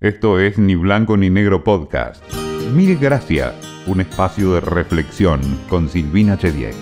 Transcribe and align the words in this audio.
Esto 0.00 0.38
es 0.38 0.58
Ni 0.58 0.76
Blanco 0.76 1.16
ni 1.16 1.28
Negro 1.28 1.64
Podcast. 1.64 2.22
Mil 2.72 2.96
gracias, 2.98 3.52
un 3.88 4.00
espacio 4.00 4.52
de 4.52 4.60
reflexión 4.60 5.40
con 5.68 5.88
Silvina 5.88 6.38
Chediek. 6.38 6.72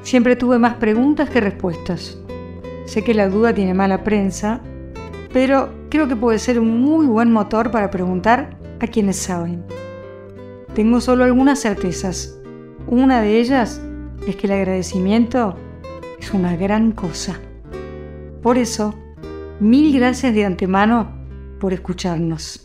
Siempre 0.00 0.34
tuve 0.34 0.58
más 0.58 0.76
preguntas 0.76 1.28
que 1.28 1.42
respuestas. 1.42 2.16
Sé 2.86 3.04
que 3.04 3.12
la 3.12 3.28
duda 3.28 3.52
tiene 3.52 3.74
mala 3.74 4.02
prensa, 4.02 4.62
pero 5.34 5.68
creo 5.90 6.08
que 6.08 6.16
puede 6.16 6.38
ser 6.38 6.58
un 6.58 6.80
muy 6.80 7.04
buen 7.04 7.30
motor 7.30 7.70
para 7.70 7.90
preguntar 7.90 8.56
a 8.80 8.86
quienes 8.86 9.18
saben. 9.18 9.62
Tengo 10.72 11.02
solo 11.02 11.24
algunas 11.24 11.60
certezas. 11.60 12.40
Una 12.86 13.20
de 13.20 13.40
ellas 13.40 13.82
es 14.26 14.36
que 14.36 14.46
el 14.46 14.54
agradecimiento 14.54 15.58
es 16.20 16.34
una 16.34 16.54
gran 16.56 16.92
cosa. 16.92 17.40
Por 18.42 18.58
eso, 18.58 18.94
mil 19.58 19.94
gracias 19.94 20.34
de 20.34 20.44
antemano 20.44 21.10
por 21.58 21.72
escucharnos. 21.72 22.62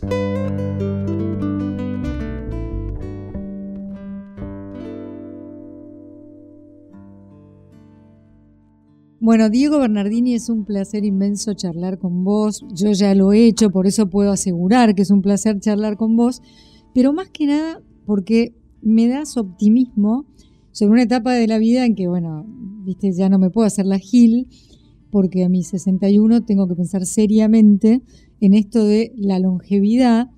Bueno, 9.18 9.50
Diego 9.50 9.80
Bernardini, 9.80 10.34
es 10.34 10.48
un 10.48 10.64
placer 10.64 11.04
inmenso 11.04 11.54
charlar 11.54 11.98
con 11.98 12.22
vos. 12.22 12.64
Yo 12.72 12.92
ya 12.92 13.14
lo 13.14 13.32
he 13.32 13.46
hecho, 13.46 13.70
por 13.70 13.86
eso 13.86 14.08
puedo 14.08 14.30
asegurar 14.30 14.94
que 14.94 15.02
es 15.02 15.10
un 15.10 15.20
placer 15.20 15.58
charlar 15.58 15.96
con 15.96 16.16
vos, 16.16 16.42
pero 16.94 17.12
más 17.12 17.30
que 17.30 17.46
nada 17.46 17.82
porque 18.04 18.54
me 18.82 19.08
das 19.08 19.36
optimismo 19.36 20.26
sobre 20.70 20.92
una 20.92 21.02
etapa 21.02 21.32
de 21.32 21.48
la 21.48 21.58
vida 21.58 21.84
en 21.84 21.96
que, 21.96 22.06
bueno, 22.06 22.46
viste, 22.86 23.10
ya 23.12 23.28
no 23.28 23.38
me 23.38 23.50
puedo 23.50 23.66
hacer 23.66 23.84
la 23.84 23.98
gil, 23.98 24.46
porque 25.10 25.44
a 25.44 25.48
mis 25.48 25.68
61 25.68 26.44
tengo 26.44 26.68
que 26.68 26.74
pensar 26.74 27.04
seriamente 27.04 28.00
en 28.40 28.54
esto 28.54 28.84
de 28.84 29.12
la 29.16 29.38
longevidad, 29.38 30.28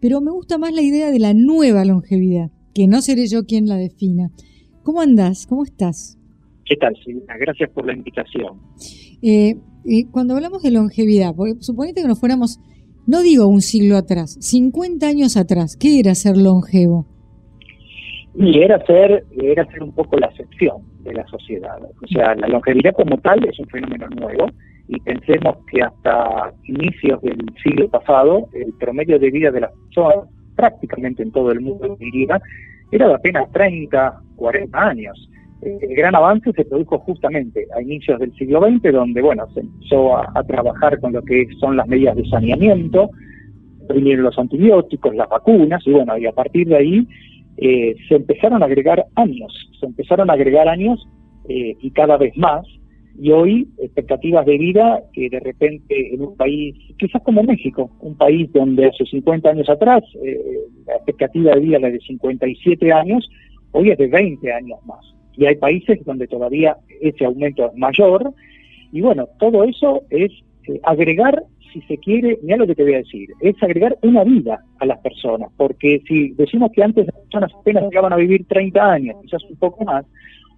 pero 0.00 0.20
me 0.20 0.32
gusta 0.32 0.58
más 0.58 0.72
la 0.72 0.82
idea 0.82 1.10
de 1.10 1.18
la 1.18 1.34
nueva 1.34 1.84
longevidad, 1.84 2.50
que 2.74 2.86
no 2.86 3.02
seré 3.02 3.26
yo 3.26 3.44
quien 3.44 3.66
la 3.66 3.76
defina. 3.76 4.30
¿Cómo 4.82 5.00
andás? 5.00 5.46
¿Cómo 5.46 5.64
estás? 5.64 6.18
¿Qué 6.64 6.76
tal, 6.76 6.96
Silvina? 7.04 7.36
Gracias 7.38 7.70
por 7.70 7.86
la 7.86 7.94
invitación. 7.94 8.58
Eh, 9.22 9.56
eh, 9.84 10.04
cuando 10.10 10.34
hablamos 10.34 10.62
de 10.62 10.70
longevidad, 10.70 11.34
suponete 11.60 12.02
que 12.02 12.08
nos 12.08 12.20
fuéramos, 12.20 12.58
no 13.06 13.22
digo 13.22 13.46
un 13.46 13.60
siglo 13.60 13.96
atrás, 13.96 14.36
50 14.40 15.06
años 15.06 15.36
atrás, 15.36 15.76
¿qué 15.76 15.98
era 15.98 16.14
ser 16.14 16.36
longevo? 16.36 17.06
Y 18.34 18.60
era 18.60 18.84
ser, 18.86 19.26
era 19.42 19.66
ser 19.72 19.82
un 19.82 19.92
poco 19.92 20.16
la 20.16 20.28
excepción 20.28 20.97
de 21.08 21.14
la 21.14 21.26
sociedad. 21.26 21.78
O 21.82 22.06
sea, 22.06 22.34
la 22.34 22.48
longevidad 22.48 22.94
como 22.94 23.18
tal 23.18 23.44
es 23.44 23.58
un 23.58 23.66
fenómeno 23.66 24.06
nuevo 24.08 24.46
y 24.88 24.98
pensemos 25.00 25.56
que 25.70 25.82
hasta 25.82 26.52
inicios 26.64 27.20
del 27.22 27.38
siglo 27.62 27.88
pasado 27.88 28.48
el 28.52 28.72
promedio 28.78 29.18
de 29.18 29.30
vida 29.30 29.50
de 29.50 29.60
las 29.60 29.72
personas, 29.72 30.28
prácticamente 30.56 31.22
en 31.22 31.32
todo 31.32 31.52
el 31.52 31.60
mundo 31.60 31.96
diría, 31.98 32.40
era 32.90 33.08
de 33.08 33.14
apenas 33.14 33.50
30, 33.52 34.20
40 34.36 34.78
años. 34.78 35.30
El 35.60 35.94
gran 35.94 36.14
avance 36.14 36.52
se 36.52 36.64
produjo 36.64 36.98
justamente 37.00 37.66
a 37.76 37.82
inicios 37.82 38.20
del 38.20 38.32
siglo 38.34 38.60
XX, 38.60 38.92
donde 38.92 39.20
bueno 39.20 39.46
se 39.54 39.60
empezó 39.60 40.16
a, 40.16 40.30
a 40.34 40.44
trabajar 40.44 41.00
con 41.00 41.12
lo 41.12 41.22
que 41.22 41.46
son 41.58 41.76
las 41.76 41.88
medidas 41.88 42.16
de 42.16 42.24
saneamiento, 42.26 43.10
vinieron 43.92 44.24
los 44.24 44.38
antibióticos, 44.38 45.14
las 45.14 45.28
vacunas, 45.28 45.82
y 45.86 45.92
bueno, 45.92 46.16
y 46.16 46.26
a 46.26 46.32
partir 46.32 46.68
de 46.68 46.76
ahí 46.76 47.08
eh, 47.60 47.96
se 48.08 48.14
empezaron 48.14 48.62
a 48.62 48.66
agregar 48.66 49.06
años, 49.16 49.52
se 49.80 49.86
empezaron 49.86 50.30
a 50.30 50.34
agregar 50.34 50.68
años 50.68 51.04
eh, 51.48 51.76
y 51.80 51.90
cada 51.90 52.16
vez 52.16 52.36
más, 52.36 52.64
y 53.20 53.32
hoy 53.32 53.66
expectativas 53.78 54.46
de 54.46 54.58
vida 54.58 55.02
que 55.12 55.28
de 55.28 55.40
repente 55.40 56.14
en 56.14 56.22
un 56.22 56.36
país, 56.36 56.76
quizás 56.98 57.20
como 57.22 57.42
México, 57.42 57.90
un 57.98 58.16
país 58.16 58.48
donde 58.52 58.86
hace 58.86 59.04
50 59.04 59.50
años 59.50 59.68
atrás 59.68 60.04
eh, 60.24 60.38
la 60.86 60.94
expectativa 60.94 61.52
de 61.52 61.60
vida 61.60 61.78
era 61.78 61.90
de 61.90 61.98
57 61.98 62.92
años, 62.92 63.28
hoy 63.72 63.90
es 63.90 63.98
de 63.98 64.06
20 64.06 64.52
años 64.52 64.78
más. 64.86 65.04
Y 65.36 65.46
hay 65.46 65.56
países 65.56 66.04
donde 66.04 66.28
todavía 66.28 66.76
ese 67.00 67.24
aumento 67.24 67.66
es 67.66 67.76
mayor, 67.76 68.32
y 68.92 69.00
bueno, 69.00 69.26
todo 69.40 69.64
eso 69.64 70.02
es 70.10 70.30
agregar 70.84 71.42
si 71.72 71.80
se 71.82 71.98
quiere, 71.98 72.38
mira 72.42 72.56
lo 72.56 72.66
que 72.66 72.74
te 72.74 72.82
voy 72.82 72.94
a 72.94 72.98
decir, 72.98 73.30
es 73.40 73.60
agregar 73.62 73.98
una 74.02 74.24
vida 74.24 74.64
a 74.78 74.86
las 74.86 74.98
personas, 75.00 75.50
porque 75.56 76.02
si 76.06 76.30
decimos 76.30 76.70
que 76.72 76.82
antes 76.82 77.06
las 77.06 77.16
personas 77.16 77.52
apenas 77.54 77.84
llegaban 77.84 78.12
a 78.12 78.16
vivir 78.16 78.46
30 78.46 78.92
años, 78.92 79.16
quizás 79.22 79.42
un 79.44 79.56
poco 79.56 79.84
más, 79.84 80.04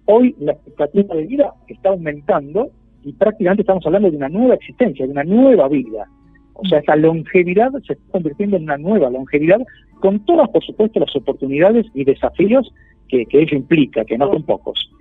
hoy 0.05 0.35
la 0.39 0.53
expectativa 0.53 1.15
de 1.15 1.25
vida 1.25 1.53
está 1.67 1.89
aumentando 1.89 2.69
y 3.03 3.13
prácticamente 3.13 3.61
estamos 3.61 3.85
hablando 3.85 4.11
de 4.11 4.17
una 4.17 4.29
nueva 4.29 4.55
existencia, 4.55 5.05
de 5.05 5.11
una 5.11 5.23
nueva 5.23 5.67
vida. 5.67 6.07
O 6.53 6.65
sea, 6.67 6.79
esa 6.79 6.95
longevidad 6.95 7.71
se 7.85 7.93
está 7.93 8.11
convirtiendo 8.11 8.57
en 8.57 8.63
una 8.63 8.77
nueva 8.77 9.09
longevidad 9.09 9.59
con 9.99 10.23
todas, 10.25 10.49
por 10.49 10.63
supuesto, 10.63 10.99
las 10.99 11.15
oportunidades 11.15 11.85
y 11.93 12.03
desafíos 12.03 12.71
que, 13.07 13.25
que 13.25 13.41
ello 13.41 13.57
implica, 13.57 14.05
que 14.05 14.17
no 14.17 14.31
son 14.31 14.43
pocos. 14.43 14.91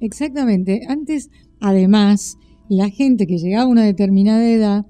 Exactamente. 0.00 0.80
Antes, 0.88 1.30
además, 1.60 2.38
la 2.68 2.88
gente 2.88 3.26
que 3.26 3.38
llegaba 3.38 3.64
a 3.64 3.68
una 3.68 3.84
determinada 3.84 4.48
edad 4.48 4.86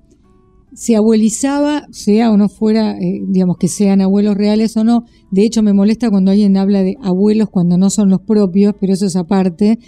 se 0.75 0.97
abuelizaba, 0.97 1.87
sea 1.91 2.31
o 2.31 2.37
no 2.37 2.49
fuera, 2.49 2.99
eh, 2.99 3.23
digamos 3.27 3.57
que 3.59 3.69
sean 3.69 4.01
abuelos 4.01 4.37
reales 4.37 4.77
o 4.77 4.85
no. 4.85 5.05
De 5.31 5.45
hecho, 5.45 5.63
me 5.63 5.73
molesta 5.73 6.11
cuando 6.11 6.31
alguien 6.31 6.57
habla 6.57 6.83
de 6.83 6.97
abuelos 7.03 7.49
cuando 7.51 7.79
no 7.79 7.91
son 7.91 8.11
los 8.11 8.21
propios, 8.21 8.75
pero 8.81 8.93
eso 8.93 9.07
es 9.07 9.17
aparte. 9.17 9.79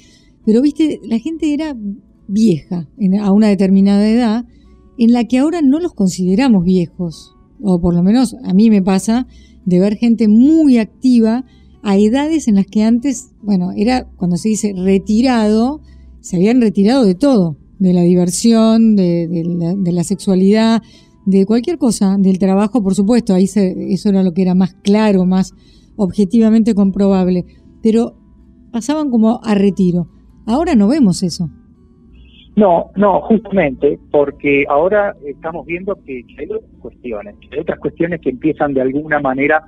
Pero 0.44 0.62
viste, 0.62 1.00
la 1.04 1.18
gente 1.18 1.52
era 1.52 1.76
vieja 2.28 2.88
a 3.20 3.32
una 3.32 3.48
determinada 3.48 4.08
edad, 4.08 4.44
en 4.98 5.12
la 5.12 5.24
que 5.24 5.38
ahora 5.38 5.62
no 5.62 5.80
los 5.80 5.94
consideramos 5.94 6.64
viejos, 6.64 7.34
o 7.62 7.80
por 7.80 7.94
lo 7.94 8.02
menos 8.02 8.36
a 8.44 8.52
mí 8.54 8.70
me 8.70 8.82
pasa 8.82 9.26
de 9.64 9.80
ver 9.80 9.96
gente 9.96 10.28
muy 10.28 10.78
activa 10.78 11.44
a 11.82 11.96
edades 11.96 12.48
en 12.48 12.56
las 12.56 12.66
que 12.66 12.84
antes, 12.84 13.30
bueno, 13.42 13.72
era 13.74 14.04
cuando 14.16 14.36
se 14.36 14.50
dice 14.50 14.74
retirado, 14.76 15.80
se 16.20 16.36
habían 16.36 16.60
retirado 16.60 17.04
de 17.04 17.14
todo 17.14 17.56
de 17.80 17.94
la 17.94 18.02
diversión, 18.02 18.94
de, 18.94 19.82
la, 19.92 20.04
sexualidad, 20.04 20.82
de 21.24 21.46
cualquier 21.46 21.78
cosa, 21.78 22.16
del 22.18 22.38
trabajo, 22.38 22.82
por 22.82 22.94
supuesto, 22.94 23.34
ahí 23.34 23.44
eso 23.44 24.08
era 24.08 24.22
lo 24.22 24.32
que 24.32 24.42
era 24.42 24.54
más 24.54 24.74
claro, 24.84 25.24
más 25.24 25.54
objetivamente 25.96 26.74
comprobable, 26.74 27.46
pero 27.82 28.14
pasaban 28.70 29.10
como 29.10 29.40
a 29.42 29.54
retiro. 29.54 30.08
Ahora 30.46 30.74
no 30.74 30.88
vemos 30.88 31.22
eso. 31.22 31.48
No, 32.54 32.90
no, 32.96 33.22
justamente, 33.22 33.98
porque 34.10 34.66
ahora 34.68 35.16
estamos 35.24 35.64
viendo 35.64 35.96
que 36.04 36.22
hay 36.38 36.46
otras 36.46 36.70
cuestiones, 36.80 37.34
hay 37.50 37.60
otras 37.60 37.78
cuestiones 37.78 38.20
que 38.20 38.30
empiezan 38.30 38.74
de 38.74 38.82
alguna 38.82 39.20
manera 39.20 39.64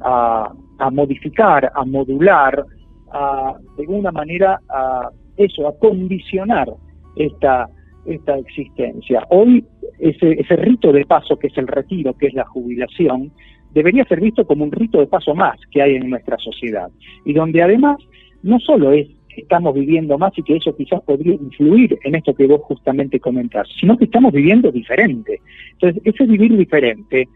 a, 0.00 0.52
a 0.78 0.90
modificar, 0.90 1.72
a 1.74 1.84
modular, 1.86 2.66
a, 3.10 3.54
de 3.76 3.82
alguna 3.84 4.12
manera 4.12 4.60
a 4.68 5.08
eso, 5.38 5.66
a 5.66 5.78
condicionar 5.78 6.68
esta, 7.16 7.68
esta 8.06 8.38
existencia. 8.38 9.26
Hoy 9.30 9.64
ese, 9.98 10.32
ese 10.32 10.56
rito 10.56 10.92
de 10.92 11.04
paso 11.04 11.38
que 11.38 11.48
es 11.48 11.58
el 11.58 11.66
retiro, 11.66 12.14
que 12.14 12.26
es 12.26 12.34
la 12.34 12.44
jubilación, 12.44 13.32
debería 13.72 14.04
ser 14.04 14.20
visto 14.20 14.46
como 14.46 14.64
un 14.64 14.72
rito 14.72 15.00
de 15.00 15.06
paso 15.06 15.34
más 15.34 15.58
que 15.70 15.82
hay 15.82 15.96
en 15.96 16.08
nuestra 16.08 16.38
sociedad 16.38 16.88
y 17.24 17.32
donde 17.32 17.62
además 17.62 17.98
no 18.42 18.58
solo 18.60 18.92
es 18.92 19.08
que 19.34 19.40
estamos 19.42 19.74
viviendo 19.74 20.16
más 20.16 20.32
y 20.36 20.42
que 20.42 20.56
eso 20.56 20.76
quizás 20.76 21.02
podría 21.02 21.34
influir 21.34 21.98
en 22.04 22.14
esto 22.14 22.34
que 22.34 22.46
vos 22.46 22.60
justamente 22.62 23.18
comentás, 23.18 23.68
sino 23.80 23.98
que 23.98 24.04
estamos 24.04 24.32
viviendo 24.32 24.70
diferente. 24.70 25.40
Entonces, 25.72 26.02
ese 26.04 26.24
vivir 26.24 26.56
diferente 26.56 27.28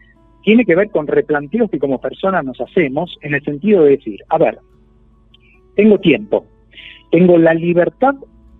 tiene 0.43 0.65
que 0.65 0.75
ver 0.75 0.89
con 0.89 1.07
replanteos 1.07 1.69
que 1.69 1.79
como 1.79 1.99
personas 1.99 2.45
nos 2.45 2.61
hacemos 2.61 3.17
en 3.21 3.33
el 3.33 3.43
sentido 3.43 3.83
de 3.83 3.97
decir, 3.97 4.21
a 4.29 4.37
ver, 4.37 4.59
tengo 5.75 5.99
tiempo, 5.99 6.45
tengo 7.11 7.37
la 7.37 7.53
libertad 7.53 8.15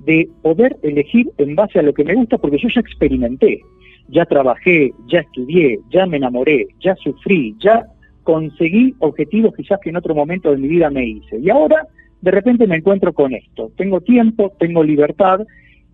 de 0.05 0.29
poder 0.41 0.77
elegir 0.81 1.29
en 1.37 1.55
base 1.55 1.79
a 1.79 1.83
lo 1.83 1.93
que 1.93 2.03
me 2.03 2.15
gusta, 2.15 2.37
porque 2.37 2.57
yo 2.57 2.69
ya 2.69 2.81
experimenté, 2.81 3.61
ya 4.07 4.25
trabajé, 4.25 4.91
ya 5.07 5.19
estudié, 5.19 5.79
ya 5.91 6.05
me 6.05 6.17
enamoré, 6.17 6.67
ya 6.81 6.95
sufrí, 6.95 7.55
ya 7.59 7.85
conseguí 8.23 8.93
objetivos 8.99 9.55
quizás 9.55 9.79
que 9.81 9.89
en 9.89 9.97
otro 9.97 10.15
momento 10.15 10.51
de 10.51 10.57
mi 10.57 10.67
vida 10.67 10.89
me 10.89 11.05
hice. 11.05 11.39
Y 11.39 11.49
ahora 11.49 11.87
de 12.21 12.31
repente 12.31 12.67
me 12.67 12.77
encuentro 12.77 13.13
con 13.13 13.33
esto. 13.33 13.71
Tengo 13.77 14.01
tiempo, 14.01 14.51
tengo 14.59 14.83
libertad 14.83 15.41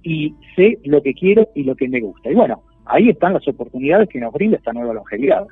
y 0.03 0.33
sé 0.55 0.79
lo 0.83 1.01
que 1.01 1.13
quiero 1.13 1.49
y 1.55 1.63
lo 1.63 1.75
que 1.75 1.87
me 1.87 2.01
gusta. 2.01 2.31
Y 2.31 2.35
bueno, 2.35 2.63
ahí 2.85 3.09
están 3.09 3.33
las 3.33 3.47
oportunidades 3.47 4.09
que 4.09 4.19
nos 4.19 4.33
brinda 4.33 4.57
esta 4.57 4.73
nueva 4.73 4.93
longevidad. 4.93 5.45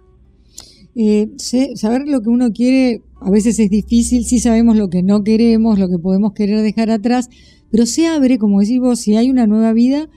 Eh, 0.96 1.28
saber 1.38 2.04
lo 2.08 2.22
que 2.22 2.30
uno 2.30 2.52
quiere 2.52 3.00
a 3.20 3.32
veces 3.32 3.60
es 3.60 3.70
difícil, 3.70 4.26
sí 4.26 4.40
sabemos 4.40 4.78
lo 4.78 4.90
que 4.90 5.02
no 5.02 5.24
queremos, 5.24 5.80
lo 5.80 5.88
que 5.90 5.98
podemos 5.98 6.34
querer 6.34 6.62
dejar 6.62 6.92
atrás, 6.92 7.30
pero 7.74 7.88
se 7.88 8.06
abre, 8.06 8.38
como 8.38 8.60
decís 8.60 8.80
vos, 8.80 9.00
si 9.00 9.16
hay 9.16 9.32
una 9.32 9.48
nueva 9.48 9.74
vida, 9.74 10.08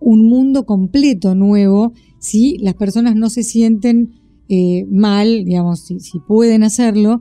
un 0.00 0.28
mundo 0.28 0.66
completo 0.66 1.36
nuevo, 1.36 1.92
si 2.18 2.58
las 2.58 2.74
personas 2.74 3.14
no 3.14 3.30
se 3.30 3.44
sienten 3.44 4.14
eh, 4.48 4.84
mal, 4.90 5.44
digamos, 5.44 5.86
si, 5.86 6.18
pueden 6.26 6.64
hacerlo. 6.64 7.20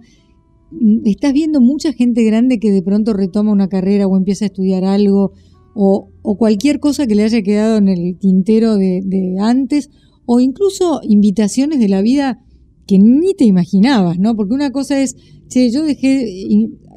Mm, 0.71 1.05
estás 1.05 1.31
viendo 1.31 1.61
mucha 1.61 1.93
gente 1.93 2.23
grande 2.23 2.57
que 2.57 2.71
de 2.71 2.81
pronto 2.81 3.13
retoma 3.13 3.51
una 3.51 3.67
carrera 3.67 4.07
o 4.07 4.17
empieza 4.17 4.45
a 4.45 4.47
estudiar 4.47 4.83
algo 4.83 5.33
o, 5.75 6.09
cualquier 6.39 6.79
cosa 6.79 7.05
que 7.05 7.13
le 7.13 7.25
haya 7.25 7.43
quedado 7.43 7.77
en 7.77 7.87
el 7.87 8.17
tintero 8.17 8.77
de, 8.77 9.35
antes, 9.39 9.91
o 10.25 10.39
incluso 10.39 11.01
invitaciones 11.03 11.79
de 11.79 11.89
la 11.89 12.01
vida 12.01 12.39
que 12.87 12.97
ni 12.97 13.35
te 13.35 13.45
imaginabas, 13.45 14.17
¿no? 14.17 14.35
Porque 14.35 14.55
una 14.55 14.71
cosa 14.71 14.99
es, 14.99 15.15
che, 15.53 15.69
yo 15.69 15.83
dejé, 15.83 16.23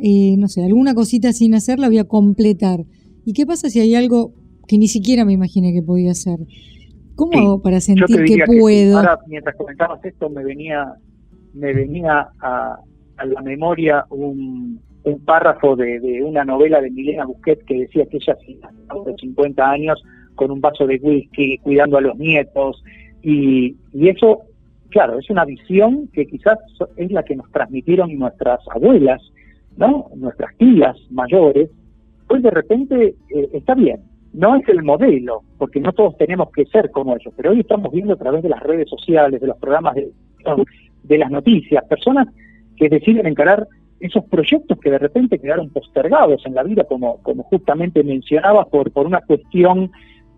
eh, 0.03 0.37
no 0.39 0.49
sé, 0.49 0.65
alguna 0.65 0.95
cosita 0.95 1.33
sin 1.33 1.55
hacer, 1.55 1.79
la 1.79 1.89
voy 1.89 1.99
a 1.99 2.05
completar. 2.05 2.81
¿Y 3.25 3.33
qué 3.33 3.45
pasa 3.45 3.69
si 3.69 3.81
hay 3.81 3.95
algo 3.95 4.33
que 4.67 4.79
ni 4.79 4.89
siquiera 4.89 5.25
me 5.25 5.33
imaginé 5.33 5.73
que 5.73 5.83
podía 5.83 6.13
hacer? 6.13 6.39
¿Cómo 7.15 7.39
hago 7.39 7.63
para 7.63 7.81
sentir 7.81 8.25
que 8.25 8.45
puedo? 8.47 8.99
ahora, 8.99 9.19
mientras 9.27 9.57
comentabas 9.57 10.05
esto, 10.05 10.29
me 10.31 10.45
venía, 10.45 10.95
me 11.55 11.73
venía 11.73 12.29
a, 12.41 12.79
la 13.25 13.43
memoria 13.43 14.05
un, 14.11 14.81
párrafo 15.25 15.77
de, 15.77 16.23
una 16.23 16.45
novela 16.45 16.81
de 16.81 16.91
Milena 16.91 17.25
Busquet 17.27 17.65
que 17.65 17.81
decía 17.81 18.07
que 18.07 18.19
ella 18.19 18.37
a 18.89 18.95
los 18.95 19.21
50 19.21 19.71
años 19.71 20.03
con 20.35 20.51
un 20.51 20.61
vaso 20.61 20.87
de 20.87 20.99
whisky, 21.03 21.59
cuidando 21.59 21.97
a 21.97 22.01
los 22.01 22.17
nietos, 22.19 22.83
y, 23.23 23.77
y 23.93 24.09
eso, 24.09 24.43
claro, 24.97 25.19
es 25.19 25.29
una 25.29 25.45
visión 25.45 26.09
que 26.11 26.25
quizás 26.27 26.59
es 26.97 27.13
la 27.13 27.23
que 27.23 27.37
nos 27.37 27.53
transmitieron 27.53 28.19
nuestras 28.19 28.61
abuelas, 28.75 29.21
¿no? 29.77 30.07
Nuestras 30.17 30.57
tías 30.57 30.97
mayores, 31.11 31.69
pues 32.27 32.43
de 32.43 32.51
repente 32.51 33.15
eh, 33.29 33.49
está 33.53 33.75
bien, 33.75 34.01
no 34.33 34.57
es 34.57 34.67
el 34.71 34.83
modelo, 34.83 35.43
porque 35.59 35.81
no 35.81 35.93
todos 35.93 36.17
tenemos 36.17 36.51
que 36.51 36.65
ser 36.65 36.91
como 36.91 37.15
ellos, 37.15 37.35
pero 37.37 37.51
hoy 37.51 37.61
estamos 37.61 37.93
viendo 37.93 38.15
a 38.15 38.17
través 38.17 38.43
de 38.43 38.49
las 38.49 38.63
redes 38.63 38.89
sociales, 38.89 39.39
de 39.39 39.47
los 39.47 39.59
programas 39.59 39.97
de, 39.97 40.09
de 41.03 41.19
las 41.19 41.31
noticias, 41.31 41.85
personas 41.85 42.29
que 42.79 42.89
deciden 42.89 43.27
encarar 43.27 43.69
esos 44.01 44.25
proyectos 44.25 44.79
que 44.81 44.91
de 44.91 44.99
repente 44.99 45.39
quedaron 45.39 45.69
postergados 45.69 46.41
en 46.47 46.55
la 46.55 46.63
vida, 46.63 46.85
como, 46.85 47.19
como 47.23 47.43
justamente 47.43 48.03
mencionaba, 48.03 48.65
por, 48.65 48.91
por 48.93 49.05
una 49.05 49.21
cuestión 49.21 49.91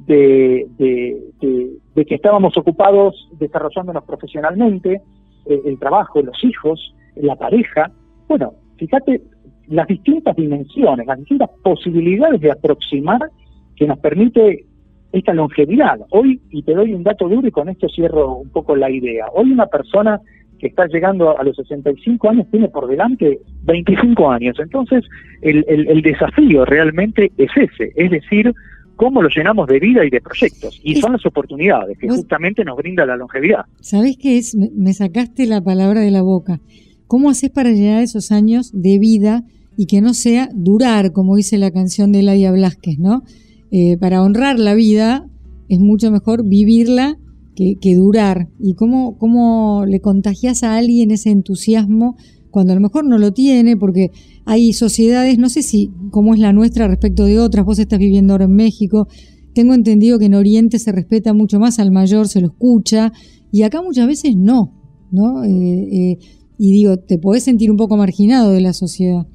de, 0.06 0.66
de, 0.78 2.04
que 2.06 2.14
estábamos 2.14 2.56
ocupados 2.56 3.28
desarrollándonos 3.38 4.04
profesionalmente, 4.04 5.02
eh, 5.46 5.60
el 5.64 5.78
trabajo, 5.78 6.22
los 6.22 6.42
hijos, 6.44 6.94
la 7.16 7.36
pareja. 7.36 7.90
Bueno, 8.28 8.54
fíjate 8.76 9.20
las 9.68 9.86
distintas 9.86 10.34
dimensiones, 10.36 11.06
las 11.06 11.18
distintas 11.18 11.50
posibilidades 11.62 12.40
de 12.40 12.50
aproximar 12.50 13.30
que 13.76 13.86
nos 13.86 13.98
permite 13.98 14.64
esta 15.12 15.34
longevidad. 15.34 16.00
Hoy, 16.10 16.40
y 16.50 16.62
te 16.62 16.74
doy 16.74 16.94
un 16.94 17.02
dato 17.02 17.28
duro 17.28 17.46
y 17.46 17.50
con 17.50 17.68
esto 17.68 17.88
cierro 17.88 18.36
un 18.36 18.50
poco 18.50 18.76
la 18.76 18.90
idea, 18.90 19.26
hoy 19.34 19.52
una 19.52 19.66
persona 19.66 20.20
que 20.58 20.66
está 20.66 20.86
llegando 20.86 21.38
a 21.38 21.44
los 21.44 21.56
65 21.56 22.30
años 22.30 22.46
tiene 22.50 22.68
por 22.68 22.88
delante 22.88 23.38
25 23.62 24.30
años. 24.30 24.56
Entonces, 24.58 25.04
el, 25.40 25.64
el, 25.68 26.02
desafío 26.02 26.64
realmente 26.64 27.30
es 27.36 27.50
ese, 27.56 27.92
es 27.94 28.10
decir, 28.10 28.52
cómo 28.98 29.22
lo 29.22 29.28
llenamos 29.28 29.68
de 29.68 29.78
vida 29.78 30.04
y 30.04 30.10
de 30.10 30.20
proyectos. 30.20 30.80
Y 30.82 30.96
son 30.96 31.12
las 31.12 31.24
oportunidades 31.24 31.96
que 31.98 32.08
justamente 32.08 32.64
nos 32.64 32.76
brinda 32.76 33.06
la 33.06 33.16
longevidad. 33.16 33.64
¿Sabés 33.80 34.16
qué 34.20 34.36
es? 34.36 34.56
Me 34.56 34.92
sacaste 34.92 35.46
la 35.46 35.62
palabra 35.62 36.00
de 36.00 36.10
la 36.10 36.20
boca. 36.20 36.60
¿Cómo 37.06 37.30
haces 37.30 37.50
para 37.50 37.70
llenar 37.70 38.02
esos 38.02 38.32
años 38.32 38.72
de 38.74 38.98
vida 38.98 39.44
y 39.76 39.86
que 39.86 40.00
no 40.00 40.14
sea 40.14 40.48
durar, 40.52 41.12
como 41.12 41.36
dice 41.36 41.58
la 41.58 41.70
canción 41.70 42.10
de 42.10 42.24
Ladia 42.24 42.50
Blasquez, 42.50 42.98
¿no? 42.98 43.22
Eh, 43.70 43.96
para 43.98 44.20
honrar 44.20 44.58
la 44.58 44.74
vida 44.74 45.24
es 45.68 45.78
mucho 45.78 46.10
mejor 46.10 46.44
vivirla 46.44 47.16
que, 47.54 47.94
durar. 47.96 48.48
¿Y 48.60 48.74
cómo, 48.74 49.16
cómo 49.18 49.84
le 49.86 50.00
contagias 50.00 50.62
a 50.62 50.76
alguien 50.76 51.10
ese 51.10 51.30
entusiasmo 51.30 52.16
cuando 52.50 52.72
a 52.72 52.76
lo 52.76 52.80
mejor 52.80 53.04
no 53.04 53.18
lo 53.18 53.32
tiene? 53.32 53.76
Porque 53.76 54.10
hay 54.44 54.72
sociedades, 54.72 55.38
no 55.38 55.48
sé 55.48 55.62
si 55.62 55.90
cómo 56.10 56.34
es 56.34 56.40
la 56.40 56.52
nuestra 56.52 56.88
respecto 56.88 57.24
de 57.24 57.38
otras, 57.38 57.64
vos 57.64 57.78
estás 57.78 57.98
viviendo 57.98 58.34
ahora 58.34 58.44
en 58.44 58.54
México, 58.54 59.08
tengo 59.54 59.74
entendido 59.74 60.18
que 60.18 60.26
en 60.26 60.34
Oriente 60.34 60.78
se 60.78 60.92
respeta 60.92 61.32
mucho 61.34 61.58
más 61.58 61.78
al 61.78 61.90
mayor, 61.90 62.28
se 62.28 62.40
lo 62.40 62.48
escucha, 62.48 63.12
y 63.50 63.62
acá 63.62 63.82
muchas 63.82 64.06
veces 64.06 64.36
no, 64.36 64.72
¿no? 65.10 65.44
Eh, 65.44 65.50
eh, 65.50 66.18
y 66.58 66.72
digo, 66.72 66.96
te 66.96 67.18
podés 67.18 67.44
sentir 67.44 67.70
un 67.70 67.76
poco 67.76 67.96
marginado 67.96 68.52
de 68.52 68.60
la 68.60 68.72
sociedad. 68.72 69.26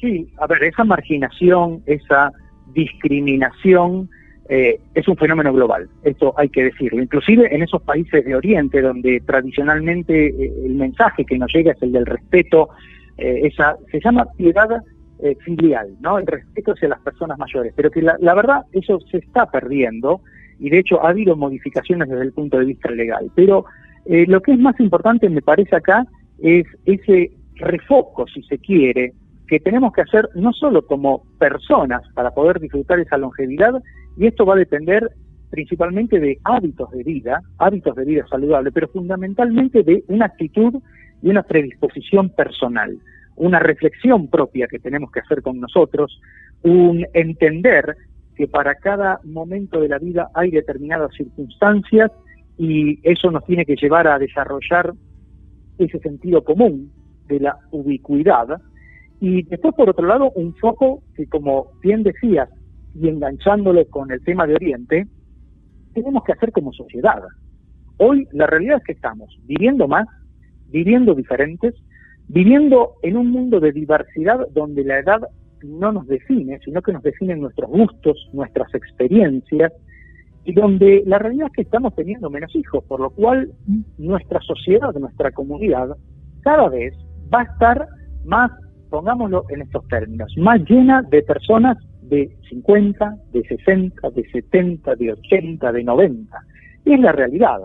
Sí, 0.00 0.28
a 0.38 0.46
ver, 0.46 0.64
esa 0.64 0.84
marginación, 0.84 1.82
esa 1.86 2.32
discriminación 2.74 4.08
eh, 4.48 4.80
es 4.94 5.08
un 5.08 5.16
fenómeno 5.16 5.52
global, 5.52 5.88
esto 6.04 6.32
hay 6.36 6.48
que 6.48 6.64
decirlo. 6.64 7.02
Inclusive 7.02 7.52
en 7.52 7.62
esos 7.62 7.82
países 7.82 8.24
de 8.24 8.34
Oriente 8.36 8.80
donde 8.80 9.20
tradicionalmente 9.26 10.28
eh, 10.28 10.52
el 10.64 10.74
mensaje 10.74 11.24
que 11.24 11.36
nos 11.36 11.52
llega 11.52 11.72
es 11.72 11.82
el 11.82 11.92
del 11.92 12.06
respeto, 12.06 12.68
eh, 13.18 13.40
esa 13.44 13.76
se 13.90 14.00
llama 14.00 14.26
piedad 14.36 14.68
filial, 15.46 15.96
¿no? 16.00 16.18
El 16.18 16.26
respeto 16.26 16.72
hacia 16.72 16.88
las 16.88 17.00
personas 17.00 17.38
mayores, 17.38 17.72
pero 17.74 17.90
que 17.90 18.02
la, 18.02 18.16
la, 18.20 18.34
verdad 18.34 18.64
eso 18.72 19.00
se 19.10 19.16
está 19.16 19.50
perdiendo 19.50 20.20
y 20.58 20.68
de 20.68 20.80
hecho 20.80 21.02
ha 21.02 21.08
habido 21.08 21.34
modificaciones 21.36 22.10
desde 22.10 22.22
el 22.22 22.32
punto 22.34 22.58
de 22.58 22.66
vista 22.66 22.90
legal. 22.90 23.30
Pero 23.34 23.64
lo 24.04 24.42
que 24.42 24.52
es 24.52 24.58
más 24.58 24.78
importante 24.78 25.30
me 25.30 25.40
parece 25.40 25.74
acá 25.74 26.04
es 26.38 26.66
ese 26.84 27.32
refoco, 27.54 28.26
si 28.26 28.42
se 28.42 28.58
quiere, 28.58 29.14
que 29.46 29.60
tenemos 29.60 29.92
que 29.92 30.02
hacer 30.02 30.28
no 30.34 30.52
solo 30.52 30.86
como 30.86 31.22
personas 31.38 32.02
para 32.14 32.32
poder 32.32 32.60
disfrutar 32.60 33.00
esa 33.00 33.16
longevidad, 33.16 33.82
y 34.16 34.26
esto 34.26 34.46
va 34.46 34.54
a 34.54 34.58
depender 34.58 35.10
principalmente 35.50 36.18
de 36.18 36.38
hábitos 36.44 36.90
de 36.90 37.02
vida, 37.02 37.40
hábitos 37.58 37.94
de 37.94 38.04
vida 38.04 38.26
saludable, 38.28 38.72
pero 38.72 38.88
fundamentalmente 38.88 39.82
de 39.82 40.04
una 40.08 40.26
actitud 40.26 40.74
y 41.22 41.28
una 41.28 41.42
predisposición 41.42 42.30
personal, 42.30 42.98
una 43.36 43.58
reflexión 43.58 44.28
propia 44.28 44.66
que 44.66 44.78
tenemos 44.78 45.10
que 45.12 45.20
hacer 45.20 45.42
con 45.42 45.60
nosotros, 45.60 46.20
un 46.62 47.06
entender 47.14 47.96
que 48.34 48.48
para 48.48 48.74
cada 48.74 49.20
momento 49.24 49.80
de 49.80 49.88
la 49.88 49.98
vida 49.98 50.28
hay 50.34 50.50
determinadas 50.50 51.14
circunstancias 51.14 52.10
y 52.58 52.98
eso 53.02 53.30
nos 53.30 53.44
tiene 53.44 53.64
que 53.64 53.76
llevar 53.76 54.08
a 54.08 54.18
desarrollar 54.18 54.92
ese 55.78 55.98
sentido 56.00 56.42
común 56.42 56.90
de 57.28 57.40
la 57.40 57.56
ubicuidad, 57.70 58.60
y 59.20 59.42
después, 59.44 59.74
por 59.74 59.88
otro 59.90 60.06
lado, 60.06 60.30
un 60.32 60.54
foco 60.56 61.02
que, 61.14 61.26
como 61.26 61.68
bien 61.82 62.02
decías, 62.02 62.48
y 63.00 63.08
enganchándolo 63.08 63.84
con 63.88 64.10
el 64.10 64.22
tema 64.24 64.46
de 64.46 64.54
Oriente, 64.54 65.06
tenemos 65.94 66.24
que 66.24 66.32
hacer 66.32 66.52
como 66.52 66.72
sociedad. 66.72 67.22
Hoy 67.98 68.26
la 68.32 68.46
realidad 68.46 68.78
es 68.78 68.84
que 68.84 68.92
estamos 68.92 69.38
viviendo 69.44 69.88
más, 69.88 70.06
viviendo 70.68 71.14
diferentes, 71.14 71.74
viviendo 72.28 72.94
en 73.02 73.16
un 73.16 73.30
mundo 73.30 73.60
de 73.60 73.72
diversidad 73.72 74.46
donde 74.52 74.84
la 74.84 74.98
edad 74.98 75.20
no 75.62 75.92
nos 75.92 76.06
define, 76.06 76.58
sino 76.64 76.82
que 76.82 76.92
nos 76.92 77.02
definen 77.02 77.40
nuestros 77.40 77.70
gustos, 77.70 78.28
nuestras 78.32 78.74
experiencias, 78.74 79.72
y 80.44 80.52
donde 80.52 81.02
la 81.06 81.18
realidad 81.18 81.48
es 81.48 81.52
que 81.54 81.62
estamos 81.62 81.94
teniendo 81.94 82.30
menos 82.30 82.54
hijos, 82.54 82.84
por 82.84 83.00
lo 83.00 83.10
cual 83.10 83.50
nuestra 83.98 84.40
sociedad, 84.40 84.94
nuestra 84.94 85.32
comunidad, 85.32 85.96
cada 86.42 86.68
vez 86.68 86.94
va 87.32 87.40
a 87.40 87.44
estar 87.44 87.88
más 88.24 88.52
pongámoslo 88.90 89.44
en 89.50 89.62
estos 89.62 89.86
términos, 89.88 90.32
más 90.38 90.60
llena 90.68 91.02
de 91.02 91.22
personas 91.22 91.76
de 92.08 92.30
50, 92.48 93.16
de 93.32 93.42
60, 93.42 94.10
de 94.10 94.24
70, 94.30 94.94
de 94.96 95.12
80, 95.12 95.72
de 95.72 95.84
90. 95.84 96.38
Y 96.84 96.94
es 96.94 97.00
la 97.00 97.12
realidad. 97.12 97.58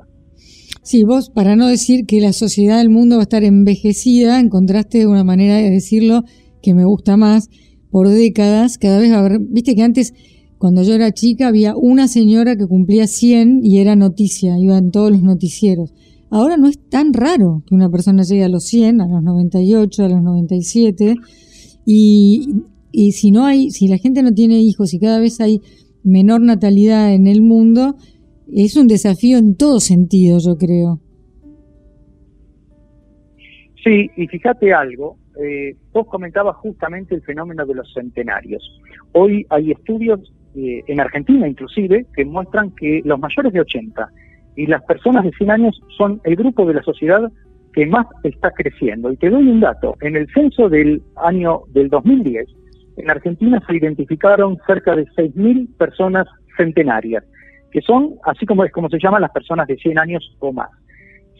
Sí, 0.84 1.04
vos, 1.04 1.30
para 1.30 1.56
no 1.56 1.68
decir 1.68 2.06
que 2.08 2.22
la 2.22 2.34
sociedad 2.34 2.80
del 2.80 2.90
mundo 2.90 3.18
va 3.18 3.22
a 3.22 3.24
estar 3.24 3.44
envejecida, 3.44 4.40
encontraste 4.40 5.06
una 5.06 5.24
manera 5.24 5.58
de 5.58 5.70
decirlo 5.70 6.24
que 6.62 6.74
me 6.74 6.86
gusta 6.86 7.18
más. 7.18 7.50
Por 7.92 8.08
décadas, 8.08 8.78
cada 8.78 9.00
vez 9.00 9.12
haber, 9.12 9.40
viste 9.40 9.76
que 9.76 9.84
antes, 9.84 10.14
cuando 10.58 10.82
yo 10.82 10.94
era 10.94 11.12
chica, 11.12 11.48
había 11.48 11.76
una 11.76 12.08
señora 12.08 12.56
que 12.56 12.66
cumplía 12.66 13.06
100 13.06 13.62
y 13.64 13.80
era 13.80 13.96
noticia, 13.96 14.58
iba 14.58 14.78
en 14.78 14.92
todos 14.92 15.12
los 15.12 15.22
noticieros. 15.22 15.94
Ahora 16.30 16.56
no 16.56 16.70
es 16.70 16.80
tan 16.90 17.14
raro 17.14 17.62
que 17.68 17.76
una 17.76 17.90
persona 17.90 18.24
llegue 18.24 18.46
a 18.46 18.50
los 18.50 18.64
100, 18.64 19.02
a 19.02 19.08
los 19.08 19.22
98, 19.22 20.06
a 20.06 20.10
los 20.10 20.24
97 20.24 21.16
y, 21.86 22.48
y 22.92 23.14
si 23.14 23.32
no 23.32 23.46
hay, 23.46 23.72
si 23.72 23.88
la 23.88 23.98
gente 23.98 24.22
no 24.24 24.34
tiene 24.34 24.60
hijos 24.60 24.94
y 24.94 25.00
cada 25.00 25.20
vez 25.20 25.40
hay 25.42 25.62
menor 26.04 26.42
natalidad 26.42 27.14
en 27.14 27.28
el 27.28 27.42
mundo, 27.42 27.96
es 28.52 28.76
un 28.76 28.88
desafío 28.88 29.38
en 29.38 29.56
todo 29.56 29.80
sentido, 29.80 30.40
yo 30.40 30.58
creo. 30.58 31.00
Sí, 33.84 34.10
y 34.16 34.28
fíjate 34.28 34.74
algo, 34.74 35.18
eh, 35.42 35.76
vos 35.92 36.08
comentabas 36.08 36.56
justamente 36.58 37.16
el 37.16 37.22
fenómeno 37.22 37.66
de 37.66 37.76
los 37.76 37.92
centenarios. 37.94 38.62
Hoy 39.14 39.46
hay 39.50 39.72
estudios, 39.72 40.20
eh, 40.56 40.84
en 40.88 41.00
Argentina 41.00 41.48
inclusive, 41.48 42.06
que 42.16 42.26
muestran 42.26 42.72
que 42.76 43.02
los 43.06 43.20
mayores 43.20 43.54
de 43.54 43.62
80 43.62 44.08
y 44.56 44.68
las 44.68 44.84
personas 44.84 45.24
de 45.24 45.32
100 45.32 45.52
años 45.52 45.82
son 45.98 46.22
el 46.26 46.36
grupo 46.36 46.66
de 46.66 46.76
la 46.76 46.84
sociedad 46.84 47.32
que 47.74 47.86
más 47.86 48.06
está 48.24 48.52
creciendo. 48.52 49.12
Y 49.12 49.18
te 49.18 49.30
doy 49.30 49.48
un 49.48 49.62
dato, 49.62 49.96
en 50.02 50.16
el 50.16 50.28
censo 50.34 50.70
del 50.70 51.02
año 51.16 51.62
del 51.74 51.90
2010, 51.90 52.48
en 53.02 53.10
Argentina 53.10 53.62
se 53.66 53.76
identificaron 53.76 54.58
cerca 54.66 54.96
de 54.96 55.06
6.000 55.08 55.76
personas 55.78 56.28
centenarias, 56.58 57.24
que 57.72 57.82
son, 57.82 58.16
así 58.26 58.46
como 58.46 58.64
es 58.64 58.72
como 58.72 58.90
se 58.90 59.00
llaman 59.00 59.22
las 59.22 59.32
personas 59.32 59.68
de 59.68 59.78
100 59.78 60.00
años 60.00 60.36
o 60.40 60.54
más. 60.54 60.70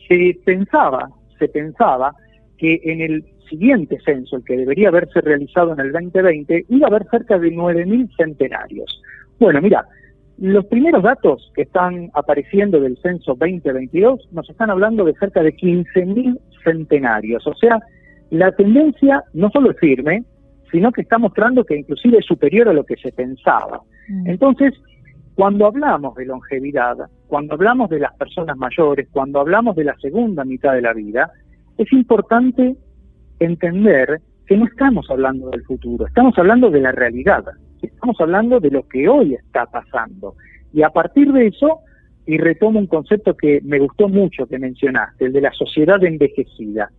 Se 0.08 0.38
pensaba, 0.46 1.10
se 1.40 1.48
pensaba 1.48 2.14
que 2.58 2.80
en 2.84 3.02
el 3.02 3.26
siguiente 3.50 4.00
censo, 4.06 4.38
el 4.38 4.44
que 4.46 4.58
debería 4.58 4.90
haberse 4.90 5.22
realizado 5.22 5.74
en 5.74 5.80
el 5.80 5.92
2020, 5.92 6.66
iba 6.70 6.88
a 6.88 6.90
haber 6.90 7.08
cerca 7.10 7.38
de 7.38 7.52
9.000 7.52 8.16
centenarios. 8.16 9.02
Bueno, 9.40 9.62
mira, 9.62 9.86
los 10.38 10.66
primeros 10.66 11.04
datos 11.04 11.52
que 11.54 11.64
están 11.64 12.10
apareciendo 12.14 12.80
del 12.80 12.98
censo 12.98 13.36
2022 13.36 14.30
nos 14.32 14.50
están 14.50 14.70
hablando 14.70 15.04
de 15.04 15.14
cerca 15.14 15.44
de 15.44 15.56
15.000 15.56 16.40
centenarios. 16.64 17.46
O 17.46 17.54
sea, 17.56 17.80
la 18.32 18.52
tendencia 18.54 19.24
no 19.34 19.50
solo 19.52 19.72
es 19.72 19.78
firme, 19.78 20.24
sino 20.72 20.92
que 20.92 21.02
está 21.02 21.18
mostrando 21.18 21.64
que 21.64 21.78
inclusive 21.78 22.20
es 22.20 22.26
superior 22.26 22.70
a 22.70 22.74
lo 22.74 22.86
que 22.86 22.96
se 22.96 23.12
pensaba. 23.12 23.82
Mm. 24.08 24.28
Entonces, 24.28 24.74
cuando 25.36 25.66
hablamos 25.66 26.16
de 26.16 26.26
longevidad, 26.26 26.98
cuando 27.28 27.56
hablamos 27.56 27.90
de 27.90 28.00
las 28.00 28.14
personas 28.16 28.58
mayores, 28.58 29.08
cuando 29.12 29.40
hablamos 29.40 29.76
de 29.76 29.86
la 29.86 29.96
segunda 29.98 30.44
mitad 30.46 30.74
de 30.74 30.82
la 30.82 30.94
vida, 30.94 31.32
es 31.78 31.92
importante 31.94 32.76
entender 33.40 34.22
que 34.46 34.58
no 34.58 34.66
estamos 34.66 35.10
hablando 35.10 35.50
del 35.50 35.64
futuro, 35.64 36.06
estamos 36.06 36.38
hablando 36.38 36.70
de 36.70 36.82
la 36.82 36.92
realidad, 36.92 37.44
estamos 37.82 38.20
hablando 38.20 38.60
de 38.60 38.70
lo 38.70 38.88
que 38.88 39.08
hoy 39.08 39.36
está 39.36 39.66
pasando. 39.66 40.36
Y 40.74 40.84
a 40.84 40.90
partir 40.90 41.32
de 41.32 41.48
eso, 41.48 41.80
y 42.26 42.38
retomo 42.38 42.80
un 42.80 42.88
concepto 42.88 43.36
que 43.36 43.62
me 43.64 43.80
gustó 43.80 44.10
mucho 44.10 44.46
que 44.46 44.60
mencionaste, 44.60 45.26
el 45.26 45.34
de 45.34 45.42
la 45.42 45.52
sociedad 45.54 46.04
envejecida. 46.04 46.92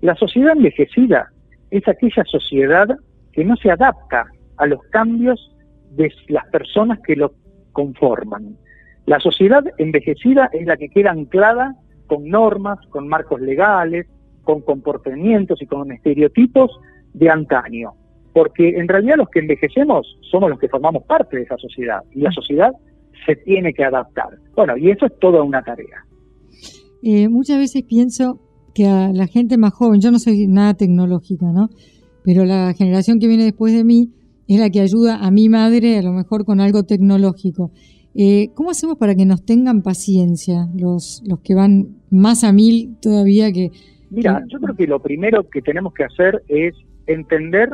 La 0.00 0.14
sociedad 0.14 0.56
envejecida 0.56 1.30
es 1.70 1.86
aquella 1.86 2.24
sociedad 2.24 2.88
que 3.32 3.44
no 3.44 3.56
se 3.56 3.70
adapta 3.70 4.26
a 4.56 4.66
los 4.66 4.82
cambios 4.90 5.54
de 5.90 6.12
las 6.28 6.46
personas 6.48 6.98
que 7.06 7.16
lo 7.16 7.32
conforman. 7.72 8.56
La 9.06 9.18
sociedad 9.20 9.64
envejecida 9.78 10.50
es 10.52 10.66
la 10.66 10.76
que 10.76 10.88
queda 10.88 11.10
anclada 11.10 11.74
con 12.06 12.28
normas, 12.28 12.78
con 12.90 13.08
marcos 13.08 13.40
legales, 13.40 14.06
con 14.42 14.62
comportamientos 14.62 15.60
y 15.62 15.66
con 15.66 15.92
estereotipos 15.92 16.70
de 17.12 17.30
antaño. 17.30 17.92
Porque 18.32 18.68
en 18.78 18.88
realidad 18.88 19.16
los 19.16 19.28
que 19.28 19.40
envejecemos 19.40 20.18
somos 20.30 20.50
los 20.50 20.58
que 20.58 20.68
formamos 20.68 21.04
parte 21.04 21.36
de 21.36 21.42
esa 21.42 21.56
sociedad 21.56 22.02
y 22.12 22.20
la 22.20 22.30
sociedad 22.30 22.72
se 23.26 23.36
tiene 23.36 23.72
que 23.72 23.84
adaptar. 23.84 24.28
Bueno, 24.54 24.76
y 24.76 24.90
eso 24.90 25.06
es 25.06 25.18
toda 25.18 25.42
una 25.42 25.62
tarea. 25.62 26.04
Eh, 27.02 27.28
muchas 27.28 27.58
veces 27.58 27.82
pienso 27.82 28.40
que 28.74 28.86
a 28.86 29.12
la 29.12 29.26
gente 29.26 29.58
más 29.58 29.72
joven, 29.72 30.00
yo 30.00 30.10
no 30.10 30.18
soy 30.18 30.46
nada 30.46 30.74
tecnológica, 30.74 31.46
¿no? 31.46 31.68
Pero 32.32 32.44
la 32.44 32.72
generación 32.74 33.18
que 33.18 33.26
viene 33.26 33.42
después 33.42 33.74
de 33.74 33.82
mí 33.82 34.12
es 34.46 34.60
la 34.60 34.70
que 34.70 34.78
ayuda 34.78 35.16
a 35.16 35.32
mi 35.32 35.48
madre 35.48 35.98
a 35.98 36.02
lo 36.02 36.12
mejor 36.12 36.44
con 36.44 36.60
algo 36.60 36.84
tecnológico. 36.84 37.72
Eh, 38.14 38.50
¿Cómo 38.54 38.70
hacemos 38.70 38.96
para 38.98 39.16
que 39.16 39.26
nos 39.26 39.44
tengan 39.44 39.82
paciencia 39.82 40.68
los, 40.76 41.24
los 41.26 41.40
que 41.40 41.56
van 41.56 41.88
más 42.08 42.44
a 42.44 42.52
mil 42.52 42.94
todavía 43.02 43.50
que... 43.50 43.70
Mira, 44.10 44.44
yo 44.46 44.60
creo 44.60 44.76
que 44.76 44.86
lo 44.86 45.02
primero 45.02 45.50
que 45.50 45.60
tenemos 45.60 45.92
que 45.92 46.04
hacer 46.04 46.40
es 46.46 46.72
entender 47.08 47.68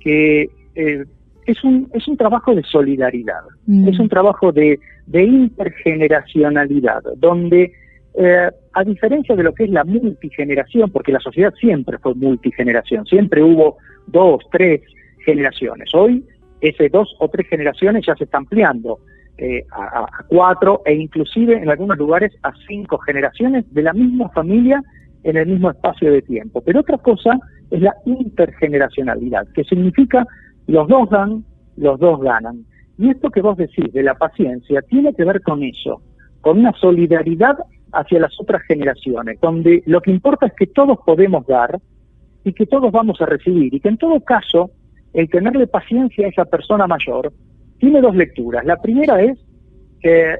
que 0.00 0.48
eh, 0.74 1.04
es, 1.46 1.62
un, 1.62 1.88
es 1.94 2.08
un 2.08 2.16
trabajo 2.16 2.56
de 2.56 2.64
solidaridad, 2.64 3.42
mm. 3.66 3.86
es 3.86 4.00
un 4.00 4.08
trabajo 4.08 4.50
de, 4.50 4.80
de 5.06 5.22
intergeneracionalidad, 5.22 7.02
donde 7.18 7.70
eh, 8.14 8.50
a 8.74 8.84
diferencia 8.84 9.36
de 9.36 9.42
lo 9.42 9.52
que 9.54 9.64
es 9.64 9.70
la 9.70 9.84
multigeneración, 9.84 10.90
porque 10.90 11.12
la 11.12 11.20
sociedad 11.20 11.52
siempre 11.60 11.98
fue 11.98 12.14
multigeneración, 12.14 13.06
siempre 13.06 13.42
hubo 13.42 13.76
dos, 14.06 14.42
tres, 14.50 14.82
generaciones. 15.24 15.94
Hoy, 15.94 16.24
ese 16.60 16.88
dos 16.88 17.14
o 17.18 17.28
tres 17.28 17.48
generaciones 17.48 18.04
ya 18.06 18.14
se 18.14 18.24
está 18.24 18.38
ampliando 18.38 18.98
eh, 19.38 19.64
a, 19.72 20.06
cuatro 20.28 20.82
e 20.84 20.94
inclusive 20.94 21.56
en 21.56 21.70
algunos 21.70 21.98
lugares 21.98 22.32
a 22.42 22.52
cinco 22.68 22.98
generaciones 22.98 23.64
de 23.72 23.82
la 23.82 23.92
misma 23.92 24.28
familia 24.30 24.82
en 25.24 25.36
el 25.36 25.46
mismo 25.46 25.70
espacio 25.70 26.12
de 26.12 26.22
tiempo. 26.22 26.60
Pero 26.60 26.80
otra 26.80 26.98
cosa 26.98 27.38
es 27.70 27.80
la 27.80 27.94
intergeneracionalidad, 28.04 29.48
que 29.54 29.64
significa 29.64 30.26
los 30.66 30.86
dos 30.88 31.08
dan, 31.10 31.44
los 31.76 31.98
dos 31.98 32.20
ganan. 32.20 32.64
Y 32.98 33.10
esto 33.10 33.30
que 33.30 33.40
vos 33.40 33.56
decís 33.56 33.92
de 33.92 34.02
la 34.02 34.14
paciencia 34.14 34.82
tiene 34.82 35.14
que 35.14 35.24
ver 35.24 35.40
con 35.42 35.62
eso, 35.62 36.02
con 36.40 36.58
una 36.58 36.72
solidaridad 36.72 37.56
hacia 37.92 38.20
las 38.20 38.32
otras 38.40 38.62
generaciones, 38.62 39.40
donde 39.40 39.82
lo 39.86 40.00
que 40.00 40.10
importa 40.10 40.46
es 40.46 40.52
que 40.54 40.66
todos 40.66 40.98
podemos 41.04 41.46
dar 41.46 41.78
y 42.44 42.52
que 42.52 42.66
todos 42.66 42.90
vamos 42.90 43.20
a 43.20 43.26
recibir, 43.26 43.74
y 43.74 43.80
que 43.80 43.88
en 43.88 43.98
todo 43.98 44.20
caso 44.20 44.70
el 45.12 45.28
tenerle 45.28 45.66
paciencia 45.66 46.26
a 46.26 46.30
esa 46.30 46.44
persona 46.44 46.86
mayor 46.86 47.32
tiene 47.78 48.00
dos 48.00 48.14
lecturas. 48.14 48.64
La 48.64 48.80
primera 48.80 49.22
es 49.22 49.38
que 50.00 50.36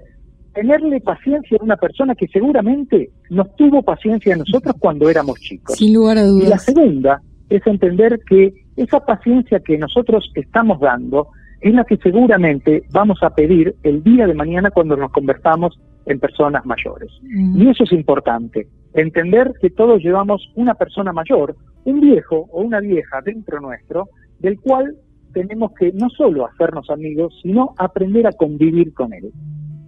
tenerle 0.54 1.00
paciencia 1.00 1.58
a 1.60 1.64
una 1.64 1.76
persona 1.76 2.14
que 2.14 2.28
seguramente 2.28 3.10
nos 3.30 3.54
tuvo 3.56 3.82
paciencia 3.82 4.34
a 4.34 4.38
nosotros 4.38 4.74
cuando 4.78 5.08
éramos 5.08 5.38
chicos. 5.40 5.76
Sin 5.76 5.94
lugar 5.94 6.18
a 6.18 6.24
dudas. 6.24 6.46
Y 6.46 6.48
la 6.48 6.58
segunda 6.58 7.22
es 7.48 7.66
entender 7.66 8.20
que 8.26 8.52
esa 8.76 9.00
paciencia 9.00 9.60
que 9.60 9.78
nosotros 9.78 10.30
estamos 10.34 10.80
dando 10.80 11.28
es 11.60 11.74
la 11.74 11.84
que 11.84 11.96
seguramente 11.98 12.82
vamos 12.90 13.22
a 13.22 13.30
pedir 13.30 13.76
el 13.82 14.02
día 14.02 14.26
de 14.26 14.34
mañana 14.34 14.70
cuando 14.70 14.96
nos 14.96 15.12
convertamos 15.12 15.78
en 16.06 16.18
personas 16.18 16.64
mayores. 16.66 17.10
Mm. 17.22 17.60
Y 17.60 17.70
eso 17.70 17.84
es 17.84 17.92
importante, 17.92 18.68
entender 18.94 19.52
que 19.60 19.70
todos 19.70 20.02
llevamos 20.02 20.42
una 20.54 20.74
persona 20.74 21.12
mayor, 21.12 21.56
un 21.84 22.00
viejo 22.00 22.48
o 22.52 22.62
una 22.62 22.80
vieja 22.80 23.20
dentro 23.24 23.60
nuestro, 23.60 24.08
del 24.40 24.58
cual 24.60 24.96
tenemos 25.32 25.72
que 25.78 25.92
no 25.92 26.08
solo 26.10 26.46
hacernos 26.46 26.90
amigos, 26.90 27.34
sino 27.42 27.74
aprender 27.78 28.26
a 28.26 28.32
convivir 28.32 28.92
con 28.92 29.12
él. 29.12 29.30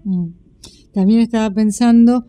Mm. 0.05 0.29
También 0.93 1.21
estaba 1.21 1.51
pensando 1.53 2.25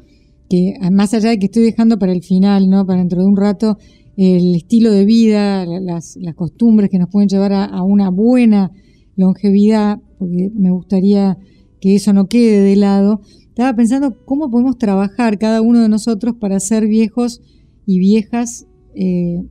que, 0.50 0.74
más 0.92 1.14
allá 1.14 1.30
de 1.30 1.40
que 1.40 1.46
estoy 1.46 1.64
dejando 1.64 1.98
para 1.98 2.12
el 2.12 2.24
final, 2.24 2.70
¿no? 2.70 2.86
para 2.86 3.00
dentro 3.00 3.22
de 3.22 3.28
un 3.28 3.38
rato, 3.38 3.78
el 4.18 4.56
estilo 4.56 4.92
de 4.92 5.06
vida, 5.06 5.66
las, 5.66 6.18
costumbres 6.36 6.90
que 6.90 6.98
nos 6.98 7.10
pueden 7.10 7.30
llevar 7.30 7.54
a, 7.54 7.84
una 7.84 8.10
buena 8.10 8.72
longevidad, 9.16 10.00
porque 10.18 10.50
me 10.54 10.72
gustaría 10.72 11.38
que 11.82 11.96
eso 11.96 12.14
no 12.14 12.28
quede 12.28 12.62
de 12.62 12.76
lado, 12.76 13.22
estaba 13.56 13.74
pensando 13.74 14.18
cómo 14.26 14.52
podemos 14.52 14.78
trabajar 14.78 15.40
cada 15.40 15.62
uno 15.62 15.82
de 15.82 15.88
nosotros 15.88 16.36
para 16.38 16.60
ser 16.60 16.88
viejos 16.88 17.42
y 17.86 18.00
viejas 18.00 18.68
eh, 18.94 19.42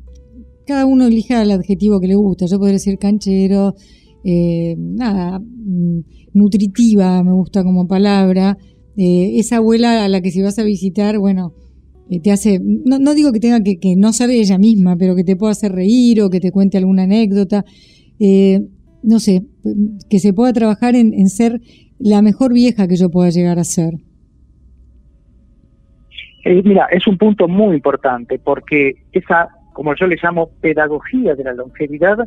cada 0.67 0.85
uno 0.85 1.07
elija 1.07 1.41
el 1.41 1.51
adjetivo 1.51 2.01
que 2.01 2.09
le 2.09 2.15
gusta. 2.15 2.45
Yo 2.45 2.59
podría 2.59 2.75
decir 2.75 2.99
canchero, 2.99 3.75
eh, 4.23 4.77
nada, 4.77 5.39
mm, 5.39 6.01
nutritiva, 6.35 7.23
me 7.23 7.33
gusta 7.33 7.65
como 7.65 7.89
palabra. 7.89 8.59
Eh, 8.95 9.39
esa 9.39 9.57
abuela 9.57 10.05
a 10.05 10.09
la 10.09 10.21
que 10.21 10.31
si 10.31 10.43
vas 10.43 10.59
a 10.59 10.65
visitar, 10.65 11.19
bueno, 11.19 11.55
te 12.23 12.31
hace, 12.31 12.61
no, 12.63 13.15
digo 13.15 13.33
que 13.33 13.41
tenga 13.41 13.63
que, 13.63 13.97
no 13.97 14.13
ser 14.13 14.29
ella 14.29 14.59
misma, 14.59 14.97
pero 14.99 15.17
que 15.17 15.25
te 15.25 15.35
pueda 15.35 15.53
hacer 15.53 15.73
reír 15.73 16.21
o 16.21 16.29
que 16.29 16.41
te 16.41 16.53
cuente 16.53 16.77
alguna 16.77 17.05
anécdota. 17.05 17.65
no 19.03 19.19
sé, 19.19 19.47
que 20.11 20.19
se 20.19 20.35
pueda 20.35 20.53
trabajar 20.53 20.95
en 20.95 21.29
ser 21.31 21.63
la 21.99 22.23
mejor 22.23 22.53
vieja 22.53 22.89
que 22.89 22.97
yo 22.97 23.11
pueda 23.11 23.31
llegar 23.31 23.59
a 23.59 23.65
ser. 23.65 23.95
mira, 26.45 26.87
es 26.91 27.07
un 27.07 27.19
punto 27.19 27.49
muy 27.49 27.77
importante 27.77 28.39
porque 28.39 28.95
esa 29.13 29.49
como 29.75 29.95
yo 29.97 30.07
le 30.07 30.17
llamo 30.23 30.51
pedagogía 30.63 31.35
de 31.35 31.45
la 31.45 31.53
longevidad, 31.53 32.27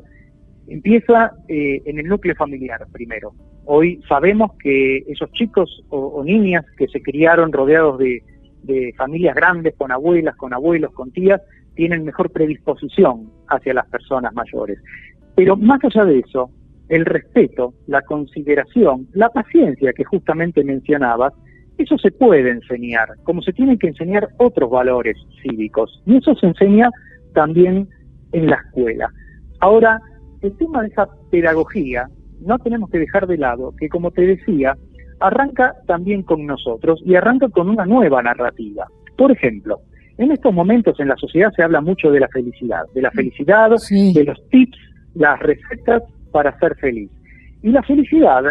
empieza 0.67 1.31
eh, 1.47 1.81
en 1.85 1.97
el 1.97 2.05
núcleo 2.05 2.35
familiar 2.35 2.85
primero. 2.91 3.33
Hoy 3.65 4.01
sabemos 4.07 4.51
que 4.61 4.97
esos 5.07 5.31
chicos 5.31 5.83
o, 5.89 6.23
niñas 6.23 6.65
que 6.77 6.87
se 6.87 7.01
criaron 7.01 7.51
rodeados 7.51 7.97
de, 7.97 8.21
familias 8.97 9.33
grandes, 9.33 9.75
con 9.77 9.93
abuelas, 9.93 10.35
con 10.35 10.53
abuelos, 10.53 10.91
con 10.91 11.11
tías, 11.11 11.41
tienen 11.75 12.03
mejor 12.03 12.31
predisposición 12.31 13.31
hacia 13.47 13.73
las 13.73 13.87
personas 13.87 14.33
mayores. 14.33 14.77
Pero 15.35 15.55
más 15.55 15.79
allá 15.85 16.03
de 16.03 16.19
eso, 16.19 16.51
el 16.89 17.05
respeto, 17.05 17.73
la 17.87 18.01
consideración, 18.01 19.07
la 19.13 19.29
paciencia 19.29 19.93
que 19.93 20.03
justamente 20.03 20.63
mencionabas, 20.63 21.33
eso 21.77 21.97
se 21.97 22.11
puede 22.11 22.49
enseñar, 22.49 23.09
como 23.23 23.41
se 23.41 23.53
tienen 23.53 23.77
que 23.77 23.87
enseñar 23.87 24.29
otros 24.37 24.69
valores 24.69 25.15
cívicos. 25.41 26.01
Y 26.05 26.17
eso 26.17 26.35
se 26.35 26.47
enseña 26.47 26.89
también 27.33 27.87
en 28.31 28.47
la 28.47 28.55
escuela. 28.55 29.09
Ahora, 29.59 29.99
el 30.41 30.55
tema 30.57 30.81
de 30.81 30.87
esa 30.87 31.07
pedagogía 31.29 32.07
no 32.41 32.57
tenemos 32.59 32.89
que 32.89 32.99
dejar 32.99 33.27
de 33.27 33.37
lado 33.37 33.73
que, 33.79 33.89
como 33.89 34.11
te 34.11 34.21
decía, 34.21 34.75
arranca 35.19 35.75
también 35.87 36.23
con 36.23 36.45
nosotros 36.45 37.01
y 37.05 37.15
arranca 37.15 37.49
con 37.49 37.69
una 37.69 37.85
nueva 37.85 38.21
narrativa. 38.21 38.87
Por 39.17 39.31
ejemplo, 39.31 39.81
en 40.17 40.31
estos 40.31 40.53
momentos 40.53 40.99
en 40.99 41.09
la 41.09 41.15
sociedad 41.15 41.51
se 41.55 41.63
habla 41.63 41.81
mucho 41.81 42.11
de 42.11 42.19
la 42.19 42.27
felicidad, 42.27 42.83
de 42.93 43.01
la 43.01 43.11
felicidad, 43.11 43.69
de 43.69 44.23
los 44.23 44.49
tips, 44.49 44.77
las 45.15 45.39
recetas 45.39 46.03
para 46.37 46.55
ser 46.59 46.75
feliz. 46.75 47.09
Y 47.63 47.69
la 47.69 47.81
felicidad 47.81 48.43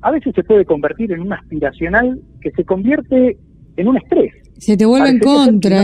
a 0.00 0.10
veces 0.12 0.32
se 0.32 0.44
puede 0.44 0.64
convertir 0.64 1.10
en 1.10 1.22
un 1.22 1.32
aspiracional 1.32 2.20
que 2.40 2.52
se 2.52 2.64
convierte 2.64 3.36
en 3.76 3.88
un 3.88 3.96
estrés. 3.96 4.32
Se 4.58 4.76
te 4.76 4.86
vuelve 4.86 5.08
en 5.08 5.18
contra, 5.18 5.82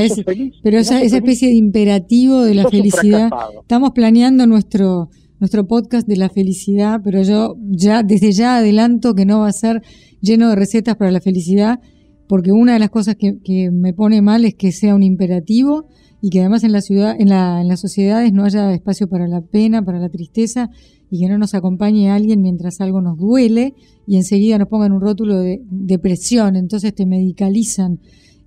pero 0.63 0.79
esa, 0.79 1.03
esa 1.03 1.17
especie 1.17 1.49
de 1.49 1.55
imperativo 1.55 2.43
de 2.45 2.55
la 2.55 2.69
felicidad. 2.69 3.29
Estamos 3.61 3.91
planeando 3.91 4.47
nuestro, 4.47 5.09
nuestro 5.41 5.67
podcast 5.67 6.07
de 6.07 6.17
la 6.17 6.29
felicidad, 6.29 7.01
pero 7.03 7.23
yo 7.23 7.57
ya 7.71 8.05
desde 8.05 8.31
ya 8.31 8.59
adelanto 8.59 9.17
que 9.17 9.27
no 9.27 9.41
va 9.41 9.49
a 9.49 9.53
ser 9.53 9.83
lleno 10.21 10.51
de 10.51 10.55
recetas 10.55 10.95
para 10.95 11.11
la 11.11 11.21
felicidad, 11.21 11.81
porque 12.29 12.53
una 12.53 12.75
de 12.75 12.79
las 12.79 12.91
cosas 12.91 13.17
que, 13.17 13.41
que 13.43 13.73
me 13.73 13.95
pone 13.95 14.23
mal 14.23 14.45
es 14.45 14.55
que 14.55 14.71
sea 14.71 14.95
un 14.95 15.03
imperativo 15.03 15.89
y 16.23 16.31
que 16.31 16.39
además 16.39 16.63
en 16.63 16.71
la 16.71 16.83
ciudad, 16.83 17.17
en, 17.19 17.31
la, 17.31 17.61
en 17.61 17.67
las 17.67 17.81
sociedades 17.81 18.33
no 18.33 18.45
haya 18.45 18.73
espacio 18.73 19.09
para 19.09 19.27
la 19.27 19.41
pena, 19.41 19.83
para 19.83 19.99
la 19.99 20.09
tristeza 20.09 20.71
y 21.11 21.21
que 21.21 21.29
no 21.29 21.39
nos 21.39 21.55
acompañe 21.55 22.11
alguien 22.11 22.43
mientras 22.43 22.81
algo 22.81 23.01
nos 23.01 23.19
duele 23.19 23.75
y 24.07 24.17
enseguida 24.17 24.59
nos 24.59 24.69
pongan 24.69 24.93
un 24.93 25.01
rótulo 25.01 25.39
de 25.39 25.61
depresión, 25.71 26.57
entonces 26.57 26.95
te 26.95 27.07
medicalizan. 27.07 27.99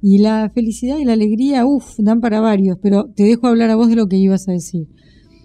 Y 0.02 0.18
la 0.18 0.50
felicidad 0.50 0.98
y 0.98 1.06
la 1.06 1.14
alegría, 1.14 1.66
uff, 1.66 1.98
dan 2.00 2.22
para 2.22 2.40
varios, 2.42 2.78
pero 2.82 3.06
te 3.16 3.24
dejo 3.24 3.48
hablar 3.48 3.70
a 3.70 3.76
vos 3.76 3.90
de 3.90 3.96
lo 3.96 4.08
que 4.08 4.18
ibas 4.18 4.50
a 4.50 4.52
decir. 4.52 4.88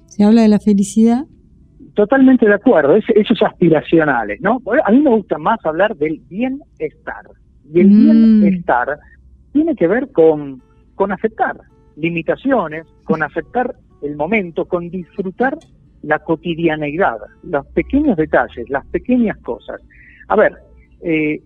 Se 0.07 0.25
habla 0.25 0.43
de 0.43 0.49
la 0.49 0.59
felicidad. 0.59 1.27
Totalmente 1.95 2.47
de 2.47 2.55
acuerdo, 2.55 2.97
esos 2.97 3.43
aspiracionales, 3.43 4.41
¿no? 4.41 4.63
A 4.85 4.91
mí 4.93 5.01
me 5.01 5.11
gusta 5.11 5.37
más 5.39 5.59
hablar 5.65 5.97
del 5.97 6.21
bienestar. 6.29 7.25
Y 7.73 7.81
el 7.81 7.91
mm. 7.91 8.41
bienestar 8.41 8.99
tiene 9.53 9.75
que 9.75 9.87
ver 9.87 10.11
con, 10.13 10.63
con 10.95 11.13
aceptar 11.13 11.57
limitaciones, 11.97 12.87
con 13.05 13.23
aceptar 13.23 13.75
el 14.03 14.17
momento, 14.17 14.67
con 14.67 14.89
disfrutar 14.91 15.59
la 16.07 16.21
cotidianeidad, 16.21 17.19
los 17.43 17.67
pequeños 17.69 18.17
detalles, 18.17 18.71
las 18.71 18.87
pequeñas 18.87 19.37
cosas. 19.39 19.81
A 20.29 20.37
ver, 20.37 20.55
eh, 21.03 21.43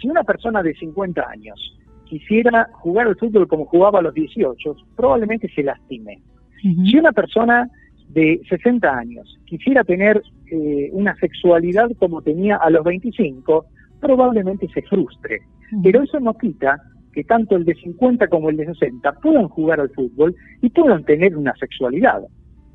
si 0.00 0.08
una 0.08 0.22
persona 0.22 0.62
de 0.62 0.74
50 0.74 1.28
años 1.28 1.76
quisiera 2.04 2.68
jugar 2.72 3.08
al 3.08 3.16
fútbol 3.16 3.48
como 3.48 3.64
jugaba 3.66 3.98
a 3.98 4.02
los 4.02 4.14
18, 4.14 4.76
probablemente 4.94 5.48
se 5.54 5.62
lastime. 5.62 6.20
Si 6.62 6.96
una 6.96 7.12
persona 7.12 7.68
de 8.08 8.40
60 8.48 8.88
años 8.88 9.38
quisiera 9.44 9.84
tener 9.84 10.22
eh, 10.50 10.88
una 10.92 11.14
sexualidad 11.16 11.90
como 11.98 12.22
tenía 12.22 12.56
a 12.56 12.70
los 12.70 12.84
25, 12.84 13.66
probablemente 14.00 14.68
se 14.72 14.82
frustre. 14.82 15.40
Pero 15.82 16.02
eso 16.02 16.18
no 16.20 16.34
quita 16.34 16.80
que 17.12 17.24
tanto 17.24 17.56
el 17.56 17.64
de 17.64 17.74
50 17.74 18.28
como 18.28 18.50
el 18.50 18.56
de 18.56 18.66
60 18.66 19.12
puedan 19.20 19.48
jugar 19.48 19.80
al 19.80 19.90
fútbol 19.90 20.34
y 20.62 20.70
puedan 20.70 21.04
tener 21.04 21.36
una 21.36 21.54
sexualidad, 21.56 22.22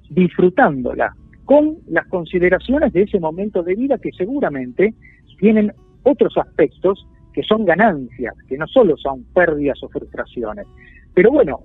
disfrutándola, 0.10 1.16
con 1.52 1.80
las 1.90 2.08
consideraciones 2.08 2.94
de 2.94 3.02
ese 3.02 3.20
momento 3.20 3.62
de 3.62 3.76
vida 3.76 3.98
que 3.98 4.14
seguramente 4.14 4.94
tienen 5.38 5.74
otros 6.04 6.38
aspectos 6.38 7.06
que 7.34 7.44
son 7.44 7.66
ganancias, 7.66 8.34
que 8.48 8.58
no 8.58 8.66
solo 8.68 8.96
son 8.96 9.26
pérdidas 9.34 9.84
o 9.84 9.90
frustraciones. 9.90 10.66
Pero 11.14 11.30
bueno, 11.30 11.60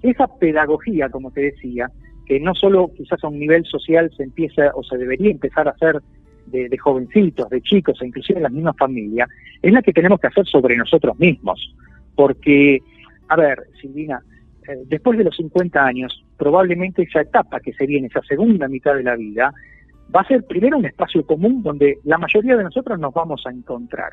esa 0.00 0.28
pedagogía, 0.38 1.08
como 1.08 1.32
te 1.32 1.40
decía, 1.40 1.90
que 2.24 2.38
no 2.38 2.54
solo 2.54 2.92
quizás 2.96 3.24
a 3.24 3.26
un 3.26 3.40
nivel 3.40 3.64
social 3.64 4.12
se 4.16 4.22
empieza 4.22 4.70
o 4.76 4.84
se 4.84 4.96
debería 4.96 5.32
empezar 5.32 5.66
a 5.66 5.72
hacer 5.72 6.00
de, 6.46 6.78
jovencitos, 6.78 7.50
de 7.50 7.62
chicos 7.62 8.00
e 8.00 8.06
inclusive 8.06 8.38
en 8.38 8.44
las 8.44 8.52
mismas 8.52 8.76
familias, 8.76 9.28
es 9.60 9.72
la 9.72 9.82
que 9.82 9.92
tenemos 9.92 10.20
que 10.20 10.28
hacer 10.28 10.46
sobre 10.46 10.76
nosotros 10.76 11.18
mismos. 11.18 11.74
Porque, 12.14 12.78
a 13.26 13.34
ver, 13.34 13.58
Silvina, 13.80 14.22
después 14.86 15.18
de 15.18 15.24
los 15.24 15.36
50 15.36 15.84
años, 15.84 16.24
probablemente 16.36 17.02
esa 17.02 17.20
etapa 17.20 17.60
que 17.60 17.72
se 17.72 17.86
viene, 17.86 18.08
esa 18.08 18.22
segunda 18.22 18.68
mitad 18.68 18.94
de 18.94 19.02
la 19.02 19.16
vida, 19.16 19.52
va 20.14 20.20
a 20.20 20.28
ser 20.28 20.44
primero 20.44 20.78
un 20.78 20.86
espacio 20.86 21.24
común 21.26 21.62
donde 21.62 21.98
la 22.04 22.18
mayoría 22.18 22.56
de 22.56 22.64
nosotros 22.64 22.98
nos 22.98 23.14
vamos 23.14 23.42
a 23.46 23.50
encontrar 23.50 24.12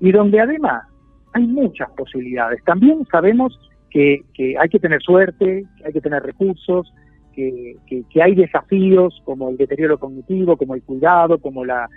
y 0.00 0.12
donde 0.12 0.40
además 0.40 0.84
hay 1.32 1.46
muchas 1.46 1.90
posibilidades. 1.90 2.62
También 2.64 3.06
sabemos 3.10 3.58
que, 3.90 4.22
hay 4.58 4.68
que 4.68 4.78
tener 4.78 5.00
suerte, 5.02 5.64
que 5.78 5.86
hay 5.86 5.92
que 5.92 6.00
tener 6.00 6.22
recursos, 6.22 6.92
que, 7.34 7.76
hay 8.20 8.34
desafíos 8.34 9.22
como 9.24 9.50
el 9.50 9.56
deterioro 9.56 9.98
cognitivo, 9.98 10.56
como 10.56 10.74
el 10.74 10.82
cuidado, 10.82 11.38
como 11.38 11.64
la, 11.64 11.88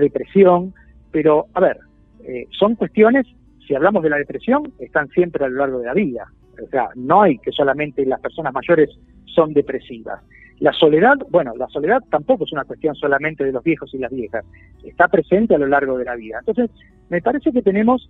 depresión, 0.00 0.74
pero 1.10 1.46
a 1.54 1.60
ver, 1.60 1.78
eh, 2.24 2.46
son 2.50 2.74
cuestiones, 2.74 3.26
si 3.66 3.74
hablamos 3.74 4.02
de 4.02 4.10
la 4.10 4.18
depresión, 4.18 4.72
están 4.78 5.08
siempre 5.08 5.44
a 5.44 5.48
lo 5.48 5.56
largo 5.56 5.78
de 5.78 5.86
la 5.86 5.94
vida. 5.94 6.26
O 6.62 6.68
sea, 6.68 6.88
no 6.94 7.22
hay 7.22 7.38
que 7.38 7.52
solamente 7.52 8.04
las 8.06 8.20
personas 8.20 8.52
mayores 8.52 8.90
son 9.26 9.52
depresivas. 9.52 10.20
La 10.58 10.72
soledad, 10.72 11.16
bueno, 11.30 11.52
la 11.56 11.68
soledad 11.68 12.02
tampoco 12.10 12.44
es 12.44 12.52
una 12.52 12.64
cuestión 12.64 12.94
solamente 12.94 13.44
de 13.44 13.52
los 13.52 13.62
viejos 13.62 13.92
y 13.92 13.98
las 13.98 14.10
viejas, 14.10 14.44
está 14.84 15.06
presente 15.08 15.54
a 15.54 15.58
lo 15.58 15.66
largo 15.66 15.98
de 15.98 16.04
la 16.04 16.16
vida. 16.16 16.38
Entonces, 16.38 16.70
me 17.10 17.20
parece 17.20 17.52
que 17.52 17.62
tenemos 17.62 18.08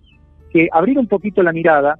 que 0.51 0.69
abrir 0.71 0.97
un 0.97 1.07
poquito 1.07 1.43
la 1.43 1.51
mirada, 1.51 1.99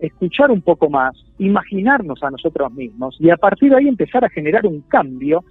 escuchar 0.00 0.50
un 0.50 0.62
poco 0.62 0.90
más, 0.90 1.14
imaginarnos 1.38 2.22
a 2.22 2.30
nosotros 2.30 2.72
mismos 2.72 3.16
y 3.20 3.30
a 3.30 3.36
partir 3.36 3.70
de 3.70 3.76
ahí 3.76 3.88
empezar 3.88 4.24
a 4.24 4.30
generar 4.30 4.66
un 4.66 4.80
cambio, 4.82 5.44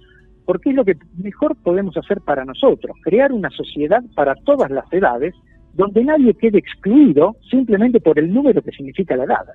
porque 0.44 0.70
es 0.70 0.76
lo 0.76 0.84
que 0.84 0.96
mejor 1.16 1.56
podemos 1.56 1.96
hacer 1.96 2.20
para 2.20 2.44
nosotros, 2.44 2.96
crear 3.02 3.32
una 3.32 3.48
sociedad 3.48 4.02
para 4.14 4.34
todas 4.34 4.70
las 4.70 4.92
edades, 4.92 5.34
donde 5.72 6.04
nadie 6.04 6.34
quede 6.34 6.58
excluido 6.58 7.36
simplemente 7.50 7.98
por 7.98 8.18
el 8.18 8.32
número 8.32 8.60
que 8.62 8.72
significa 8.72 9.16
la 9.16 9.24
edad. 9.24 9.46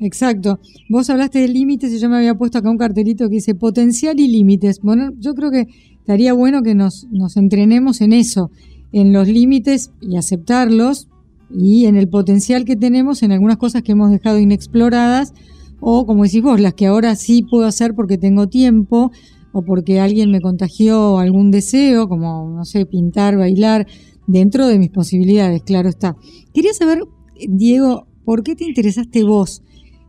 Exacto. 0.00 0.60
Vos 0.88 1.10
hablaste 1.10 1.40
de 1.40 1.48
límites 1.48 1.92
y 1.92 1.98
yo 1.98 2.08
me 2.08 2.16
había 2.16 2.34
puesto 2.34 2.58
acá 2.58 2.70
un 2.70 2.78
cartelito 2.78 3.28
que 3.28 3.36
dice 3.36 3.54
potencial 3.54 4.18
y 4.20 4.28
límites. 4.28 4.80
Bueno, 4.82 5.10
yo 5.18 5.34
creo 5.34 5.50
que 5.50 5.66
estaría 5.98 6.32
bueno 6.32 6.62
que 6.62 6.74
nos, 6.74 7.06
nos 7.10 7.36
entrenemos 7.36 8.00
en 8.00 8.12
eso, 8.12 8.50
en 8.92 9.12
los 9.12 9.28
límites 9.28 9.90
y 10.00 10.16
aceptarlos 10.16 11.08
y 11.50 11.86
en 11.86 11.96
el 11.96 12.08
potencial 12.08 12.64
que 12.64 12.76
tenemos 12.76 13.22
en 13.22 13.32
algunas 13.32 13.58
cosas 13.58 13.82
que 13.82 13.92
hemos 13.92 14.10
dejado 14.10 14.38
inexploradas 14.38 15.32
o 15.80 16.06
como 16.06 16.24
decís 16.24 16.42
vos, 16.42 16.60
las 16.60 16.74
que 16.74 16.86
ahora 16.86 17.14
sí 17.14 17.42
puedo 17.42 17.66
hacer 17.66 17.94
porque 17.94 18.16
tengo 18.16 18.48
tiempo 18.48 19.10
o 19.52 19.62
porque 19.62 20.00
alguien 20.00 20.30
me 20.30 20.40
contagió 20.40 21.18
algún 21.18 21.50
deseo, 21.50 22.08
como, 22.08 22.48
no 22.48 22.64
sé, 22.64 22.86
pintar, 22.86 23.36
bailar, 23.36 23.86
dentro 24.26 24.66
de 24.66 24.78
mis 24.78 24.90
posibilidades, 24.90 25.62
claro 25.62 25.88
está. 25.88 26.16
Quería 26.52 26.72
saber, 26.72 27.04
Diego, 27.48 28.06
¿por 28.24 28.42
qué 28.42 28.54
te 28.54 28.64
interesaste 28.64 29.24
vos 29.24 29.62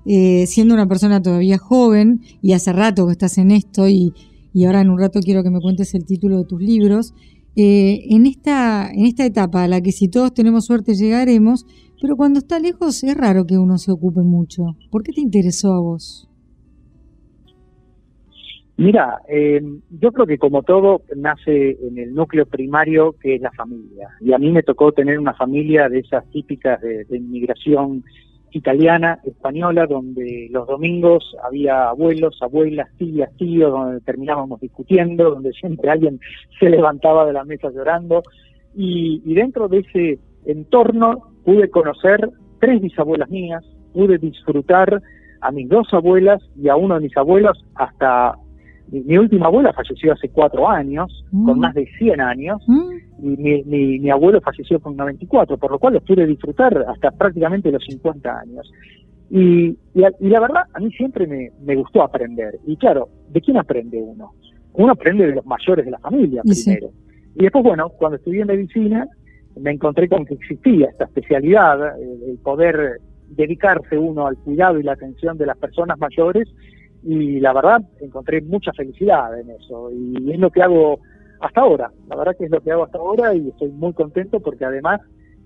eh, 0.06 0.45
siendo 0.45 0.75
una 0.75 0.88
persona 0.88 1.21
todavía 1.21 1.58
joven 1.58 2.21
y 2.41 2.54
hace 2.54 2.71
rato 2.71 3.08
que 3.08 3.13
estás 3.13 3.39
en 3.39 3.49
esto 3.49 3.88
y, 3.88 4.13
ahora 4.65 4.82
en 4.82 4.89
un 4.89 4.99
rato 4.99 5.19
quiero 5.19 5.43
que 5.43 5.49
me 5.49 5.60
cuentes 5.60 5.95
el 5.95 6.06
título 6.06 6.38
de 6.38 6.45
tus 6.45 6.62
libros, 6.62 7.13
eh, 7.56 8.06
en, 8.10 8.25
esta, 8.25 8.91
en 8.91 9.06
esta 9.06 9.25
etapa 9.25 9.63
a 9.63 9.67
la 9.67 9.82
que 9.82 9.91
si 9.91 10.08
todos 10.08 10.34
tenemos 10.34 10.65
suerte 10.65 10.93
llegaremos, 10.93 11.65
pero 12.01 12.15
cuando 12.15 12.39
está 12.39 12.60
lejos 12.60 13.04
es 13.04 13.15
raro 13.15 13.45
que 13.45 13.58
uno 13.58 13.78
se 13.78 13.91
ocupe 13.91 14.21
mucho. 14.21 14.63
¿Por 14.91 15.04
qué 15.04 15.12
te 15.12 15.21
interesó 15.21 15.73
a 15.73 15.80
vos? 15.80 16.30
Mira, 18.78 19.20
eh, 19.30 19.62
yo 19.90 20.12
creo 20.12 20.26
que 20.26 20.38
como 20.38 20.64
todo 20.64 21.02
nace 21.16 21.78
en 21.82 21.98
el 21.98 22.14
núcleo 22.14 22.46
primario 22.46 23.16
que 23.22 23.36
es 23.36 23.42
la 23.42 23.52
familia. 23.52 24.10
Y 24.20 24.34
a 24.34 24.38
mí 24.38 24.52
me 24.52 24.64
tocó 24.64 24.92
tener 24.92 25.18
una 25.18 25.34
familia 25.34 25.88
de 25.88 26.00
esas 26.00 26.30
típicas 26.32 26.82
de 26.82 27.06
inmigración 27.10 28.04
italiana, 28.56 29.20
española, 29.26 29.86
donde 29.86 30.48
los 30.50 30.66
domingos 30.66 31.36
había 31.44 31.90
abuelos, 31.90 32.38
abuelas, 32.42 32.88
tías, 32.98 33.30
tíos, 33.38 33.70
donde 33.70 34.00
terminábamos 34.02 34.62
discutiendo, 34.62 35.30
donde 35.30 35.52
siempre 35.52 35.90
alguien 35.90 36.22
se 36.58 36.70
levantaba 36.70 37.26
de 37.26 37.34
la 37.34 37.44
mesa 37.44 37.70
llorando. 37.70 38.24
Y, 38.74 39.22
dentro 39.34 39.68
de 39.68 39.80
ese 39.80 40.20
entorno 40.46 41.34
pude 41.44 41.70
conocer 41.70 42.30
tres 42.60 42.82
bisabuelas 42.82 43.30
mías, 43.30 43.64
pude 43.94 44.18
disfrutar 44.18 45.02
a 45.42 45.52
mis 45.52 45.68
dos 45.68 45.94
abuelas 45.94 46.42
y 46.56 46.70
a 46.70 46.78
uno 46.78 46.96
de 46.96 47.02
mis 47.02 47.18
abuelos 47.18 47.64
hasta 47.76 48.36
mi, 48.91 49.17
última 49.17 49.48
abuela 49.48 49.74
falleció 49.74 50.13
hace 50.13 50.30
cuatro 50.30 50.69
años, 50.69 51.26
con 51.32 51.58
mm. 51.58 51.60
más 51.60 51.74
de 51.74 51.88
100 51.98 52.21
años, 52.21 52.62
mm. 52.67 52.91
y 53.24 53.38
mi, 53.38 54.00
mi, 54.00 54.10
abuelo 54.10 54.41
falleció 54.41 54.80
con 54.80 54.95
94, 54.95 55.58
por 55.58 55.71
lo 55.71 55.80
cual 55.80 55.95
los 55.95 56.04
pude 56.04 56.26
disfrutar 56.26 56.86
hasta 56.88 57.12
prácticamente 57.12 57.71
los 57.71 57.84
50 57.84 58.39
años. 58.39 58.71
Y, 59.30 59.78
y, 59.93 60.30
la 60.30 60.39
verdad, 60.39 60.63
a 60.74 60.80
mí 60.80 60.91
siempre 60.91 61.26
me, 61.26 61.50
me, 61.63 61.76
gustó 61.76 62.04
aprender. 62.04 62.60
Y 62.67 62.78
claro, 62.78 63.10
¿de 63.30 63.41
quién 63.41 63.58
aprende 63.58 64.02
uno? 64.02 64.34
Uno 64.74 64.91
aprende 64.91 65.26
de 65.26 65.36
los 65.36 65.45
mayores 65.45 65.86
de 65.86 65.91
la 65.91 66.00
familia 66.00 66.43
primero. 66.43 66.91
Y 67.36 67.43
después, 67.43 67.63
bueno, 67.63 67.89
cuando 67.89 68.17
estudié 68.17 68.45
medicina, 68.45 69.08
me 69.60 69.71
encontré 69.71 70.08
con 70.08 70.26
que 70.26 70.36
existía 70.36 70.89
esta 70.89 71.06
especialidad, 71.06 72.00
el 72.00 72.38
poder 72.39 73.00
dedicarse 73.30 73.98
uno 73.98 74.28
al 74.28 74.38
cuidado 74.38 74.80
y 74.80 74.84
la 74.84 74.93
atención 74.93 75.38
de 75.38 75.45
las 75.45 75.58
personas 75.58 75.98
mayores 75.98 76.48
y 77.06 77.39
la 77.39 77.54
verdad 77.54 77.82
encontré 78.02 78.41
mucha 78.41 78.74
felicidad 78.74 79.39
en 79.39 79.52
eso 79.52 79.91
y 79.91 80.32
es 80.32 80.39
lo 80.39 80.50
que 80.50 80.63
hago 80.63 81.00
hasta 81.39 81.62
ahora, 81.62 81.91
la 82.10 82.15
verdad 82.15 82.36
que 82.38 82.46
es 82.46 82.52
lo 82.52 82.62
que 82.62 82.72
hago 82.72 82.86
hasta 82.86 82.98
ahora 82.98 83.36
y 83.36 83.48
estoy 83.50 83.70
muy 83.70 83.94
contento 83.94 84.39
porque 84.39 84.65
además 84.65 85.02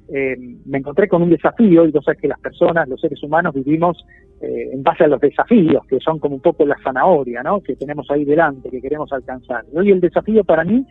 eh, 0.08 0.38
me 0.66 0.78
encontré 0.78 1.08
con 1.10 1.22
un 1.22 1.30
desafío 1.30 1.86
y 1.86 1.92
tú 1.92 2.02
sabes 2.02 2.22
que 2.22 2.28
las 2.28 2.40
personas, 2.40 2.88
los 2.88 3.02
seres 3.02 3.22
humanos 3.22 3.54
vivimos 3.54 4.04
eh, 4.42 4.70
en 4.72 4.82
base 4.82 5.04
a 5.04 5.08
los 5.08 5.20
desafíos 5.20 5.86
que 5.88 6.00
son 6.00 6.18
como 6.20 6.36
un 6.36 6.42
poco 6.42 6.66
la 6.66 6.78
zanahoria 6.84 7.44
¿no? 7.44 7.60
que 7.62 7.76
tenemos 7.76 8.10
ahí 8.10 8.24
delante, 8.24 8.70
que 8.70 8.82
queremos 8.82 9.12
alcanzar. 9.12 9.66
Y 9.74 9.78
hoy 9.78 9.92
el 9.92 10.00
desafío 10.00 10.44
para 10.44 10.64
mí 10.64 10.86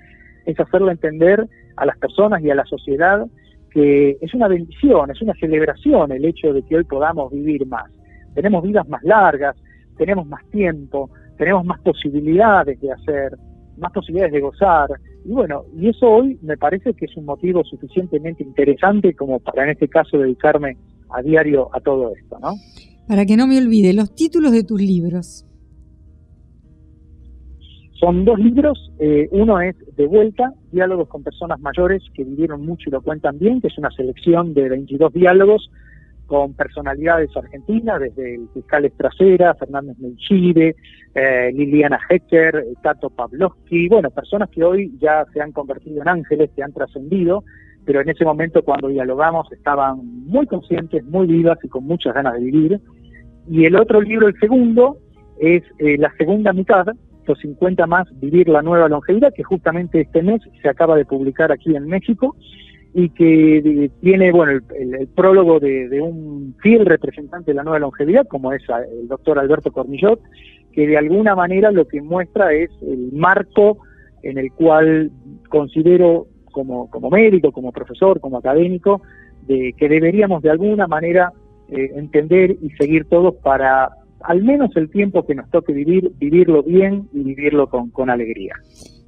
es 0.44 0.60
hacerle 0.60 0.92
entender 0.92 1.48
a 1.76 1.86
las 1.86 1.96
personas 1.98 2.42
y 2.42 2.50
a 2.50 2.54
la 2.54 2.64
sociedad 2.66 3.26
que 3.70 4.18
es 4.20 4.34
una 4.34 4.48
bendición, 4.48 5.10
es 5.10 5.20
una 5.22 5.34
celebración 5.34 6.12
el 6.12 6.24
hecho 6.24 6.52
de 6.52 6.62
que 6.62 6.76
hoy 6.76 6.84
podamos 6.84 7.32
vivir 7.32 7.66
más. 7.66 7.90
Tenemos 8.34 8.62
vidas 8.62 8.88
más 8.88 9.02
largas, 9.02 9.56
tenemos 9.98 10.26
más 10.26 10.48
tiempo, 10.50 11.10
tenemos 11.36 11.64
más 11.64 11.80
posibilidades 11.80 12.80
de 12.80 12.92
hacer, 12.92 13.36
más 13.76 13.92
posibilidades 13.92 14.32
de 14.32 14.40
gozar. 14.40 14.88
Y 15.24 15.32
bueno, 15.32 15.64
y 15.76 15.88
eso 15.88 16.08
hoy 16.08 16.38
me 16.42 16.56
parece 16.56 16.94
que 16.94 17.04
es 17.04 17.16
un 17.16 17.26
motivo 17.26 17.62
suficientemente 17.64 18.42
interesante 18.42 19.14
como 19.14 19.40
para 19.40 19.64
en 19.64 19.70
este 19.70 19.88
caso 19.88 20.18
dedicarme 20.18 20.76
a 21.10 21.22
diario 21.22 21.68
a 21.74 21.80
todo 21.80 22.14
esto, 22.14 22.38
¿no? 22.40 22.54
Para 23.06 23.24
que 23.26 23.36
no 23.36 23.46
me 23.46 23.58
olvide, 23.58 23.92
los 23.92 24.14
títulos 24.14 24.52
de 24.52 24.64
tus 24.64 24.80
libros. 24.80 25.44
Son 27.98 28.24
dos 28.24 28.38
libros, 28.38 28.92
eh, 29.00 29.28
uno 29.32 29.60
es 29.60 29.74
De 29.96 30.06
vuelta, 30.06 30.52
diálogos 30.70 31.08
con 31.08 31.24
personas 31.24 31.58
mayores 31.58 32.00
que 32.14 32.22
vivieron 32.22 32.64
mucho 32.64 32.88
y 32.88 32.92
lo 32.92 33.02
cuentan 33.02 33.38
bien, 33.38 33.60
que 33.60 33.66
es 33.66 33.76
una 33.76 33.90
selección 33.90 34.54
de 34.54 34.68
22 34.68 35.12
diálogos 35.12 35.68
con 36.28 36.54
personalidades 36.54 37.34
argentinas, 37.36 38.00
desde 38.00 38.36
el 38.36 38.48
fiscal 38.54 38.84
Estracera, 38.84 39.54
Fernández 39.54 39.96
Melchide, 39.98 40.76
eh, 41.14 41.50
Liliana 41.52 41.98
Hecker, 42.08 42.64
Tato 42.82 43.10
Pavlovsky, 43.10 43.88
bueno, 43.88 44.10
personas 44.10 44.50
que 44.50 44.62
hoy 44.62 44.92
ya 45.00 45.24
se 45.32 45.40
han 45.40 45.52
convertido 45.52 46.02
en 46.02 46.08
ángeles, 46.08 46.50
que 46.54 46.62
han 46.62 46.72
trascendido, 46.72 47.42
pero 47.86 48.02
en 48.02 48.10
ese 48.10 48.24
momento 48.24 48.62
cuando 48.62 48.88
dialogamos 48.88 49.50
estaban 49.50 49.98
muy 50.26 50.46
conscientes, 50.46 51.02
muy 51.06 51.26
vivas 51.26 51.58
y 51.64 51.68
con 51.68 51.84
muchas 51.84 52.14
ganas 52.14 52.34
de 52.34 52.40
vivir. 52.40 52.80
Y 53.50 53.64
el 53.64 53.74
otro 53.74 54.02
libro, 54.02 54.28
el 54.28 54.38
segundo, 54.38 54.98
es 55.40 55.62
eh, 55.78 55.96
La 55.96 56.12
segunda 56.18 56.52
mitad, 56.52 56.86
50 57.34 57.86
más, 57.86 58.06
Vivir 58.20 58.48
la 58.48 58.62
Nueva 58.62 58.88
Longevidad, 58.88 59.32
que 59.34 59.42
justamente 59.42 60.00
este 60.00 60.22
mes 60.22 60.40
se 60.62 60.68
acaba 60.68 60.96
de 60.96 61.04
publicar 61.04 61.52
aquí 61.52 61.74
en 61.74 61.86
México 61.86 62.36
y 62.94 63.10
que 63.10 63.90
tiene 64.00 64.32
bueno 64.32 64.60
el, 64.76 65.08
prólogo 65.08 65.60
de, 65.60 66.00
un 66.00 66.54
fiel 66.60 66.86
representante 66.86 67.50
de 67.50 67.56
la 67.56 67.62
nueva 67.62 67.78
longevidad, 67.78 68.26
como 68.26 68.52
es 68.52 68.62
el 68.68 69.08
doctor 69.08 69.38
Alberto 69.38 69.72
Cornillot, 69.72 70.20
que 70.72 70.86
de 70.86 70.96
alguna 70.96 71.34
manera 71.34 71.70
lo 71.70 71.86
que 71.86 72.00
muestra 72.00 72.52
es 72.52 72.70
el 72.82 73.10
marco 73.12 73.78
en 74.22 74.38
el 74.38 74.52
cual 74.52 75.10
considero 75.48 76.26
como, 76.52 76.90
como 76.90 77.10
médico, 77.10 77.52
como 77.52 77.72
profesor, 77.72 78.20
como 78.20 78.38
académico, 78.38 79.02
de 79.46 79.74
que 79.76 79.88
deberíamos 79.88 80.42
de 80.42 80.50
alguna 80.50 80.86
manera 80.86 81.32
eh, 81.68 81.92
entender 81.94 82.56
y 82.62 82.70
seguir 82.70 83.04
todos 83.06 83.34
para 83.36 83.90
al 84.22 84.42
menos 84.42 84.74
el 84.76 84.90
tiempo 84.90 85.24
que 85.24 85.34
nos 85.34 85.48
toque 85.50 85.72
vivir, 85.72 86.10
vivirlo 86.18 86.62
bien 86.62 87.08
y 87.12 87.22
vivirlo 87.22 87.68
con, 87.68 87.90
con 87.90 88.10
alegría. 88.10 88.54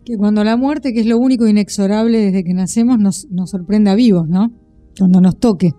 Que 0.04 0.16
cuando 0.16 0.44
la 0.44 0.56
muerte, 0.56 0.92
que 0.92 1.00
es 1.00 1.06
lo 1.06 1.18
único 1.18 1.46
inexorable 1.46 2.18
desde 2.18 2.42
que 2.42 2.54
nacemos, 2.54 2.98
nos, 2.98 3.26
nos 3.30 3.50
sorprenda 3.50 3.94
vivos, 3.94 4.28
¿no? 4.28 4.48
Cuando 4.98 5.20
nos 5.20 5.38
toque. 5.38 5.70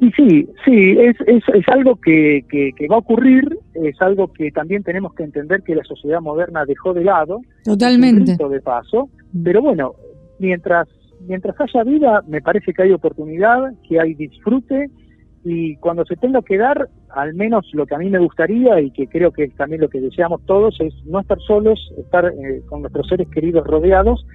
Y 0.00 0.10
sí, 0.12 0.48
sí, 0.64 0.96
es, 0.98 1.14
es, 1.26 1.42
es 1.52 1.68
algo 1.68 1.96
que, 1.96 2.40
que, 2.48 2.88
va 2.90 2.96
a 2.96 3.00
ocurrir, 3.00 3.44
es 3.74 4.00
algo 4.00 4.32
que 4.32 4.50
también 4.50 4.82
tenemos 4.82 5.12
que 5.14 5.24
entender 5.24 5.60
que 5.62 5.74
la 5.74 5.84
sociedad 5.84 6.22
moderna 6.22 6.64
dejó 6.66 6.94
de 6.94 7.04
lado. 7.04 7.40
Totalmente. 7.64 8.32
de 8.32 8.60
paso, 8.62 9.10
pero 9.44 9.60
bueno, 9.60 9.92
mientras, 10.38 10.88
mientras 11.28 11.54
haya 11.60 11.84
vida, 11.84 12.22
me 12.26 12.40
parece 12.40 12.72
que 12.72 12.84
hay 12.84 12.92
oportunidad, 12.92 13.58
que 13.86 14.00
hay 14.00 14.14
disfrute 14.14 14.86
y 15.44 15.76
cuando 15.76 16.06
se 16.06 16.16
tenga 16.16 16.40
que 16.40 16.56
dar, 16.56 16.88
al 17.14 17.34
menos 17.34 17.66
lo 17.72 17.86
que 17.86 17.94
a 17.94 17.98
mí 17.98 18.10
me 18.10 18.18
gustaría 18.18 18.80
y 18.80 18.90
que 18.90 19.06
creo 19.06 19.32
que 19.32 19.44
es 19.44 19.54
también 19.56 19.80
lo 19.80 19.88
que 19.88 20.00
deseamos 20.00 20.44
todos 20.46 20.76
es 20.80 20.92
no 21.06 21.20
estar 21.20 21.38
solos, 21.46 21.78
estar 21.98 22.26
eh, 22.26 22.62
con 22.68 22.82
nuestros 22.82 23.08
seres 23.08 23.28
queridos 23.28 23.66
rodeados 23.66 24.26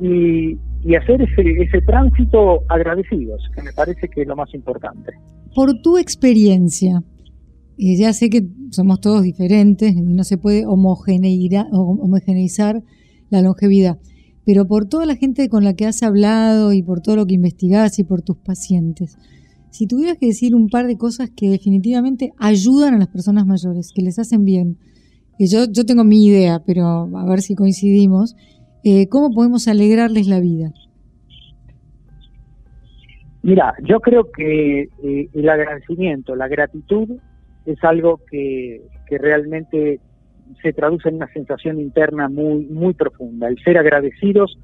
y, 0.00 0.58
hacer 0.96 1.22
ese, 1.22 1.62
ese 1.62 1.80
tránsito 1.80 2.60
agradecidos, 2.68 3.40
que 3.54 3.62
me 3.62 3.72
parece 3.72 4.08
que 4.08 4.22
es 4.22 4.28
lo 4.28 4.36
más 4.36 4.52
importante. 4.54 5.12
Por 5.54 5.80
tu 5.80 5.96
experiencia, 5.96 7.02
y 7.76 7.96
ya 7.96 8.12
sé 8.12 8.30
que 8.30 8.46
somos 8.70 9.00
todos 9.00 9.22
diferentes 9.22 9.92
y 9.92 10.02
no 10.02 10.24
se 10.24 10.38
puede 10.38 10.66
homogeneizar 10.66 12.82
la 13.30 13.40
longevidad, 13.40 13.98
pero 14.44 14.66
por 14.66 14.86
toda 14.86 15.06
la 15.06 15.16
gente 15.16 15.48
con 15.48 15.64
la 15.64 15.74
que 15.74 15.86
has 15.86 16.02
hablado 16.02 16.72
y 16.72 16.82
por 16.82 17.00
todo 17.00 17.16
lo 17.16 17.26
que 17.26 17.34
investigás 17.34 17.98
y 17.98 18.04
por 18.04 18.22
tus 18.22 18.36
pacientes, 18.36 19.18
si 19.74 19.88
tuvieras 19.88 20.18
que 20.18 20.26
decir 20.26 20.54
un 20.54 20.68
par 20.68 20.86
de 20.86 20.96
cosas 20.96 21.30
que 21.36 21.48
definitivamente 21.48 22.30
ayudan 22.38 22.94
a 22.94 22.98
las 22.98 23.08
personas 23.08 23.44
mayores, 23.44 23.92
que 23.92 24.02
les 24.02 24.20
hacen 24.20 24.44
bien, 24.44 24.76
que 25.36 25.48
yo, 25.48 25.64
yo 25.68 25.84
tengo 25.84 26.04
mi 26.04 26.24
idea, 26.24 26.60
pero 26.64 27.08
a 27.12 27.26
ver 27.28 27.40
si 27.40 27.56
coincidimos, 27.56 28.36
eh, 28.84 29.08
¿cómo 29.08 29.34
podemos 29.34 29.66
alegrarles 29.66 30.28
la 30.28 30.38
vida? 30.38 30.70
Mira, 33.42 33.74
yo 33.82 33.98
creo 33.98 34.30
que 34.30 34.82
eh, 35.02 35.28
el 35.34 35.48
agradecimiento, 35.48 36.36
la 36.36 36.46
gratitud 36.46 37.18
es 37.66 37.82
algo 37.82 38.20
que, 38.30 38.80
realmente 39.10 40.00
se 40.62 40.72
traduce 40.72 41.08
en 41.08 41.16
una 41.16 41.32
sensación 41.32 41.80
interna 41.80 42.28
muy, 42.28 42.66
muy 42.66 42.94
profunda. 42.94 43.48
El 43.48 43.58
ser 43.62 43.78
agradecidos 43.78 44.56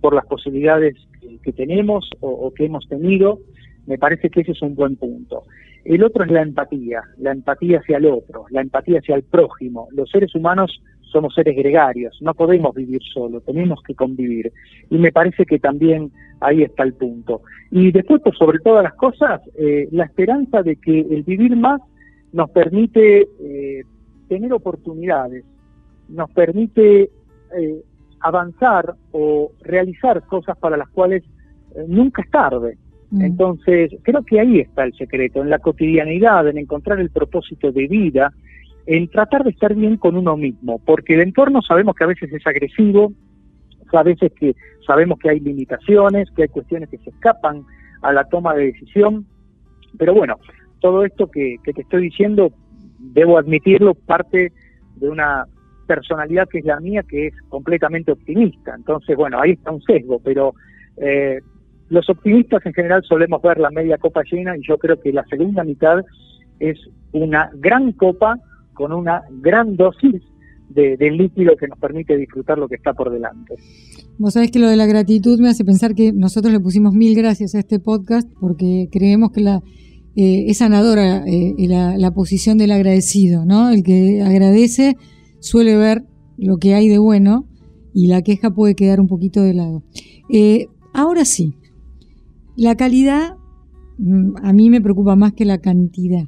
por 0.00 0.14
las 0.14 0.26
posibilidades 0.26 0.94
que, 1.42 1.52
tenemos 1.52 2.08
o, 2.20 2.52
que 2.52 2.66
hemos 2.66 2.86
tenido, 2.88 3.40
me 3.86 3.98
parece 3.98 4.30
que 4.30 4.40
ese 4.40 4.52
es 4.52 4.62
un 4.62 4.74
buen 4.74 4.96
punto. 4.96 5.44
El 5.84 6.02
otro 6.02 6.24
es 6.24 6.30
la 6.32 6.42
empatía, 6.42 7.02
la 7.18 7.30
empatía 7.30 7.78
hacia 7.78 7.98
el 7.98 8.06
otro, 8.06 8.46
la 8.50 8.60
empatía 8.60 8.98
hacia 8.98 9.14
el 9.14 9.22
prójimo. 9.22 9.86
Los 9.92 10.10
seres 10.10 10.34
humanos 10.34 10.82
somos 11.00 11.32
seres 11.34 11.56
gregarios, 11.56 12.18
no 12.20 12.34
podemos 12.34 12.74
vivir 12.74 13.00
solo, 13.14 13.40
tenemos 13.40 13.80
que 13.82 13.94
convivir. 13.94 14.52
Y 14.90 14.98
me 14.98 15.12
parece 15.12 15.46
que 15.46 15.60
también 15.60 16.10
ahí 16.40 16.62
está 16.62 16.82
el 16.82 16.94
punto. 16.94 17.42
Y 17.70 17.92
después, 17.92 18.20
por 18.20 18.36
sobre 18.36 18.58
todas 18.58 18.82
las 18.82 18.94
cosas, 18.94 19.40
eh, 19.56 19.88
la 19.92 20.04
esperanza 20.04 20.62
de 20.62 20.74
que 20.76 21.00
el 21.00 21.22
vivir 21.22 21.54
más 21.56 21.80
nos 22.32 22.50
permite 22.50 23.28
eh, 23.40 23.82
tener 24.28 24.52
oportunidades, 24.52 25.44
nos 26.08 26.30
permite 26.32 27.10
eh, 27.56 27.82
avanzar 28.20 28.94
o 29.12 29.52
realizar 29.62 30.26
cosas 30.26 30.58
para 30.58 30.76
las 30.76 30.88
cuales 30.88 31.22
nunca 31.86 32.22
es 32.22 32.30
tarde. 32.30 32.76
Mm. 33.16 33.24
Entonces, 33.24 33.90
creo 34.02 34.22
que 34.22 34.40
ahí 34.40 34.60
está 34.60 34.84
el 34.84 34.92
secreto, 34.94 35.42
en 35.42 35.50
la 35.50 35.58
cotidianidad, 35.58 36.46
en 36.48 36.58
encontrar 36.58 37.00
el 37.00 37.10
propósito 37.10 37.72
de 37.72 37.86
vida, 37.86 38.32
en 38.86 39.08
tratar 39.08 39.42
de 39.42 39.50
estar 39.50 39.74
bien 39.74 39.96
con 39.96 40.16
uno 40.16 40.36
mismo, 40.36 40.78
porque 40.84 41.14
el 41.14 41.20
entorno 41.20 41.62
sabemos 41.62 41.96
que 41.96 42.04
a 42.04 42.08
veces 42.08 42.32
es 42.32 42.46
agresivo, 42.46 43.12
a 43.92 44.02
veces 44.02 44.32
que 44.38 44.54
sabemos 44.86 45.18
que 45.18 45.30
hay 45.30 45.40
limitaciones, 45.40 46.30
que 46.32 46.42
hay 46.42 46.48
cuestiones 46.48 46.88
que 46.90 46.98
se 46.98 47.10
escapan 47.10 47.62
a 48.02 48.12
la 48.12 48.24
toma 48.24 48.54
de 48.54 48.66
decisión, 48.66 49.26
pero 49.98 50.14
bueno, 50.14 50.36
todo 50.80 51.04
esto 51.04 51.30
que, 51.30 51.56
te 51.64 51.80
estoy 51.80 52.02
diciendo, 52.02 52.52
debo 52.98 53.38
admitirlo, 53.38 53.94
parte 53.94 54.52
de 54.96 55.08
una 55.08 55.46
personalidad 55.86 56.48
que 56.48 56.58
es 56.58 56.64
la 56.64 56.80
mía, 56.80 57.02
que 57.08 57.28
es 57.28 57.34
completamente 57.48 58.12
optimista. 58.12 58.74
Entonces, 58.74 59.16
bueno, 59.16 59.40
ahí 59.40 59.52
está 59.52 59.70
un 59.70 59.82
sesgo, 59.82 60.20
pero 60.22 60.54
eh, 60.96 61.40
los 61.88 62.08
optimistas 62.10 62.64
en 62.66 62.72
general 62.72 63.02
solemos 63.04 63.40
ver 63.42 63.58
la 63.58 63.70
media 63.70 63.98
copa 63.98 64.22
llena 64.30 64.56
y 64.56 64.60
yo 64.66 64.78
creo 64.78 65.00
que 65.00 65.12
la 65.12 65.24
segunda 65.26 65.64
mitad 65.64 66.04
es 66.58 66.78
una 67.12 67.50
gran 67.54 67.92
copa 67.92 68.38
con 68.74 68.92
una 68.92 69.22
gran 69.40 69.76
dosis 69.76 70.22
de, 70.68 70.96
líquido 71.10 71.56
que 71.56 71.68
nos 71.68 71.78
permite 71.78 72.16
disfrutar 72.16 72.58
lo 72.58 72.68
que 72.68 72.74
está 72.74 72.92
por 72.92 73.10
delante. 73.10 73.54
Vos 74.18 74.34
sabés 74.34 74.50
que 74.50 74.58
lo 74.58 74.68
de 74.68 74.76
la 74.76 74.86
gratitud 74.86 75.38
me 75.40 75.48
hace 75.48 75.64
pensar 75.64 75.94
que 75.94 76.12
nosotros 76.12 76.52
le 76.52 76.60
pusimos 76.60 76.92
mil 76.94 77.16
gracias 77.16 77.54
a 77.54 77.60
este 77.60 77.78
podcast 77.78 78.28
porque 78.40 78.88
creemos 78.90 79.30
que 79.32 79.40
la, 79.40 79.62
eh, 80.16 80.46
es 80.48 80.58
sanadora 80.58 81.24
eh, 81.26 81.54
la, 81.68 82.10
posición 82.10 82.58
del 82.58 82.72
agradecido, 82.72 83.44
¿no? 83.44 83.70
El 83.70 83.82
que 83.82 84.22
agradece 84.22 84.96
suele 85.40 85.76
ver 85.76 86.02
lo 86.36 86.56
que 86.58 86.74
hay 86.74 86.88
de 86.88 86.98
bueno 86.98 87.46
y 87.94 88.08
la 88.08 88.22
queja 88.22 88.50
puede 88.50 88.74
quedar 88.74 89.00
un 89.00 89.08
poquito 89.08 89.42
de 89.42 89.54
lado. 89.54 89.82
Eh, 90.28 90.66
ahora 90.92 91.24
sí, 91.24 91.54
la 92.56 92.74
calidad 92.74 93.36
mm, 93.98 94.36
a 94.42 94.52
mí 94.52 94.70
me 94.70 94.80
preocupa 94.80 95.16
más 95.16 95.32
que 95.32 95.44
la 95.44 95.58
cantidad. 95.58 96.24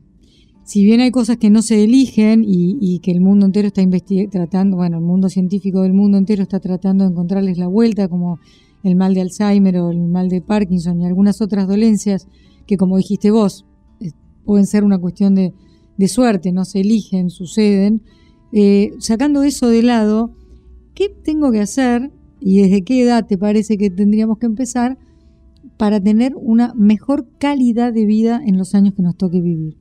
Si 0.64 0.84
bien 0.84 1.00
hay 1.00 1.10
cosas 1.10 1.38
que 1.38 1.48
no 1.48 1.62
se 1.62 1.82
eligen 1.82 2.44
y, 2.46 2.98
que 2.98 3.10
el 3.10 3.22
mundo 3.22 3.46
entero 3.46 3.68
está 3.68 3.82
tratando, 4.30 4.76
bueno, 4.76 4.98
el 4.98 5.02
mundo 5.04 5.30
científico 5.30 5.80
del 5.80 5.94
mundo 5.94 6.18
entero 6.18 6.42
está 6.42 6.60
tratando 6.60 7.04
de 7.04 7.10
encontrarles 7.10 7.56
la 7.56 7.68
vuelta, 7.68 8.06
como 8.06 8.38
el 8.84 8.94
mal 8.94 9.14
de 9.14 9.22
Alzheimer 9.22 9.78
o 9.78 9.90
el 9.90 9.98
mal 9.98 10.28
de 10.28 10.42
Parkinson 10.42 11.00
y 11.00 11.06
algunas 11.06 11.40
otras 11.40 11.66
dolencias 11.66 12.28
que, 12.66 12.76
como 12.76 12.98
dijiste 12.98 13.30
vos, 13.30 13.64
pueden 14.44 14.66
ser 14.66 14.84
una 14.84 14.98
cuestión 14.98 15.34
de, 15.34 15.54
suerte, 16.06 16.52
no 16.52 16.66
se 16.66 16.80
eligen, 16.80 17.30
suceden. 17.30 18.02
Eh, 18.52 18.92
sacando 18.98 19.44
eso 19.44 19.68
de 19.68 19.82
lado, 19.82 20.34
¿qué 20.92 21.08
tengo 21.08 21.50
que 21.50 21.60
hacer 21.60 22.12
y 22.40 22.60
desde 22.60 22.82
qué 22.82 23.02
edad 23.02 23.26
te 23.26 23.38
parece 23.38 23.78
que 23.78 23.88
tendríamos 23.88 24.36
que 24.36 24.44
empezar 24.44 24.98
para 25.76 26.00
tener 26.00 26.32
una 26.36 26.72
mejor 26.74 27.26
calidad 27.38 27.92
de 27.92 28.06
vida 28.06 28.40
en 28.44 28.58
los 28.58 28.74
años 28.74 28.94
que 28.94 29.02
nos 29.02 29.16
toque 29.16 29.40
vivir? 29.40 29.76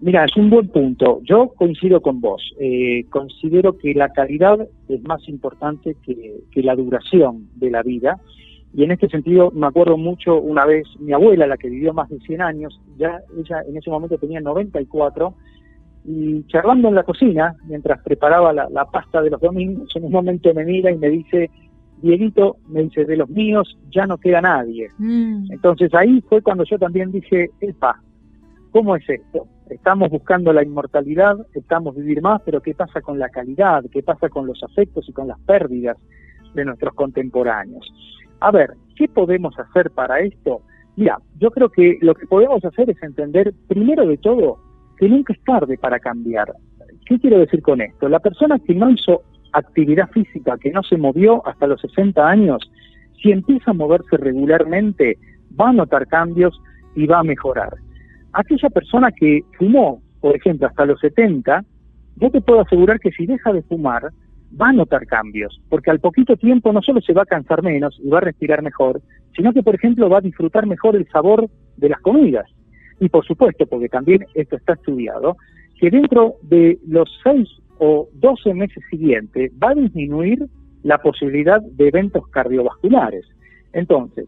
Mira, 0.00 0.24
es 0.24 0.36
un 0.36 0.50
buen 0.50 0.68
punto. 0.68 1.20
Yo 1.24 1.48
coincido 1.56 2.02
con 2.02 2.20
vos. 2.20 2.42
Eh, 2.60 3.06
considero 3.08 3.78
que 3.78 3.94
la 3.94 4.10
calidad 4.10 4.68
es 4.88 5.02
más 5.04 5.26
importante 5.28 5.96
que, 6.04 6.62
la 6.62 6.76
duración 6.76 7.48
de 7.54 7.70
la 7.70 7.82
vida. 7.82 8.20
Y 8.74 8.84
en 8.84 8.90
este 8.90 9.08
sentido 9.08 9.50
me 9.52 9.66
acuerdo 9.66 9.96
mucho 9.96 10.38
una 10.38 10.66
vez 10.66 10.86
mi 10.98 11.12
abuela, 11.12 11.46
la 11.46 11.56
que 11.56 11.70
vivió 11.70 11.94
más 11.94 12.10
de 12.10 12.18
100 12.20 12.42
años, 12.42 12.80
ya 12.98 13.20
ella 13.38 13.62
en 13.66 13.76
ese 13.76 13.90
momento 13.90 14.18
tenía 14.18 14.40
94, 14.40 15.34
y 16.04 16.44
charlando 16.46 16.88
en 16.88 16.94
la 16.94 17.02
cocina, 17.02 17.54
mientras 17.66 18.02
preparaba 18.02 18.52
la, 18.52 18.68
la 18.70 18.84
pasta 18.84 19.22
de 19.22 19.30
los 19.30 19.40
domingos, 19.40 19.88
en 19.96 20.04
un 20.04 20.12
momento 20.12 20.52
me 20.54 20.64
mira 20.64 20.90
y 20.90 20.98
me 20.98 21.08
dice, 21.08 21.50
Dieguito 22.02 22.56
me 22.68 22.82
dice, 22.82 23.04
de 23.04 23.16
los 23.16 23.28
míos 23.28 23.78
ya 23.90 24.06
no 24.06 24.18
queda 24.18 24.40
nadie. 24.40 24.88
Mm. 24.98 25.52
Entonces 25.52 25.92
ahí 25.94 26.22
fue 26.28 26.42
cuando 26.42 26.64
yo 26.64 26.78
también 26.78 27.10
dije, 27.10 27.50
epa, 27.60 28.00
¿cómo 28.70 28.96
es 28.96 29.08
esto? 29.08 29.46
Estamos 29.70 30.10
buscando 30.10 30.52
la 30.52 30.62
inmortalidad, 30.62 31.36
estamos 31.54 31.96
vivir 31.96 32.22
más, 32.22 32.40
pero 32.44 32.60
¿qué 32.60 32.74
pasa 32.74 33.00
con 33.00 33.18
la 33.18 33.28
calidad? 33.28 33.84
¿Qué 33.90 34.02
pasa 34.02 34.28
con 34.28 34.46
los 34.46 34.62
afectos 34.62 35.08
y 35.08 35.12
con 35.12 35.28
las 35.28 35.40
pérdidas 35.40 35.96
de 36.54 36.64
nuestros 36.64 36.94
contemporáneos? 36.94 37.90
A 38.40 38.50
ver, 38.50 38.74
¿qué 38.94 39.08
podemos 39.08 39.58
hacer 39.58 39.90
para 39.90 40.20
esto? 40.20 40.60
Mira, 40.96 41.18
yo 41.38 41.50
creo 41.50 41.68
que 41.68 41.98
lo 42.00 42.14
que 42.14 42.26
podemos 42.26 42.64
hacer 42.64 42.90
es 42.90 43.02
entender, 43.02 43.52
primero 43.66 44.06
de 44.06 44.18
todo, 44.18 44.58
que 44.98 45.08
nunca 45.08 45.32
es 45.32 45.42
tarde 45.44 45.76
para 45.78 45.98
cambiar. 45.98 46.52
¿Qué 47.06 47.18
quiero 47.18 47.38
decir 47.38 47.62
con 47.62 47.80
esto? 47.80 48.08
La 48.08 48.18
persona 48.20 48.58
que 48.58 48.74
no 48.74 48.90
hizo 48.90 49.22
actividad 49.52 50.10
física, 50.10 50.56
que 50.58 50.70
no 50.70 50.82
se 50.82 50.96
movió 50.96 51.46
hasta 51.46 51.66
los 51.66 51.80
60 51.80 52.26
años, 52.26 52.70
si 53.22 53.32
empieza 53.32 53.70
a 53.70 53.74
moverse 53.74 54.16
regularmente, 54.16 55.18
va 55.58 55.70
a 55.70 55.72
notar 55.72 56.06
cambios 56.06 56.60
y 56.94 57.06
va 57.06 57.20
a 57.20 57.24
mejorar. 57.24 57.74
Aquella 58.32 58.68
persona 58.70 59.10
que 59.12 59.42
fumó, 59.58 60.02
por 60.20 60.36
ejemplo, 60.36 60.66
hasta 60.66 60.86
los 60.86 61.00
70, 61.00 61.64
yo 62.16 62.30
te 62.30 62.40
puedo 62.40 62.60
asegurar 62.60 63.00
que 63.00 63.10
si 63.12 63.26
deja 63.26 63.52
de 63.52 63.62
fumar, 63.62 64.10
va 64.58 64.68
a 64.68 64.72
notar 64.72 65.06
cambios, 65.06 65.60
porque 65.68 65.90
al 65.90 66.00
poquito 66.00 66.36
tiempo 66.36 66.72
no 66.72 66.82
solo 66.82 67.00
se 67.00 67.12
va 67.12 67.22
a 67.22 67.26
cansar 67.26 67.62
menos 67.62 67.98
y 68.02 68.08
va 68.08 68.18
a 68.18 68.22
respirar 68.22 68.62
mejor, 68.62 69.00
sino 69.34 69.52
que, 69.52 69.62
por 69.62 69.74
ejemplo, 69.74 70.08
va 70.08 70.18
a 70.18 70.22
disfrutar 70.22 70.66
mejor 70.66 70.96
el 70.96 71.06
sabor 71.08 71.48
de 71.76 71.88
las 71.88 72.00
comidas. 72.00 72.46
Y 73.00 73.08
por 73.08 73.26
supuesto, 73.26 73.66
porque 73.66 73.88
también 73.88 74.24
esto 74.34 74.56
está 74.56 74.74
estudiado, 74.74 75.36
que 75.78 75.90
dentro 75.90 76.36
de 76.42 76.78
los 76.86 77.10
6 77.22 77.48
o 77.78 78.08
12 78.14 78.54
meses 78.54 78.82
siguientes 78.90 79.52
va 79.62 79.70
a 79.70 79.74
disminuir 79.74 80.46
la 80.82 80.98
posibilidad 80.98 81.60
de 81.60 81.88
eventos 81.88 82.26
cardiovasculares. 82.28 83.24
Entonces, 83.72 84.26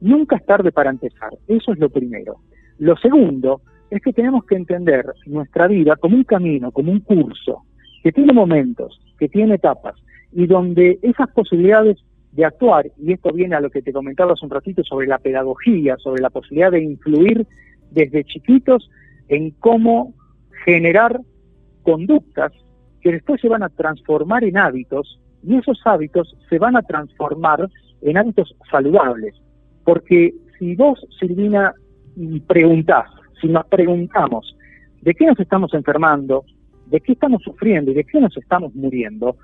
nunca 0.00 0.36
es 0.36 0.44
tarde 0.44 0.72
para 0.72 0.90
empezar, 0.90 1.30
eso 1.48 1.72
es 1.72 1.78
lo 1.78 1.88
primero. 1.88 2.36
Lo 2.78 2.96
segundo 2.96 3.62
es 3.90 4.00
que 4.02 4.12
tenemos 4.12 4.44
que 4.44 4.56
entender 4.56 5.04
nuestra 5.26 5.66
vida 5.66 5.96
como 5.96 6.16
un 6.16 6.24
camino, 6.24 6.70
como 6.70 6.92
un 6.92 7.00
curso, 7.00 7.64
que 8.02 8.12
tiene 8.12 8.32
momentos, 8.32 9.00
que 9.18 9.28
tiene 9.28 9.54
etapas, 9.54 9.94
y 10.32 10.46
donde 10.46 10.98
esas 11.02 11.30
posibilidades 11.30 11.98
de 12.32 12.44
actuar, 12.44 12.86
y 12.98 13.12
esto 13.12 13.32
viene 13.32 13.56
a 13.56 13.60
lo 13.60 13.70
que 13.70 13.82
te 13.82 13.92
comentaba 13.92 14.32
hace 14.32 14.44
un 14.44 14.50
ratito 14.50 14.84
sobre 14.84 15.08
la 15.08 15.18
pedagogía, 15.18 15.96
sobre 15.96 16.22
la 16.22 16.30
posibilidad 16.30 16.70
de 16.70 16.82
influir 16.82 17.46
desde 17.90 18.24
chiquitos 18.24 18.88
en 19.28 19.50
cómo 19.50 20.14
generar 20.64 21.20
conductas 21.82 22.52
que 23.00 23.12
después 23.12 23.40
se 23.40 23.48
van 23.48 23.62
a 23.62 23.68
transformar 23.68 24.44
en 24.44 24.58
hábitos 24.58 25.20
y 25.42 25.56
esos 25.56 25.80
hábitos 25.84 26.36
se 26.48 26.58
van 26.58 26.76
a 26.76 26.82
transformar 26.82 27.68
en 28.02 28.16
hábitos 28.16 28.54
saludables. 28.70 29.34
Porque 29.84 30.34
si 30.58 30.74
vos, 30.76 31.04
Silvina, 31.18 31.74
preguntás, 32.46 33.06
si 33.40 33.48
nos 33.48 33.66
preguntamos 33.66 34.56
de 35.00 35.14
qué 35.14 35.26
nos 35.26 35.40
estamos 35.40 35.72
enfermando, 35.74 36.44
de 36.86 37.00
qué 37.00 37.12
estamos 37.12 37.42
sufriendo 37.42 37.90
y 37.90 37.94
de 37.94 38.04
qué 38.04 38.20
nos 38.20 38.36
estamos 38.36 38.74
muriendo, 38.74 39.36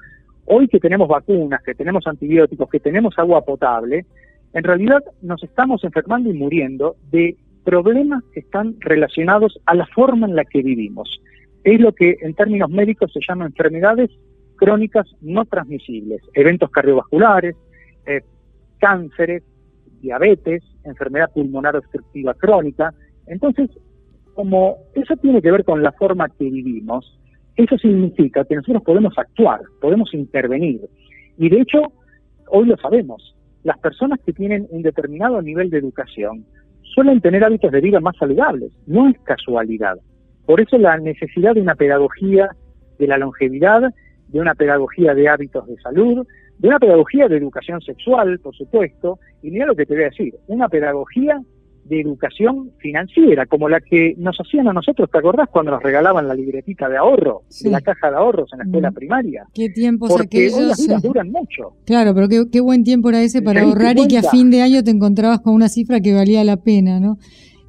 hoy 0.44 0.68
que 0.68 0.80
tenemos 0.80 1.08
vacunas, 1.08 1.62
que 1.62 1.74
tenemos 1.74 2.06
antibióticos, 2.06 2.68
que 2.68 2.80
tenemos 2.80 3.18
agua 3.18 3.44
potable, 3.44 4.04
en 4.52 4.64
realidad 4.64 5.02
nos 5.22 5.42
estamos 5.42 5.82
enfermando 5.84 6.30
y 6.30 6.34
muriendo 6.34 6.96
de 7.10 7.36
problemas 7.64 8.22
que 8.32 8.40
están 8.40 8.76
relacionados 8.80 9.58
a 9.66 9.74
la 9.74 9.86
forma 9.86 10.26
en 10.26 10.36
la 10.36 10.44
que 10.44 10.62
vivimos. 10.62 11.20
Es 11.66 11.80
lo 11.80 11.92
que 11.92 12.16
en 12.20 12.32
términos 12.34 12.70
médicos 12.70 13.12
se 13.12 13.18
llama 13.26 13.44
enfermedades 13.44 14.08
crónicas 14.54 15.04
no 15.20 15.44
transmisibles, 15.46 16.22
eventos 16.32 16.70
cardiovasculares, 16.70 17.56
eh, 18.06 18.20
cánceres, 18.78 19.42
diabetes, 20.00 20.62
enfermedad 20.84 21.32
pulmonar 21.34 21.74
obstructiva 21.74 22.34
crónica. 22.34 22.94
Entonces, 23.26 23.68
como 24.34 24.76
eso 24.94 25.16
tiene 25.16 25.42
que 25.42 25.50
ver 25.50 25.64
con 25.64 25.82
la 25.82 25.90
forma 25.90 26.28
que 26.28 26.44
vivimos, 26.44 27.18
eso 27.56 27.76
significa 27.78 28.44
que 28.44 28.54
nosotros 28.54 28.84
podemos 28.84 29.18
actuar, 29.18 29.62
podemos 29.80 30.14
intervenir. 30.14 30.82
Y 31.36 31.48
de 31.48 31.62
hecho, 31.62 31.80
hoy 32.46 32.66
lo 32.66 32.76
sabemos, 32.76 33.34
las 33.64 33.78
personas 33.78 34.20
que 34.24 34.32
tienen 34.32 34.68
un 34.70 34.82
determinado 34.82 35.42
nivel 35.42 35.70
de 35.70 35.78
educación 35.78 36.46
suelen 36.94 37.20
tener 37.20 37.42
hábitos 37.42 37.72
de 37.72 37.80
vida 37.80 37.98
más 37.98 38.16
saludables. 38.18 38.70
No 38.86 39.08
es 39.08 39.18
casualidad. 39.24 39.98
Por 40.46 40.60
eso 40.60 40.78
la 40.78 40.96
necesidad 40.98 41.54
de 41.54 41.60
una 41.60 41.74
pedagogía 41.74 42.48
de 42.98 43.06
la 43.06 43.18
longevidad, 43.18 43.92
de 44.28 44.40
una 44.40 44.54
pedagogía 44.54 45.14
de 45.14 45.28
hábitos 45.28 45.66
de 45.66 45.76
salud, 45.76 46.26
de 46.58 46.68
una 46.68 46.78
pedagogía 46.78 47.28
de 47.28 47.36
educación 47.36 47.80
sexual, 47.80 48.38
por 48.38 48.54
supuesto, 48.54 49.18
y 49.42 49.50
mira 49.50 49.66
lo 49.66 49.74
que 49.74 49.84
te 49.84 49.94
voy 49.94 50.04
a 50.04 50.10
decir, 50.10 50.34
una 50.46 50.68
pedagogía 50.68 51.40
de 51.88 52.00
educación 52.00 52.72
financiera, 52.78 53.46
como 53.46 53.68
la 53.68 53.80
que 53.80 54.14
nos 54.18 54.36
hacían 54.40 54.66
a 54.68 54.72
nosotros, 54.72 55.08
¿te 55.10 55.18
acordás 55.18 55.48
cuando 55.50 55.70
nos 55.70 55.82
regalaban 55.82 56.26
la 56.26 56.34
libretita 56.34 56.88
de 56.88 56.96
ahorro, 56.96 57.42
la 57.64 57.80
caja 57.80 58.10
de 58.10 58.16
ahorros 58.16 58.52
en 58.52 58.58
la 58.58 58.64
escuela 58.64 58.90
mm. 58.90 58.94
primaria? 58.94 59.44
Qué 59.54 59.68
tiempos 59.68 60.10
Porque 60.10 60.46
aquellos. 60.46 60.60
las 60.60 60.78
vidas 60.78 61.02
duran 61.02 61.30
mucho. 61.30 61.76
Claro, 61.84 62.12
pero 62.14 62.26
qué, 62.50 62.60
buen 62.60 62.82
tiempo 62.82 63.10
era 63.10 63.22
ese 63.22 63.40
para 63.40 63.62
ahorrar 63.62 63.98
y 63.98 64.08
que 64.08 64.18
a 64.18 64.22
fin 64.22 64.50
de 64.50 64.62
año 64.62 64.82
te 64.82 64.90
encontrabas 64.90 65.40
con 65.40 65.54
una 65.54 65.68
cifra 65.68 66.00
que 66.00 66.12
valía 66.12 66.42
la 66.42 66.56
pena, 66.56 66.98
¿no? 66.98 67.18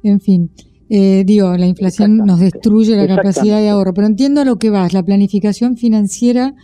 En 0.02 0.20
fin. 0.20 0.50
Eh, 0.90 1.22
digo, 1.24 1.54
la 1.56 1.66
inflación 1.66 2.16
nos 2.16 2.40
destruye 2.40 2.96
la 2.96 3.06
capacidad 3.06 3.60
de 3.60 3.68
ahorro, 3.68 3.92
pero 3.94 4.06
entiendo 4.06 4.40
a 4.40 4.44
lo 4.44 4.56
que 4.56 4.70
vas, 4.70 4.94
la 4.94 5.02
planificación 5.02 5.76
financiera 5.76 6.54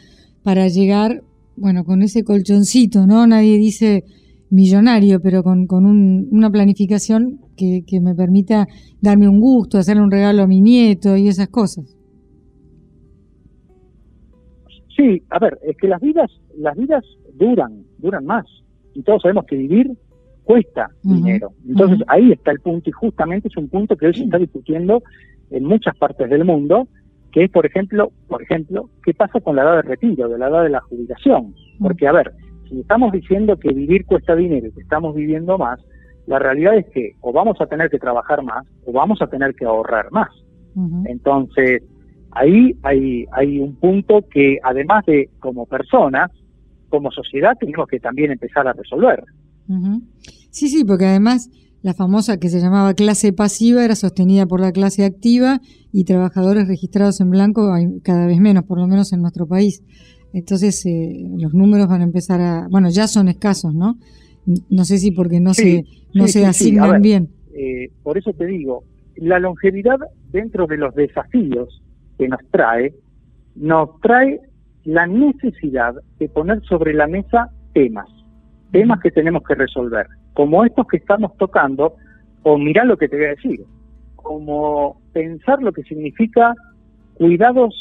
para 0.43 0.69
llegar, 0.69 1.21
bueno, 1.57 1.85
con 1.85 2.03
ese 2.03 2.25
colchoncito, 2.25 3.07
¿no? 3.07 3.27
Nadie 3.27 3.59
dice 3.59 4.05
millonario, 4.51 5.21
pero 5.21 5.43
con, 5.43 5.67
con 5.67 5.85
una 5.85 6.51
planificación 6.51 7.41
que, 7.57 7.83
que, 7.87 8.01
me 8.01 8.15
permita 8.15 8.67
darme 9.03 9.29
un 9.29 9.41
gusto, 9.41 9.79
hacerle 9.79 10.03
un 10.03 10.11
regalo 10.11 10.43
a 10.43 10.47
mi 10.47 10.63
nieto 10.63 11.17
y 11.17 11.29
esas 11.29 11.49
cosas. 11.49 11.95
Sí, 14.97 15.23
a 15.29 15.39
ver, 15.39 15.59
es 15.69 15.77
que 15.77 15.89
las 15.89 16.01
vidas, 16.01 16.31
las 16.57 16.77
vidas 16.77 17.05
duran, 17.35 17.85
duran 17.99 18.25
más. 18.25 18.47
Y 18.95 19.03
todos 19.03 19.23
sabemos 19.23 19.45
que 19.47 19.57
vivir 19.57 19.91
cuesta 20.45 20.91
dinero. 21.03 21.53
Entonces 21.67 22.01
ahí 22.07 22.33
está 22.33 22.51
el 22.51 22.61
punto 22.61 22.89
y 22.91 22.93
justamente 22.93 23.49
es 23.49 23.57
un 23.57 23.69
punto 23.69 23.97
que 23.97 24.07
hoy 24.07 24.15
se 24.15 24.25
está 24.25 24.39
discutiendo 24.39 25.03
en 25.51 25.65
muchas 25.65 25.97
partes 25.97 26.29
del 26.31 26.45
mundo, 26.45 26.89
que 27.33 27.45
es, 27.45 27.51
por 27.51 27.67
ejemplo, 27.67 28.13
por 28.29 28.43
ejemplo, 28.43 28.89
qué 29.05 29.15
pasa 29.15 29.41
con 29.41 29.57
la 29.57 29.63
edad 29.63 29.77
de 29.77 29.83
retiro, 29.83 30.29
de 30.29 30.39
la 30.39 30.49
edad 30.49 30.63
de 30.63 30.71
la 30.71 30.81
jubilación. 30.81 31.55
Porque, 31.81 32.07
a 32.07 32.13
ver, 32.13 32.33
si 32.69 32.81
estamos 32.81 33.13
diciendo 33.13 33.57
que 33.57 33.73
vivir 33.73 34.07
cuesta 34.07 34.37
dinero 34.37 34.69
y 34.69 34.73
que 34.73 34.83
estamos 34.83 35.15
viviendo 35.15 35.59
más, 35.59 35.81
la 36.27 36.39
realidad 36.39 36.77
es 36.77 36.87
que 36.87 37.13
o 37.21 37.33
vamos 37.33 37.61
a 37.61 37.67
tener 37.67 37.91
que 37.91 37.99
trabajar 37.99 38.43
más 38.43 38.67
o 38.87 38.93
vamos 38.93 39.21
a 39.21 39.27
tener 39.27 39.55
que 39.55 39.65
ahorrar 39.65 40.11
más. 40.11 40.31
Entonces, 41.07 41.83
ahí 42.33 42.77
hay, 42.83 43.27
hay 43.33 43.61
un 43.61 43.77
punto 43.77 44.25
que 44.29 44.59
además 44.63 45.05
de 45.07 45.29
como 45.39 45.67
personas, 45.67 46.31
como 46.89 47.11
sociedad, 47.13 47.57
tenemos 47.59 47.87
que 47.89 48.01
también 48.01 48.33
empezar 48.33 48.67
a 48.67 48.73
resolver. 48.73 49.23
Sí, 50.51 50.69
sí, 50.69 50.85
porque 50.85 51.07
además 51.07 51.51
la 51.83 51.93
famosa 51.93 52.39
que 52.39 52.49
se 52.49 52.61
llamaba 52.61 52.95
clase 52.95 53.35
pasiva 53.35 53.85
era 53.85 53.95
sostenida 53.95 54.47
por 54.47 54.59
la 54.59 54.73
clase 54.73 55.05
activa 55.05 55.61
y 55.93 56.05
trabajadores 56.05 56.67
registrados 56.67 57.21
en 57.21 57.29
blanco 57.29 57.75
hay 57.75 58.01
cada 58.03 58.27
vez 58.27 58.41
menos, 58.41 58.65
por 58.65 58.79
lo 58.79 58.87
menos 58.87 59.13
en 59.13 59.21
nuestro 59.21 59.47
país. 59.47 59.83
Entonces 60.33 60.85
eh, 60.87 61.25
los 61.37 61.53
números 61.53 61.87
van 61.89 62.01
a 62.01 62.05
empezar 62.05 62.41
a, 62.41 62.69
bueno, 62.71 62.89
ya 62.89 63.07
son 63.07 63.29
escasos, 63.29 63.75
¿no? 63.75 63.99
No 64.71 64.85
sé 64.85 64.97
si 64.97 65.11
porque 65.11 65.41
no 65.41 65.53
se 65.53 65.85
no 66.15 66.27
se 66.27 66.47
asignan 66.47 67.03
bien. 67.03 67.29
Eh, 67.55 67.91
por 68.03 68.17
eso 68.17 68.33
te 68.33 68.47
digo, 68.47 68.85
la 69.17 69.39
longevidad 69.39 69.99
dentro 70.33 70.67
de 70.67 70.79
los 70.79 70.95
desafíos 70.95 71.83
que 72.19 72.29
nos 72.29 72.41
trae, 72.51 72.95
nos 73.57 74.01
trae 74.01 74.41
la 74.85 75.07
necesidad 75.07 75.95
de 76.19 76.29
poner 76.31 76.63
sobre 76.65 76.95
la 76.95 77.07
mesa 77.07 77.51
temas 77.75 78.09
temas 78.75 78.99
que 79.01 79.13
tenemos 79.13 79.45
que 79.45 79.55
resolver, 79.55 80.09
como 80.33 80.65
estos 80.65 80.89
que 80.89 80.97
estamos 80.97 81.37
tocando, 81.37 81.95
o 82.43 82.59
mirar 82.59 82.87
lo 82.87 82.97
que 82.97 83.09
te 83.09 83.17
voy 83.17 83.27
a 83.27 83.37
decir, 83.37 83.61
como 84.17 85.01
pensar 85.13 85.63
lo 85.63 85.73
que 85.73 85.85
significa 85.85 86.55
cuidados 87.15 87.73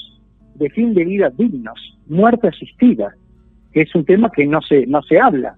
de 0.53 0.69
fin 0.69 0.93
de 0.93 1.03
vida 1.03 1.32
dignos, 1.36 1.79
muerte 2.06 2.47
asistida, 2.47 3.15
que 3.71 3.82
es 3.82 3.95
un 3.95 4.06
tema 4.06 4.29
que 4.29 4.45
no 4.45 4.62
se, 4.62 4.86
no 4.86 5.01
se 5.01 5.19
habla 5.19 5.56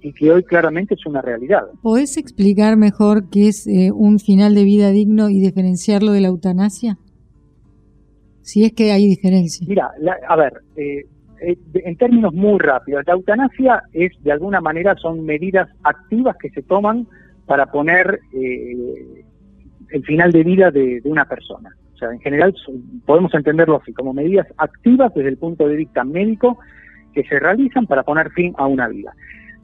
y 0.00 0.14
que 0.14 0.30
hoy 0.30 0.42
claramente 0.42 0.94
es 0.94 1.04
una 1.04 1.20
realidad. 1.20 1.64
¿Podés 1.82 2.16
explicar 2.16 2.78
mejor 2.78 3.28
qué 3.28 3.48
es 3.48 3.66
eh, 3.66 3.90
un 3.92 4.18
final 4.18 4.54
de 4.54 4.64
vida 4.64 4.90
digno 4.90 5.28
y 5.28 5.38
diferenciarlo 5.38 6.12
de 6.12 6.22
la 6.22 6.28
eutanasia? 6.28 6.96
Si 8.40 8.64
es 8.64 8.72
que 8.72 8.90
hay 8.92 9.06
diferencia. 9.06 9.66
Mira, 9.68 9.90
a 10.26 10.36
ver, 10.36 10.54
eh, 10.76 11.04
en 11.40 11.96
términos 11.96 12.34
muy 12.34 12.58
rápidos, 12.58 13.04
la 13.06 13.14
eutanasia 13.14 13.82
es, 13.92 14.12
de 14.22 14.32
alguna 14.32 14.60
manera, 14.60 14.94
son 14.96 15.24
medidas 15.24 15.68
activas 15.84 16.36
que 16.36 16.50
se 16.50 16.62
toman 16.62 17.06
para 17.46 17.66
poner 17.66 18.20
eh, 18.32 19.24
el 19.90 20.04
final 20.04 20.32
de 20.32 20.44
vida 20.44 20.70
de, 20.70 21.00
una 21.04 21.24
persona. 21.24 21.70
O 21.94 21.96
sea, 21.98 22.12
en 22.12 22.20
general 22.20 22.54
podemos 23.06 23.34
entenderlo 23.34 23.80
así, 23.82 23.92
como 23.92 24.12
medidas 24.12 24.46
activas 24.58 25.12
desde 25.14 25.30
el 25.30 25.38
punto 25.38 25.66
de 25.66 25.76
vista 25.76 26.04
médico 26.04 26.58
que 27.12 27.24
se 27.24 27.40
realizan 27.40 27.86
para 27.86 28.04
poner 28.04 28.30
fin 28.30 28.54
a 28.58 28.66
una 28.66 28.86
vida. 28.88 29.12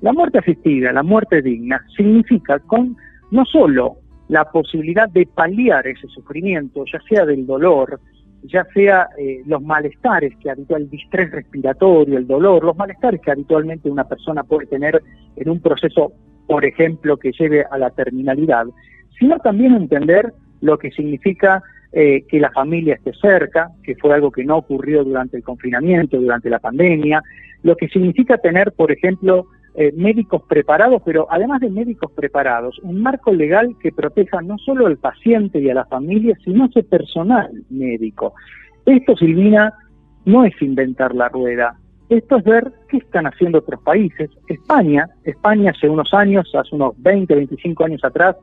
La 0.01 0.13
muerte 0.13 0.39
asistida, 0.39 0.93
la 0.93 1.03
muerte 1.03 1.43
digna, 1.43 1.85
significa 1.97 2.59
con 2.59 2.97
no 3.31 3.45
solo 3.45 3.99
la 4.29 4.45
posibilidad 4.51 5.09
de 5.09 5.27
paliar 5.27 5.87
ese 5.87 6.09
sufrimiento, 6.09 6.85
ya 6.91 6.99
sea 7.09 7.27
del 7.27 7.47
dolor, 7.47 8.01
ya 8.45 8.65
sea 8.75 9.09
eh, 9.19 9.43
los 9.47 9.63
malestares 9.63 10.37
que 10.37 10.51
habitual, 10.51 10.83
el 10.83 10.91
distrés 10.91 11.31
respiratorio, 11.31 12.19
el 12.19 12.27
dolor, 12.27 12.63
los 12.65 12.77
malestares 12.77 13.21
que 13.21 13.31
habitualmente 13.31 13.91
una 13.91 14.05
persona 14.05 14.45
puede 14.45 14.67
tener 14.67 15.03
en 15.37 15.49
un 15.49 15.61
proceso, 15.61 16.13
por 16.47 16.65
ejemplo, 16.65 17.17
que 17.17 17.33
lleve 17.33 17.65
a 17.71 17.79
la 17.79 17.91
terminalidad, 17.91 18.67
sino 19.19 19.39
también 19.39 19.75
entender 19.75 20.33
lo 20.61 20.79
que 20.79 20.91
significa 20.91 21.63
eh, 21.93 22.25
que 22.29 22.41
la 22.41 22.51
familia 22.51 22.95
esté 22.95 23.13
cerca, 23.15 23.71
que 23.83 23.95
fue 23.97 24.13
algo 24.15 24.31
que 24.31 24.45
no 24.45 24.59
ocurrió 24.59 25.05
durante 25.05 25.37
el 25.37 25.43
confinamiento, 25.43 26.21
durante 26.21 26.51
la 26.51 26.59
pandemia, 26.59 27.23
lo 27.63 27.77
que 27.77 27.89
significa 27.89 28.37
tener, 28.37 28.73
por 28.73 28.93
ejemplo, 28.93 29.47
eh, 29.75 29.93
médicos 29.97 30.43
preparados, 30.49 31.03
pero 31.05 31.27
además 31.31 31.61
de 31.61 31.71
médicos 31.71 32.13
preparados, 32.13 32.79
un 32.83 33.03
marco 33.03 33.33
legal 33.33 33.77
que 33.81 33.93
proteja 33.93 34.41
no 34.41 34.57
solo 34.59 34.87
al 34.87 34.99
paciente 34.99 35.61
y 35.61 35.69
a 35.69 35.75
la 35.75 35.85
familia, 35.87 36.37
sino 36.45 36.65
a 36.65 36.67
ese 36.69 36.85
personal 36.85 37.51
médico. 37.71 38.35
Esto, 38.87 39.17
Silvina, 39.17 39.73
no 40.25 40.45
es 40.45 40.55
inventar 40.63 41.15
la 41.15 41.29
rueda, 41.29 41.77
esto 42.09 42.37
es 42.37 42.45
ver 42.45 42.73
qué 42.89 42.99
están 42.99 43.27
haciendo 43.27 43.59
otros 43.59 43.83
países. 43.83 44.31
España, 44.47 45.09
España 45.25 45.73
hace 45.75 45.89
unos 45.89 46.13
años, 46.13 46.51
hace 46.55 46.75
unos 46.75 46.95
20, 47.03 47.35
25 47.35 47.85
años 47.85 48.05
atrás, 48.05 48.37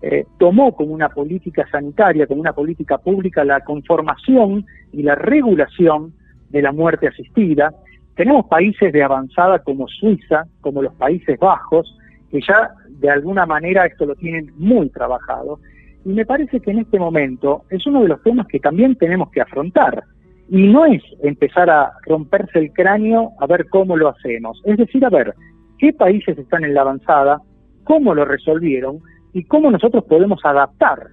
eh, 0.00 0.24
tomó 0.38 0.74
como 0.74 0.92
una 0.94 1.10
política 1.10 1.68
sanitaria, 1.70 2.26
como 2.26 2.40
una 2.40 2.54
política 2.54 2.98
pública, 2.98 3.44
la 3.44 3.60
conformación 3.60 4.66
y 4.92 5.02
la 5.02 5.14
regulación 5.14 6.14
de 6.50 6.62
la 6.62 6.72
muerte 6.72 7.06
asistida, 7.06 7.72
tenemos 8.14 8.46
países 8.46 8.92
de 8.92 9.02
avanzada 9.02 9.60
como 9.60 9.88
Suiza, 9.88 10.44
como 10.60 10.82
los 10.82 10.94
Países 10.94 11.38
Bajos, 11.38 11.96
que 12.30 12.40
ya 12.46 12.70
de 12.88 13.10
alguna 13.10 13.46
manera 13.46 13.86
esto 13.86 14.06
lo 14.06 14.14
tienen 14.14 14.52
muy 14.56 14.90
trabajado. 14.90 15.60
Y 16.04 16.10
me 16.10 16.26
parece 16.26 16.60
que 16.60 16.72
en 16.72 16.80
este 16.80 16.98
momento 16.98 17.64
es 17.70 17.86
uno 17.86 18.02
de 18.02 18.08
los 18.08 18.22
temas 18.22 18.46
que 18.48 18.60
también 18.60 18.96
tenemos 18.96 19.30
que 19.30 19.40
afrontar. 19.40 20.04
Y 20.48 20.66
no 20.68 20.84
es 20.84 21.02
empezar 21.22 21.70
a 21.70 21.92
romperse 22.04 22.58
el 22.58 22.72
cráneo 22.72 23.30
a 23.40 23.46
ver 23.46 23.68
cómo 23.68 23.96
lo 23.96 24.08
hacemos. 24.08 24.60
Es 24.64 24.76
decir, 24.76 25.04
a 25.04 25.10
ver 25.10 25.34
qué 25.78 25.92
países 25.92 26.36
están 26.36 26.64
en 26.64 26.74
la 26.74 26.82
avanzada, 26.82 27.40
cómo 27.84 28.14
lo 28.14 28.24
resolvieron 28.24 28.98
y 29.32 29.44
cómo 29.44 29.70
nosotros 29.70 30.04
podemos 30.04 30.40
adaptar 30.44 31.08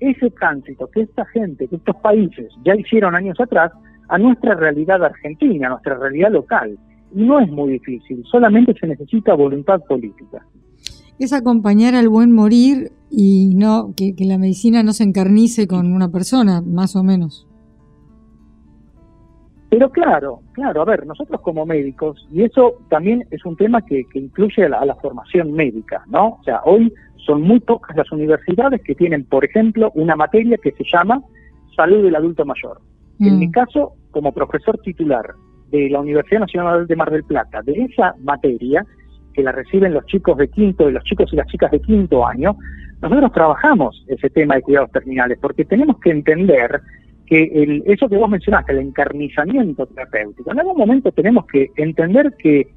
ese 0.00 0.30
tránsito 0.30 0.90
que 0.90 1.02
esta 1.02 1.24
gente, 1.26 1.68
que 1.68 1.76
estos 1.76 1.96
países 1.96 2.52
ya 2.64 2.74
hicieron 2.74 3.14
años 3.14 3.40
atrás, 3.40 3.72
a 4.12 4.18
nuestra 4.18 4.54
realidad 4.54 5.02
argentina, 5.02 5.68
a 5.68 5.70
nuestra 5.70 5.96
realidad 5.96 6.30
local. 6.30 6.78
Y 7.14 7.24
no 7.24 7.40
es 7.40 7.50
muy 7.50 7.72
difícil, 7.72 8.22
solamente 8.30 8.74
se 8.78 8.86
necesita 8.86 9.32
voluntad 9.34 9.80
política. 9.88 10.44
Es 11.18 11.32
acompañar 11.32 11.94
al 11.94 12.10
buen 12.10 12.30
morir 12.30 12.92
y 13.10 13.54
no 13.54 13.94
que, 13.96 14.14
la 14.18 14.36
medicina 14.36 14.82
no 14.82 14.92
se 14.92 15.04
encarnice 15.04 15.66
con 15.66 15.90
una 15.90 16.10
persona, 16.10 16.60
más 16.60 16.94
o 16.94 17.02
menos. 17.02 17.48
Pero 19.70 19.90
claro, 19.90 20.40
claro, 20.52 20.82
a 20.82 20.84
ver, 20.84 21.06
nosotros 21.06 21.40
como 21.40 21.64
médicos, 21.64 22.28
y 22.30 22.42
eso 22.42 22.74
también 22.90 23.24
es 23.30 23.42
un 23.46 23.56
tema 23.56 23.80
que, 23.80 24.04
incluye 24.12 24.66
a 24.66 24.68
la, 24.68 24.78
a 24.80 24.84
la, 24.84 24.94
formación 24.96 25.52
médica, 25.52 26.04
¿no? 26.08 26.36
O 26.40 26.42
sea, 26.44 26.60
hoy 26.66 26.92
son 27.24 27.40
muy 27.40 27.60
pocas 27.60 27.96
las 27.96 28.12
universidades 28.12 28.82
que 28.82 28.94
tienen, 28.94 29.24
por 29.24 29.42
ejemplo, 29.42 29.90
una 29.94 30.16
materia 30.16 30.58
que 30.62 30.72
se 30.72 30.84
llama 30.84 31.22
salud 31.74 32.02
del 32.02 32.16
adulto 32.16 32.44
mayor. 32.44 32.78
En 33.20 33.38
mi 33.38 33.48
mm. 33.48 33.52
caso, 33.52 33.94
como 34.12 34.32
profesor 34.32 34.78
titular 34.78 35.34
de 35.70 35.90
la 35.90 36.00
Universidad 36.00 36.40
Nacional 36.40 36.86
de 36.86 36.96
Mar 36.96 37.10
del 37.10 37.24
Plata, 37.24 37.62
de 37.62 37.72
esa 37.72 38.14
materia, 38.20 38.86
que 39.34 39.42
la 39.42 39.52
reciben 39.52 39.94
los 39.94 40.06
chicos 40.06 40.36
de 40.36 40.48
quinto, 40.48 40.88
y 40.88 40.92
los 40.92 41.02
chicos 41.04 41.32
y 41.32 41.36
las 41.36 41.46
chicas 41.48 41.70
de 41.70 41.80
quinto 41.80 42.24
año, 42.26 42.56
nosotros 43.00 43.32
trabajamos 43.32 44.04
ese 44.06 44.30
tema 44.30 44.54
de 44.56 44.62
cuidados 44.62 44.92
terminales, 44.92 45.38
porque 45.40 45.64
tenemos 45.64 45.98
que 45.98 46.10
entender 46.10 46.80
que 47.26 47.44
el, 47.44 47.82
eso 47.86 48.08
que 48.08 48.16
vos 48.16 48.28
mencionaste, 48.28 48.72
el 48.72 48.80
encarnizamiento 48.80 49.86
terapéutico, 49.86 50.52
en 50.52 50.60
algún 50.60 50.76
momento 50.76 51.10
tenemos 51.10 51.46
que 51.46 51.70
entender 51.76 52.34
que, 52.38 52.68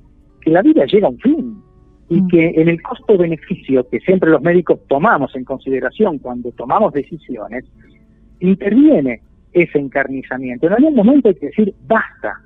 que 0.41 0.49
la 0.49 0.61
vida 0.61 0.85
llega 0.85 1.07
a 1.07 1.11
un 1.11 1.19
fin 1.19 1.61
y 2.09 2.21
mm. 2.21 2.27
que 2.29 2.49
en 2.55 2.69
el 2.69 2.81
costo-beneficio 2.81 3.87
que 3.89 3.99
siempre 3.99 4.29
los 4.29 4.41
médicos 4.41 4.79
tomamos 4.87 5.35
en 5.35 5.43
consideración 5.43 6.19
cuando 6.19 6.51
tomamos 6.51 6.93
decisiones, 6.93 7.65
interviene 8.39 9.21
ese 9.55 9.79
encarnizamiento. 9.79 10.67
En 10.67 10.73
algún 10.73 10.95
momento 10.95 11.29
hay 11.29 11.35
que 11.35 11.47
decir 11.47 11.73
basta, 11.87 12.41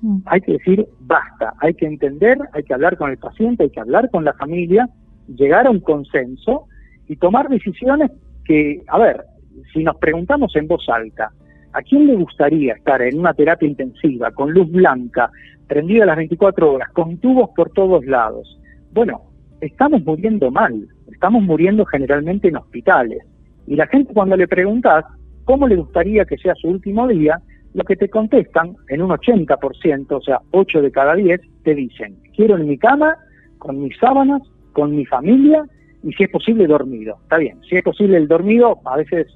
mm. 0.00 0.18
hay 0.26 0.40
que 0.40 0.52
decir 0.52 0.86
basta, 1.00 1.52
hay 1.58 1.74
que 1.74 1.86
entender, 1.86 2.38
hay 2.52 2.62
que 2.62 2.72
hablar 2.72 2.96
con 2.96 3.10
el 3.10 3.18
paciente, 3.18 3.64
hay 3.64 3.70
que 3.70 3.80
hablar 3.80 4.08
con 4.10 4.24
la 4.24 4.32
familia, 4.34 4.88
llegar 5.26 5.66
a 5.66 5.70
un 5.70 5.80
consenso 5.80 6.66
y 7.08 7.16
tomar 7.16 7.48
decisiones 7.48 8.12
que, 8.44 8.80
a 8.86 8.98
ver, 8.98 9.24
si 9.72 9.82
nos 9.82 9.96
preguntamos 9.96 10.54
en 10.54 10.68
voz 10.68 10.88
alta, 10.88 11.32
¿a 11.72 11.82
quién 11.82 12.06
le 12.06 12.14
gustaría 12.14 12.74
estar 12.74 13.02
en 13.02 13.18
una 13.18 13.34
terapia 13.34 13.68
intensiva, 13.68 14.30
con 14.30 14.52
luz 14.52 14.70
blanca, 14.70 15.30
prendida 15.66 16.06
las 16.06 16.16
24 16.16 16.74
horas, 16.74 16.90
con 16.92 17.18
tubos 17.18 17.50
por 17.56 17.70
todos 17.70 18.06
lados? 18.06 18.56
Bueno, 18.92 19.22
estamos 19.60 20.04
muriendo 20.04 20.52
mal, 20.52 20.86
estamos 21.10 21.42
muriendo 21.42 21.84
generalmente 21.86 22.48
en 22.48 22.56
hospitales. 22.56 23.24
Y 23.66 23.74
la 23.74 23.88
gente 23.88 24.14
cuando 24.14 24.36
le 24.36 24.46
preguntas, 24.46 25.04
cómo 25.44 25.68
le 25.68 25.76
gustaría 25.76 26.24
que 26.24 26.38
sea 26.38 26.54
su 26.54 26.68
último 26.68 27.06
día, 27.08 27.40
lo 27.74 27.84
que 27.84 27.96
te 27.96 28.08
contestan 28.08 28.76
en 28.88 29.02
un 29.02 29.10
80%, 29.10 30.06
o 30.10 30.20
sea, 30.20 30.40
8 30.50 30.82
de 30.82 30.90
cada 30.90 31.14
10, 31.14 31.40
te 31.64 31.74
dicen, 31.74 32.16
quiero 32.36 32.56
en 32.56 32.68
mi 32.68 32.78
cama, 32.78 33.16
con 33.58 33.80
mis 33.80 33.96
sábanas, 33.98 34.42
con 34.72 34.94
mi 34.94 35.06
familia 35.06 35.64
y 36.02 36.12
si 36.12 36.24
es 36.24 36.30
posible 36.30 36.66
dormido. 36.66 37.18
Está 37.22 37.38
bien, 37.38 37.58
si 37.68 37.76
es 37.76 37.84
posible 37.84 38.16
el 38.16 38.28
dormido, 38.28 38.80
a 38.84 38.96
veces 38.96 39.26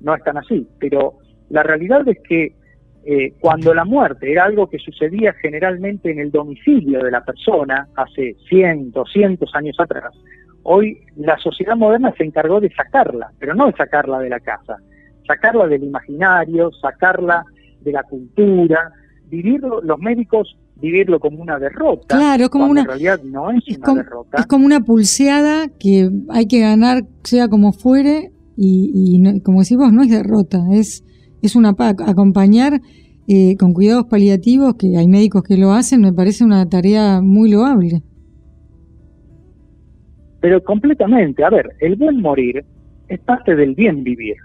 no 0.00 0.14
es 0.14 0.22
tan 0.22 0.36
así, 0.36 0.66
pero 0.78 1.14
la 1.50 1.62
realidad 1.62 2.06
es 2.08 2.18
que 2.26 2.54
eh, 3.04 3.34
cuando 3.40 3.74
la 3.74 3.84
muerte 3.84 4.30
era 4.30 4.44
algo 4.44 4.68
que 4.68 4.78
sucedía 4.78 5.32
generalmente 5.34 6.10
en 6.10 6.20
el 6.20 6.30
domicilio 6.30 7.02
de 7.02 7.10
la 7.10 7.24
persona, 7.24 7.88
hace 7.96 8.36
100, 8.48 8.92
200 8.92 9.54
años 9.54 9.76
atrás, 9.78 10.12
hoy 10.62 11.00
la 11.16 11.36
sociedad 11.38 11.76
moderna 11.76 12.14
se 12.16 12.24
encargó 12.24 12.60
de 12.60 12.70
sacarla, 12.70 13.32
pero 13.38 13.54
no 13.54 13.66
de 13.66 13.72
sacarla 13.72 14.20
de 14.20 14.30
la 14.30 14.40
casa, 14.40 14.76
sacarla 15.26 15.66
del 15.66 15.84
imaginario, 15.84 16.70
sacarla 16.80 17.44
de 17.80 17.92
la 17.92 18.02
cultura, 18.02 18.92
vivirlo, 19.28 19.80
los 19.82 19.98
médicos 19.98 20.56
vivirlo 20.76 21.20
como 21.20 21.40
una 21.40 21.58
derrota. 21.58 22.16
Claro, 22.16 22.50
como 22.50 22.66
una. 22.66 22.82
En 22.82 22.86
realidad 22.88 23.20
no 23.22 23.50
es, 23.50 23.64
una 23.78 24.02
derrota. 24.02 24.38
Es 24.38 24.46
como 24.46 24.66
una 24.66 24.80
pulseada 24.80 25.68
que 25.78 26.10
hay 26.28 26.46
que 26.46 26.60
ganar, 26.60 27.04
sea 27.22 27.48
como 27.48 27.72
fuere, 27.72 28.32
y, 28.56 29.40
como 29.42 29.60
decís 29.60 29.76
vos, 29.76 29.92
no 29.92 30.02
es 30.02 30.10
derrota, 30.10 30.58
es, 30.72 31.04
es 31.40 31.56
una 31.56 31.74
acompañar 32.06 32.80
eh, 33.28 33.56
con 33.56 33.72
cuidados 33.72 34.06
paliativos, 34.06 34.74
que 34.74 34.96
hay 34.96 35.08
médicos 35.08 35.42
que 35.42 35.56
lo 35.56 35.72
hacen, 35.72 36.00
me 36.00 36.12
parece 36.12 36.44
una 36.44 36.68
tarea 36.68 37.20
muy 37.22 37.50
loable. 37.50 38.02
Pero 40.40 40.62
completamente, 40.62 41.44
a 41.44 41.50
ver, 41.50 41.70
el 41.80 41.96
buen 41.96 42.20
morir 42.20 42.64
es 43.08 43.20
parte 43.20 43.54
del 43.54 43.74
bien 43.74 44.02
vivir. 44.02 44.36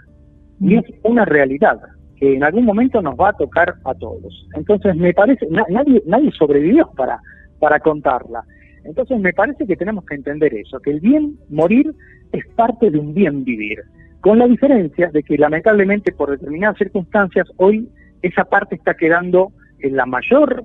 Y 0.60 0.76
es 0.76 0.84
una 1.04 1.26
realidad 1.26 1.80
que 2.18 2.36
en 2.36 2.44
algún 2.44 2.66
momento 2.66 3.02
nos 3.02 3.16
va 3.16 3.30
a 3.30 3.34
tocar 3.34 3.76
a 3.86 3.94
todos. 3.94 4.48
Entonces 4.56 4.96
me 4.96 5.14
parece, 5.14 5.48
nadie, 5.70 6.02
nadie 6.06 6.32
sobrevivió 6.32 6.90
para, 6.96 7.20
para 7.60 7.80
contarla. 7.80 8.44
Entonces 8.84 9.20
me 9.20 9.34
parece 9.34 9.68
que 9.68 9.76
tenemos 9.76 10.06
que 10.06 10.16
entender 10.16 10.54
eso, 10.54 10.80
que 10.80 10.92
el 10.92 11.00
bien 11.00 11.38
morir 11.50 11.94
es 12.32 12.46
parte 12.56 12.90
de 12.90 12.98
un 12.98 13.14
bien 13.14 13.44
vivir, 13.44 13.82
con 14.22 14.40
la 14.40 14.48
diferencia 14.48 15.10
de 15.10 15.24
que 15.24 15.38
lamentablemente 15.38 16.12
por 16.12 16.32
determinadas 16.32 16.78
circunstancias 16.78 17.48
hoy 17.58 17.88
esa 18.22 18.46
parte 18.46 18.76
está 18.76 18.96
quedando 18.96 19.52
en 19.80 19.96
la 19.96 20.06
mayor 20.06 20.64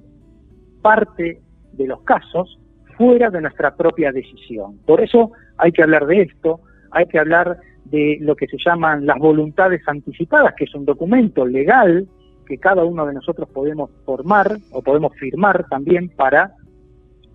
parte 0.80 1.40
de 1.72 1.86
los 1.86 2.02
casos 2.02 2.58
fuera 2.96 3.30
de 3.30 3.40
nuestra 3.40 3.74
propia 3.74 4.12
decisión. 4.12 4.78
Por 4.86 5.00
eso 5.00 5.32
hay 5.58 5.72
que 5.72 5.82
hablar 5.82 6.06
de 6.06 6.22
esto, 6.22 6.60
hay 6.90 7.06
que 7.06 7.18
hablar 7.18 7.58
de 7.84 8.18
lo 8.20 8.36
que 8.36 8.46
se 8.46 8.56
llaman 8.64 9.06
las 9.06 9.18
voluntades 9.18 9.82
anticipadas, 9.86 10.54
que 10.56 10.64
es 10.64 10.74
un 10.74 10.84
documento 10.84 11.46
legal 11.46 12.06
que 12.46 12.58
cada 12.58 12.84
uno 12.84 13.06
de 13.06 13.14
nosotros 13.14 13.48
podemos 13.48 13.90
formar 14.04 14.56
o 14.72 14.82
podemos 14.82 15.12
firmar 15.18 15.66
también 15.68 16.10
para 16.16 16.52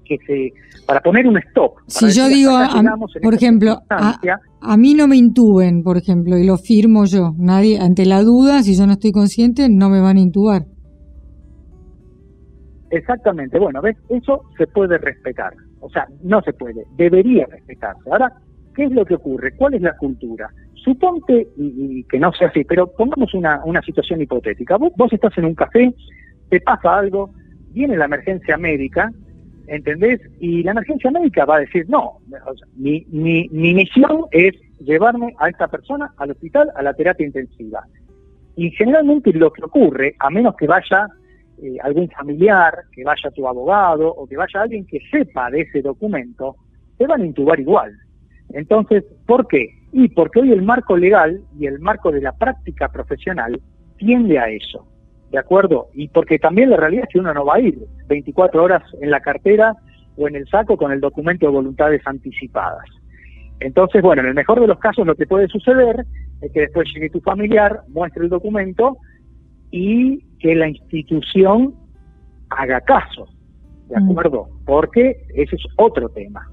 que 0.06 0.18
se 0.26 0.54
para 0.86 1.02
poner 1.02 1.28
un 1.28 1.38
stop. 1.38 1.74
Si 1.88 2.10
yo 2.12 2.28
digo, 2.28 2.52
por 3.22 3.34
ejemplo, 3.34 3.80
a, 3.90 4.78
mí 4.78 4.94
no 4.94 5.08
me 5.08 5.18
intuben, 5.18 5.84
por 5.84 5.98
ejemplo, 5.98 6.38
y 6.38 6.46
lo 6.46 6.58
firmo 6.58 7.06
yo. 7.06 7.34
Nadie, 7.38 7.78
ante 7.80 8.06
la 8.06 8.24
duda, 8.24 8.64
si 8.64 8.76
yo 8.76 8.88
no 8.88 8.94
estoy 8.94 9.12
consciente, 9.12 9.68
no 9.70 9.90
me 9.90 10.00
van 10.00 10.18
a 10.18 10.22
intubar. 10.22 10.66
Exactamente. 12.90 13.60
Bueno, 13.60 13.82
ves, 13.82 13.98
eso 14.10 14.44
se 14.58 14.66
puede 14.68 14.98
respetar. 14.98 15.54
O 15.82 15.90
sea, 15.90 16.08
no 16.24 16.42
se 16.42 16.54
puede, 16.54 16.86
debería 16.96 17.46
respetarse. 17.48 18.10
Ahora, 18.10 18.32
¿Qué 18.78 18.84
es 18.84 18.92
lo 18.92 19.06
que 19.06 19.16
ocurre? 19.16 19.56
¿Cuál 19.56 19.74
es 19.74 19.82
la 19.82 19.98
cultura? 19.98 20.52
Suponte, 20.76 21.48
y, 21.58 22.04
que 22.04 22.20
no 22.20 22.32
sea 22.32 22.50
así, 22.50 22.64
pero 22.64 22.86
pongamos 22.86 23.34
una, 23.34 23.82
situación 23.84 24.22
hipotética. 24.22 24.78
Vos, 24.78 25.12
estás 25.12 25.36
en 25.40 25.46
un 25.46 25.56
café, 25.56 25.92
te 26.50 26.62
pasa 26.62 26.96
algo, 26.96 27.34
viene 27.72 27.98
la 27.98 28.06
emergencia 28.06 28.56
médica, 28.56 29.12
¿entendés? 29.66 30.22
Y 30.40 30.62
la 30.62 30.74
emergencia 30.74 31.10
médica 31.10 31.44
va 31.46 31.56
a 31.56 31.62
decir, 31.62 31.90
no, 31.90 32.20
mi, 32.76 33.04
mi, 33.10 33.50
misión 33.50 34.26
es 34.30 34.54
llevarme 34.80 35.34
a 35.40 35.50
esta 35.50 35.68
persona 35.68 36.14
al 36.18 36.30
hospital, 36.30 36.70
a 36.76 36.84
la 36.84 36.94
terapia 36.94 37.26
intensiva. 37.26 37.84
Y 38.56 38.70
generalmente 38.70 39.34
lo 39.34 39.52
que 39.52 39.66
ocurre, 39.66 40.16
a 40.20 40.30
menos 40.30 40.56
que 40.56 40.68
vaya 40.68 41.08
eh, 41.64 41.78
algún 41.82 42.10
familiar, 42.10 42.76
que 42.92 43.04
vaya 43.04 43.32
tu 43.32 43.48
abogado 43.48 44.08
o 44.08 44.28
que 44.28 44.38
vaya 44.38 44.62
alguien 44.62 44.86
que 44.86 45.00
sepa 45.10 45.50
de 45.50 45.62
ese 45.62 45.82
documento, 45.82 46.58
te 46.96 47.08
van 47.08 47.24
a 47.24 47.26
intubar 47.26 47.60
igual. 47.60 47.98
Entonces, 48.54 49.04
¿por 49.26 49.48
qué? 49.48 49.70
Y 49.92 50.10
porque 50.10 50.42
hoy 50.42 50.52
el 50.52 50.62
marco 50.62 50.98
legal 50.98 51.42
y 51.58 51.66
el 51.66 51.80
marco 51.80 52.12
de 52.12 52.22
la 52.22 52.34
práctica 52.34 52.90
profesional 52.90 53.60
tiende 53.98 54.40
a 54.40 54.50
eso, 54.50 54.88
¿de 55.32 55.40
acuerdo? 55.40 55.88
Y 55.94 56.08
porque 56.10 56.40
también 56.40 56.70
la 56.70 56.78
realidad 56.78 57.06
es 57.08 57.14
que 57.14 57.20
uno 57.20 57.34
no 57.34 57.46
va 57.46 57.56
a 57.56 57.62
ir 57.62 57.78
24 58.08 58.64
horas 58.64 58.84
en 59.02 59.12
la 59.12 59.20
cartera 59.20 59.76
o 60.16 60.28
en 60.28 60.36
el 60.36 60.48
saco 60.48 60.78
con 60.78 60.92
el 60.92 61.00
documento 61.00 61.46
de 61.46 61.52
voluntades 61.52 62.02
anticipadas. 62.06 62.86
Entonces, 63.60 64.02
bueno, 64.02 64.22
en 64.22 64.30
el 64.30 64.34
mejor 64.36 64.60
de 64.60 64.68
los 64.68 64.80
casos 64.80 65.06
lo 65.06 65.16
que 65.16 65.26
puede 65.26 65.48
suceder 65.48 66.06
es 66.42 66.52
que 66.52 66.62
después 66.62 66.88
llegue 66.94 67.10
tu 67.10 67.22
familiar, 67.22 67.82
muestre 67.90 68.24
el 68.24 68.30
documento 68.30 68.98
y 69.72 70.22
que 70.40 70.56
la 70.56 70.70
institución 70.70 71.74
haga 72.50 72.82
caso, 72.82 73.28
¿de 73.90 74.00
mm. 74.00 74.12
acuerdo? 74.12 74.48
Porque 74.66 75.26
ese 75.34 75.56
es 75.56 75.64
otro 75.78 76.10
tema. 76.10 76.48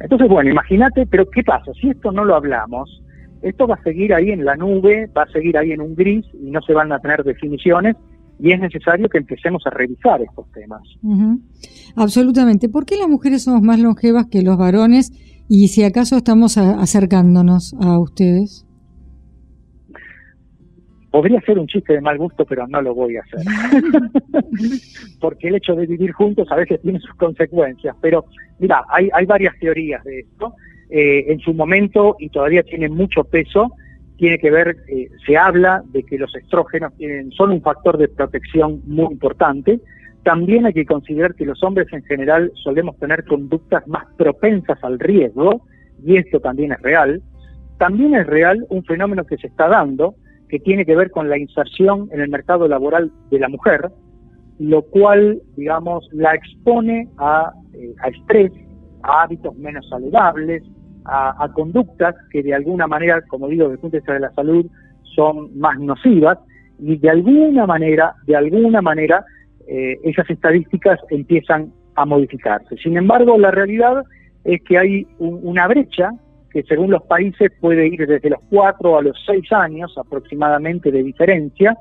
Entonces, 0.00 0.28
bueno, 0.28 0.50
imagínate, 0.50 1.06
pero 1.06 1.24
¿qué 1.30 1.42
pasa? 1.42 1.72
Si 1.80 1.88
esto 1.88 2.12
no 2.12 2.24
lo 2.24 2.34
hablamos, 2.34 3.02
esto 3.42 3.66
va 3.66 3.74
a 3.74 3.82
seguir 3.82 4.14
ahí 4.14 4.30
en 4.30 4.44
la 4.44 4.56
nube, 4.56 5.10
va 5.16 5.22
a 5.22 5.32
seguir 5.32 5.56
ahí 5.58 5.72
en 5.72 5.80
un 5.80 5.94
gris 5.94 6.24
y 6.34 6.50
no 6.50 6.60
se 6.62 6.72
van 6.72 6.92
a 6.92 6.98
tener 6.98 7.22
definiciones 7.22 7.96
y 8.38 8.52
es 8.52 8.60
necesario 8.60 9.08
que 9.08 9.18
empecemos 9.18 9.62
a 9.66 9.70
revisar 9.70 10.20
estos 10.22 10.50
temas. 10.52 10.82
Absolutamente. 11.96 12.68
¿Por 12.68 12.84
qué 12.84 12.96
las 12.96 13.08
mujeres 13.08 13.44
somos 13.44 13.62
más 13.62 13.78
longevas 13.78 14.26
que 14.30 14.42
los 14.42 14.56
varones 14.56 15.12
y 15.48 15.68
si 15.68 15.84
acaso 15.84 16.16
estamos 16.16 16.58
acercándonos 16.58 17.74
a 17.80 17.98
ustedes? 17.98 18.63
Podría 21.14 21.40
ser 21.42 21.60
un 21.60 21.68
chiste 21.68 21.92
de 21.92 22.00
mal 22.00 22.18
gusto, 22.18 22.44
pero 22.44 22.66
no 22.66 22.82
lo 22.82 22.92
voy 22.92 23.16
a 23.16 23.20
hacer. 23.20 23.38
Porque 25.20 25.46
el 25.46 25.54
hecho 25.54 25.76
de 25.76 25.86
vivir 25.86 26.10
juntos 26.10 26.50
a 26.50 26.56
veces 26.56 26.82
tiene 26.82 26.98
sus 26.98 27.14
consecuencias. 27.14 27.94
Pero 28.00 28.24
mira, 28.58 28.82
hay, 28.88 29.08
hay 29.12 29.24
varias 29.24 29.56
teorías 29.60 30.02
de 30.02 30.18
esto. 30.18 30.54
Eh, 30.90 31.26
en 31.28 31.38
su 31.38 31.54
momento, 31.54 32.16
y 32.18 32.30
todavía 32.30 32.64
tiene 32.64 32.88
mucho 32.88 33.22
peso, 33.22 33.70
tiene 34.16 34.40
que 34.40 34.50
ver, 34.50 34.76
eh, 34.88 35.08
se 35.24 35.36
habla 35.36 35.84
de 35.92 36.02
que 36.02 36.18
los 36.18 36.34
estrógenos 36.34 36.92
tienen, 36.96 37.30
son 37.30 37.52
un 37.52 37.62
factor 37.62 37.96
de 37.96 38.08
protección 38.08 38.82
muy 38.84 39.12
importante. 39.12 39.78
También 40.24 40.66
hay 40.66 40.72
que 40.72 40.84
considerar 40.84 41.36
que 41.36 41.46
los 41.46 41.62
hombres 41.62 41.86
en 41.92 42.02
general 42.02 42.50
solemos 42.56 42.98
tener 42.98 43.24
conductas 43.24 43.86
más 43.86 44.04
propensas 44.16 44.82
al 44.82 44.98
riesgo, 44.98 45.64
y 46.04 46.16
esto 46.16 46.40
también 46.40 46.72
es 46.72 46.82
real. 46.82 47.22
También 47.78 48.16
es 48.16 48.26
real 48.26 48.66
un 48.68 48.84
fenómeno 48.84 49.24
que 49.24 49.36
se 49.36 49.46
está 49.46 49.68
dando, 49.68 50.16
que 50.54 50.60
tiene 50.60 50.86
que 50.86 50.94
ver 50.94 51.10
con 51.10 51.28
la 51.28 51.36
inserción 51.36 52.08
en 52.12 52.20
el 52.20 52.28
mercado 52.28 52.68
laboral 52.68 53.10
de 53.28 53.40
la 53.40 53.48
mujer, 53.48 53.90
lo 54.60 54.82
cual, 54.82 55.42
digamos, 55.56 56.08
la 56.12 56.32
expone 56.32 57.08
a, 57.18 57.52
eh, 57.72 57.92
estrés, 58.08 58.52
a 59.02 59.22
hábitos 59.22 59.56
menos 59.56 59.84
saludables, 59.88 60.62
a, 61.06 61.48
conductas 61.52 62.14
que 62.30 62.44
de 62.44 62.54
alguna 62.54 62.86
manera, 62.86 63.20
como 63.22 63.48
digo, 63.48 63.64
desde 63.64 63.74
el 63.74 63.80
punto 63.80 63.96
de 63.96 63.98
vista 63.98 64.12
de 64.12 64.20
la 64.20 64.30
salud, 64.30 64.64
son 65.16 65.58
más 65.58 65.76
nocivas 65.80 66.38
y 66.78 66.98
de 66.98 67.10
alguna 67.10 67.66
manera, 67.66 68.14
de 68.24 68.36
alguna 68.36 68.80
manera, 68.80 69.24
eh, 69.66 69.98
esas 70.04 70.30
estadísticas 70.30 71.00
empiezan 71.10 71.72
a 71.96 72.06
modificarse. 72.06 72.76
Sin 72.76 72.96
embargo, 72.96 73.36
la 73.38 73.50
realidad 73.50 74.04
es 74.44 74.62
que 74.62 74.78
hay 74.78 75.08
una 75.18 75.66
brecha 75.66 76.12
que 76.54 76.62
según 76.62 76.92
los 76.92 77.02
países 77.02 77.50
puede 77.60 77.88
ir 77.88 78.06
desde 78.06 78.30
los 78.30 78.38
4 78.48 78.96
a 78.96 79.02
los 79.02 79.20
6 79.26 79.52
años 79.52 79.92
aproximadamente 79.98 80.92
de 80.92 81.02
diferencia. 81.02 81.76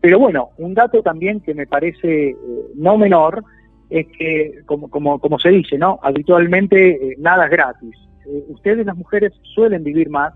Pero 0.00 0.18
bueno, 0.18 0.50
un 0.58 0.74
dato 0.74 1.02
también 1.02 1.40
que 1.40 1.54
me 1.54 1.68
parece 1.68 2.30
eh, 2.30 2.36
no 2.74 2.98
menor 2.98 3.44
es 3.88 4.08
que, 4.18 4.58
como, 4.66 4.90
como, 4.90 5.20
como 5.20 5.38
se 5.38 5.50
dice, 5.50 5.78
¿no? 5.78 6.00
Habitualmente 6.02 7.12
eh, 7.12 7.14
nada 7.18 7.44
es 7.44 7.52
gratis. 7.52 7.94
Eh, 8.26 8.44
ustedes 8.48 8.84
las 8.84 8.96
mujeres 8.96 9.32
suelen 9.54 9.84
vivir 9.84 10.10
más, 10.10 10.34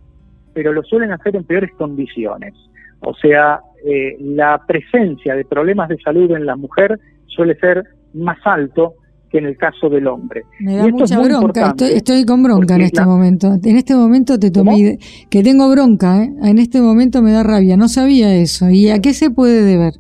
pero 0.55 0.73
lo 0.73 0.85
suelen 0.85 1.11
hacer 1.11 1.35
en 1.35 1.43
peores 1.43 1.73
condiciones. 1.73 2.55
O 3.01 3.15
sea, 3.15 3.61
la 4.21 4.65
presencia 4.65 5.35
de 5.35 5.45
problemas 5.45 5.89
de 5.89 5.99
salud 5.99 6.31
en 6.31 6.47
la 6.47 6.55
mujer 6.55 7.01
suele 7.27 7.57
ser 7.57 7.83
más 8.15 8.39
alto 8.45 8.95
que 9.33 9.39
en 9.39 9.47
el 9.47 9.57
caso 9.57 9.89
del 9.89 10.07
hombre. 10.07 10.43
Me 10.61 10.77
da 10.77 10.87
mucha 10.89 11.19
bronca, 11.19 11.75
estoy, 11.81 12.27
con 12.27 12.43
bronca 12.43 12.77
en 12.77 12.83
este 12.83 13.05
momento. 13.05 13.55
En 13.65 13.77
este 13.77 13.97
momento 13.97 14.39
te 14.39 14.51
tomé 14.51 14.99
que 15.31 15.43
tengo 15.43 15.71
bronca, 15.71 16.23
¿eh? 16.23 16.33
en 16.43 16.59
este 16.59 16.83
momento 16.83 17.23
me 17.23 17.33
da 17.33 17.43
rabia, 17.43 17.79
no 17.79 17.89
sabía 17.89 18.35
eso. 18.35 18.69
¿Y 18.69 18.91
a 18.91 19.01
qué 19.01 19.15
se 19.15 19.31
puede 19.31 19.65
deber? 19.65 19.95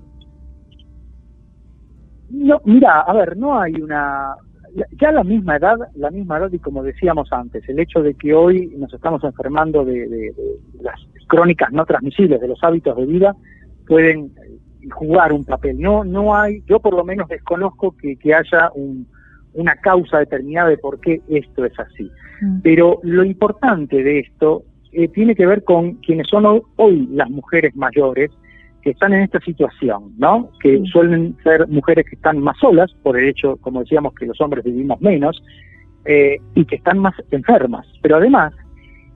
No, 2.30 2.60
mira, 2.66 3.00
a 3.00 3.12
ver, 3.14 3.36
no 3.38 3.58
hay 3.58 3.72
una 3.80 4.34
ya 5.00 5.12
la 5.12 5.22
misma 5.22 5.56
edad, 5.56 5.76
la 5.94 6.10
misma 6.10 6.38
edad 6.38 6.50
y 6.50 6.58
como 6.58 6.82
decíamos 6.82 7.30
antes, 7.32 7.66
el 7.68 7.78
hecho 7.78 8.02
de 8.02 8.14
que 8.14 8.34
hoy 8.34 8.72
nos 8.76 8.92
estamos 8.92 9.22
enfermando 9.24 9.84
de, 9.84 10.32
las 10.80 10.98
crónicas 11.26 11.70
no 11.72 11.84
transmisibles, 11.84 12.40
de 12.40 12.48
los 12.48 12.62
hábitos 12.62 12.96
de 12.96 13.06
vida, 13.06 13.36
pueden 13.86 14.32
jugar 14.90 15.32
un 15.32 15.44
papel. 15.44 15.78
No, 15.78 16.04
no 16.04 16.34
hay, 16.34 16.62
yo 16.66 16.80
por 16.80 16.94
lo 16.94 17.04
menos 17.04 17.28
desconozco 17.28 17.94
que 17.98 18.34
haya 18.34 18.70
un, 18.74 19.06
una 19.54 19.74
causa 19.76 20.18
determinada 20.18 20.68
de 20.68 20.78
por 20.78 21.00
qué 21.00 21.20
esto 21.28 21.64
es 21.64 21.78
así. 21.78 22.10
Mm. 22.40 22.60
Pero 22.62 23.00
lo 23.02 23.24
importante 23.24 24.02
de 24.02 24.20
esto 24.20 24.64
eh, 24.92 25.08
tiene 25.08 25.34
que 25.34 25.46
ver 25.46 25.64
con 25.64 25.94
quienes 25.96 26.28
son 26.28 26.62
hoy, 26.76 27.08
las 27.12 27.30
mujeres 27.30 27.74
mayores 27.76 28.30
que 28.82 28.90
están 28.90 29.12
en 29.12 29.22
esta 29.22 29.40
situación, 29.40 30.12
¿no? 30.18 30.50
Que 30.60 30.78
mm. 30.78 30.86
suelen 30.86 31.36
ser 31.42 31.66
mujeres 31.68 32.06
que 32.08 32.16
están 32.16 32.38
más 32.40 32.58
solas, 32.58 32.92
por 33.02 33.18
el 33.18 33.28
hecho, 33.28 33.56
como 33.58 33.80
decíamos, 33.80 34.14
que 34.14 34.26
los 34.26 34.40
hombres 34.40 34.64
vivimos 34.64 35.00
menos, 35.00 35.42
eh, 36.04 36.38
y 36.54 36.64
que 36.64 36.76
están 36.76 36.98
más 36.98 37.14
enfermas. 37.30 37.86
Pero 38.02 38.16
además 38.16 38.52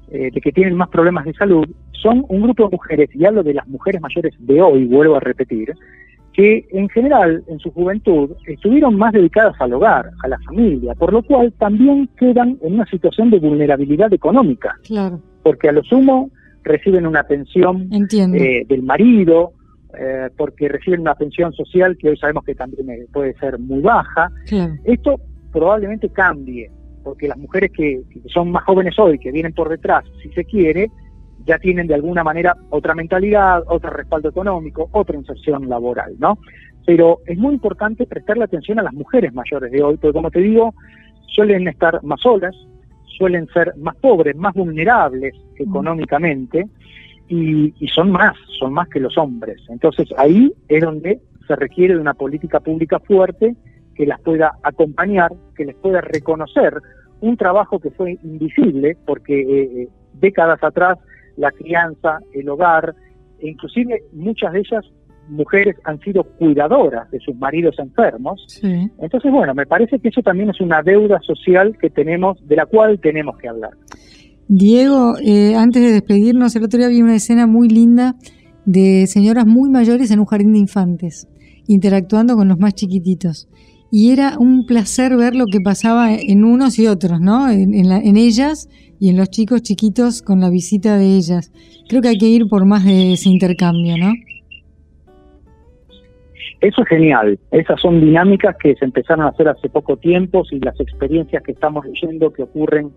eh, 0.08 0.30
de 0.32 0.40
que 0.40 0.52
tienen 0.52 0.76
más 0.76 0.88
problemas 0.88 1.24
de 1.24 1.34
salud, 1.34 1.66
son 1.90 2.24
un 2.28 2.42
grupo 2.42 2.64
de 2.64 2.76
mujeres, 2.76 3.10
y 3.12 3.24
hablo 3.24 3.42
de 3.42 3.54
las 3.54 3.66
mujeres 3.66 4.00
mayores 4.00 4.34
de 4.38 4.62
hoy, 4.62 4.84
vuelvo 4.84 5.16
a 5.16 5.20
repetir, 5.20 5.74
que 6.36 6.68
en 6.70 6.86
general 6.90 7.42
en 7.48 7.58
su 7.58 7.70
juventud 7.70 8.30
estuvieron 8.46 8.94
más 8.96 9.14
dedicadas 9.14 9.54
al 9.58 9.72
hogar, 9.72 10.10
a 10.22 10.28
la 10.28 10.38
familia, 10.40 10.94
por 10.94 11.10
lo 11.10 11.22
cual 11.22 11.50
también 11.58 12.10
quedan 12.18 12.58
en 12.60 12.74
una 12.74 12.84
situación 12.84 13.30
de 13.30 13.38
vulnerabilidad 13.38 14.12
económica. 14.12 14.76
Claro. 14.84 15.18
Porque 15.42 15.70
a 15.70 15.72
lo 15.72 15.82
sumo 15.82 16.30
reciben 16.62 17.06
una 17.06 17.22
pensión 17.22 17.88
eh, 17.90 18.66
del 18.68 18.82
marido, 18.82 19.52
eh, 19.98 20.28
porque 20.36 20.68
reciben 20.68 21.00
una 21.00 21.14
pensión 21.14 21.54
social 21.54 21.96
que 21.96 22.10
hoy 22.10 22.18
sabemos 22.18 22.44
que 22.44 22.54
también 22.54 22.90
eh, 22.90 23.06
puede 23.10 23.32
ser 23.38 23.58
muy 23.58 23.80
baja. 23.80 24.30
Esto 24.84 25.18
probablemente 25.50 26.10
cambie, 26.10 26.70
porque 27.02 27.28
las 27.28 27.38
mujeres 27.38 27.70
que, 27.72 28.02
que 28.12 28.20
son 28.28 28.50
más 28.50 28.64
jóvenes 28.64 28.98
hoy, 28.98 29.18
que 29.18 29.32
vienen 29.32 29.54
por 29.54 29.70
detrás, 29.70 30.04
si 30.22 30.28
se 30.32 30.44
quiere, 30.44 30.90
ya 31.46 31.58
tienen 31.58 31.86
de 31.86 31.94
alguna 31.94 32.24
manera 32.24 32.56
otra 32.70 32.94
mentalidad, 32.94 33.62
otro 33.68 33.90
respaldo 33.90 34.28
económico, 34.28 34.88
otra 34.92 35.16
inserción 35.16 35.68
laboral, 35.68 36.14
¿no? 36.18 36.38
Pero 36.84 37.20
es 37.26 37.38
muy 37.38 37.54
importante 37.54 38.06
prestarle 38.06 38.44
atención 38.44 38.78
a 38.78 38.82
las 38.82 38.92
mujeres 38.92 39.32
mayores 39.32 39.70
de 39.70 39.82
hoy, 39.82 39.96
porque 39.96 40.14
como 40.14 40.30
te 40.30 40.40
digo, 40.40 40.74
suelen 41.26 41.68
estar 41.68 42.02
más 42.02 42.20
solas, 42.20 42.54
suelen 43.18 43.46
ser 43.48 43.74
más 43.76 43.96
pobres, 43.96 44.36
más 44.36 44.54
vulnerables 44.54 45.34
económicamente 45.56 46.66
y, 47.28 47.72
y 47.78 47.88
son 47.88 48.10
más, 48.10 48.36
son 48.58 48.72
más 48.72 48.88
que 48.88 49.00
los 49.00 49.16
hombres. 49.16 49.62
Entonces 49.68 50.08
ahí 50.18 50.52
es 50.68 50.82
donde 50.82 51.20
se 51.46 51.56
requiere 51.56 51.94
de 51.94 52.00
una 52.00 52.14
política 52.14 52.60
pública 52.60 52.98
fuerte 53.00 53.54
que 53.94 54.06
las 54.06 54.20
pueda 54.20 54.52
acompañar, 54.62 55.32
que 55.56 55.64
les 55.64 55.76
pueda 55.76 56.00
reconocer 56.00 56.74
un 57.20 57.36
trabajo 57.36 57.78
que 57.78 57.90
fue 57.90 58.18
invisible, 58.22 58.96
porque 59.06 59.40
eh, 59.40 59.82
eh, 59.82 59.88
décadas 60.14 60.62
atrás 60.62 60.98
la 61.36 61.50
crianza, 61.50 62.18
el 62.32 62.48
hogar, 62.48 62.94
e 63.38 63.48
inclusive 63.48 64.02
muchas 64.12 64.52
de 64.52 64.60
ellas 64.60 64.84
mujeres 65.28 65.76
han 65.84 65.98
sido 66.00 66.22
cuidadoras 66.22 67.10
de 67.10 67.18
sus 67.20 67.36
maridos 67.36 67.76
enfermos. 67.78 68.46
Entonces, 68.62 69.32
bueno, 69.32 69.54
me 69.54 69.66
parece 69.66 69.98
que 69.98 70.08
eso 70.08 70.22
también 70.22 70.50
es 70.50 70.60
una 70.60 70.82
deuda 70.82 71.20
social 71.20 71.76
que 71.80 71.90
tenemos, 71.90 72.38
de 72.46 72.56
la 72.56 72.66
cual 72.66 73.00
tenemos 73.00 73.36
que 73.38 73.48
hablar. 73.48 73.72
Diego, 74.48 75.14
eh, 75.24 75.56
antes 75.56 75.82
de 75.82 75.92
despedirnos, 75.92 76.54
el 76.54 76.64
otro 76.64 76.78
día 76.78 76.88
vi 76.88 77.02
una 77.02 77.16
escena 77.16 77.46
muy 77.46 77.68
linda 77.68 78.14
de 78.64 79.06
señoras 79.06 79.46
muy 79.46 79.70
mayores 79.70 80.10
en 80.10 80.20
un 80.20 80.26
jardín 80.26 80.52
de 80.52 80.60
infantes, 80.60 81.28
interactuando 81.66 82.36
con 82.36 82.48
los 82.48 82.58
más 82.58 82.74
chiquititos. 82.74 83.48
Y 83.90 84.10
era 84.10 84.36
un 84.38 84.66
placer 84.66 85.16
ver 85.16 85.34
lo 85.34 85.46
que 85.46 85.60
pasaba 85.60 86.12
en 86.12 86.44
unos 86.44 86.78
y 86.78 86.86
otros, 86.86 87.20
¿no? 87.20 87.48
En, 87.48 87.74
en 87.74 88.16
ellas 88.16 88.68
y 88.98 89.10
en 89.10 89.16
los 89.16 89.30
chicos 89.30 89.62
chiquitos 89.62 90.22
con 90.22 90.40
la 90.40 90.50
visita 90.50 90.96
de 90.96 91.16
ellas. 91.16 91.52
Creo 91.88 92.02
que 92.02 92.08
hay 92.08 92.18
que 92.18 92.26
ir 92.26 92.48
por 92.48 92.66
más 92.66 92.84
de 92.84 93.12
ese 93.12 93.28
intercambio, 93.28 93.96
¿no? 93.96 94.12
Eso 96.60 96.82
es 96.82 96.88
genial. 96.88 97.38
Esas 97.50 97.80
son 97.80 98.00
dinámicas 98.00 98.56
que 98.56 98.74
se 98.76 98.84
empezaron 98.84 99.26
a 99.26 99.28
hacer 99.28 99.48
hace 99.48 99.68
poco 99.68 99.96
tiempo 99.96 100.42
y 100.50 100.58
las 100.60 100.78
experiencias 100.80 101.42
que 101.42 101.52
estamos 101.52 101.84
leyendo 101.84 102.32
que 102.32 102.42
ocurren 102.42 102.90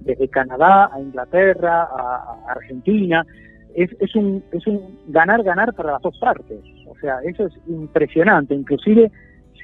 desde 0.00 0.28
Canadá 0.28 0.90
a 0.92 1.00
Inglaterra, 1.00 1.84
a, 1.84 2.36
Argentina. 2.48 3.26
Es, 3.74 3.90
es, 4.00 4.14
un, 4.14 4.42
es 4.52 4.66
un 4.66 4.80
ganar-ganar 5.08 5.74
para 5.74 5.92
las 5.92 6.02
dos 6.02 6.18
partes. 6.18 6.58
O 6.86 6.94
sea, 7.00 7.18
eso 7.24 7.46
es 7.46 7.54
impresionante. 7.66 8.54
Inclusive 8.54 9.10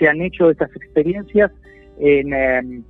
se 0.02 0.08
han 0.08 0.20
hecho 0.20 0.50
estas 0.50 0.74
experiencias 0.74 1.52
en, 2.00 2.34
em, 2.34 2.82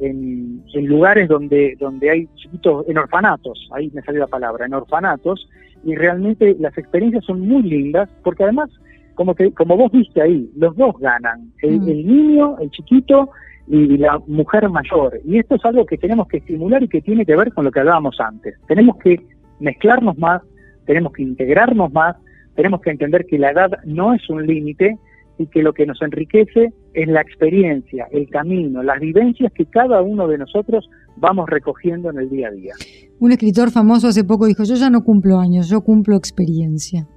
en, 0.00 0.62
en, 0.72 0.86
lugares 0.86 1.28
donde, 1.28 1.76
donde 1.80 2.10
hay 2.10 2.28
chiquitos, 2.36 2.88
en 2.88 2.96
orfanatos, 2.96 3.68
ahí 3.72 3.90
me 3.92 4.02
salió 4.02 4.20
la 4.20 4.28
palabra, 4.28 4.66
en 4.66 4.74
orfanatos, 4.74 5.48
y 5.82 5.96
realmente 5.96 6.54
las 6.60 6.78
experiencias 6.78 7.24
son 7.24 7.40
muy 7.40 7.64
lindas, 7.64 8.08
porque 8.22 8.44
además, 8.44 8.70
como, 9.16 9.34
que, 9.34 9.50
como 9.52 9.76
vos 9.76 9.90
viste 9.90 10.22
ahí, 10.22 10.48
los 10.56 10.76
dos 10.76 10.96
ganan, 11.00 11.50
el, 11.62 11.80
mm. 11.80 11.88
el 11.88 12.06
niño, 12.06 12.56
el 12.60 12.70
chiquito, 12.70 13.30
y 13.66 13.98
la 13.98 14.20
mujer 14.28 14.68
mayor. 14.68 15.20
Y 15.24 15.38
esto 15.38 15.56
es 15.56 15.64
algo 15.64 15.86
que 15.86 15.98
tenemos 15.98 16.28
que 16.28 16.36
estimular 16.36 16.82
y 16.84 16.88
que 16.88 17.02
tiene 17.02 17.26
que 17.26 17.36
ver 17.36 17.52
con 17.52 17.64
lo 17.64 17.72
que 17.72 17.80
hablábamos 17.80 18.20
antes. 18.20 18.54
Tenemos 18.68 18.96
que 18.98 19.20
mezclarnos 19.58 20.16
más, 20.18 20.42
tenemos 20.86 21.12
que 21.12 21.22
integrarnos 21.22 21.92
más, 21.92 22.16
tenemos 22.54 22.80
que 22.80 22.90
entender 22.90 23.26
que 23.26 23.38
la 23.38 23.50
edad 23.50 23.70
no 23.84 24.14
es 24.14 24.28
un 24.30 24.46
límite 24.46 24.98
y 25.40 25.46
que 25.46 25.62
lo 25.62 25.72
que 25.72 25.86
nos 25.86 26.02
enriquece 26.02 26.74
es 26.92 27.08
la 27.08 27.22
experiencia, 27.22 28.06
el 28.12 28.28
camino, 28.28 28.82
las 28.82 29.00
vivencias 29.00 29.50
que 29.54 29.64
cada 29.64 30.02
uno 30.02 30.28
de 30.28 30.36
nosotros 30.36 30.86
vamos 31.16 31.48
recogiendo 31.48 32.10
en 32.10 32.18
el 32.18 32.28
día 32.28 32.48
a 32.48 32.50
día. 32.50 32.74
Un 33.20 33.32
escritor 33.32 33.70
famoso 33.70 34.08
hace 34.08 34.22
poco 34.22 34.44
dijo, 34.44 34.64
yo 34.64 34.74
ya 34.74 34.90
no 34.90 35.02
cumplo 35.02 35.38
años, 35.38 35.70
yo 35.70 35.80
cumplo 35.80 36.14
experiencia. 36.14 37.08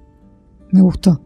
Me 0.72 0.82
gustó. 0.82 1.20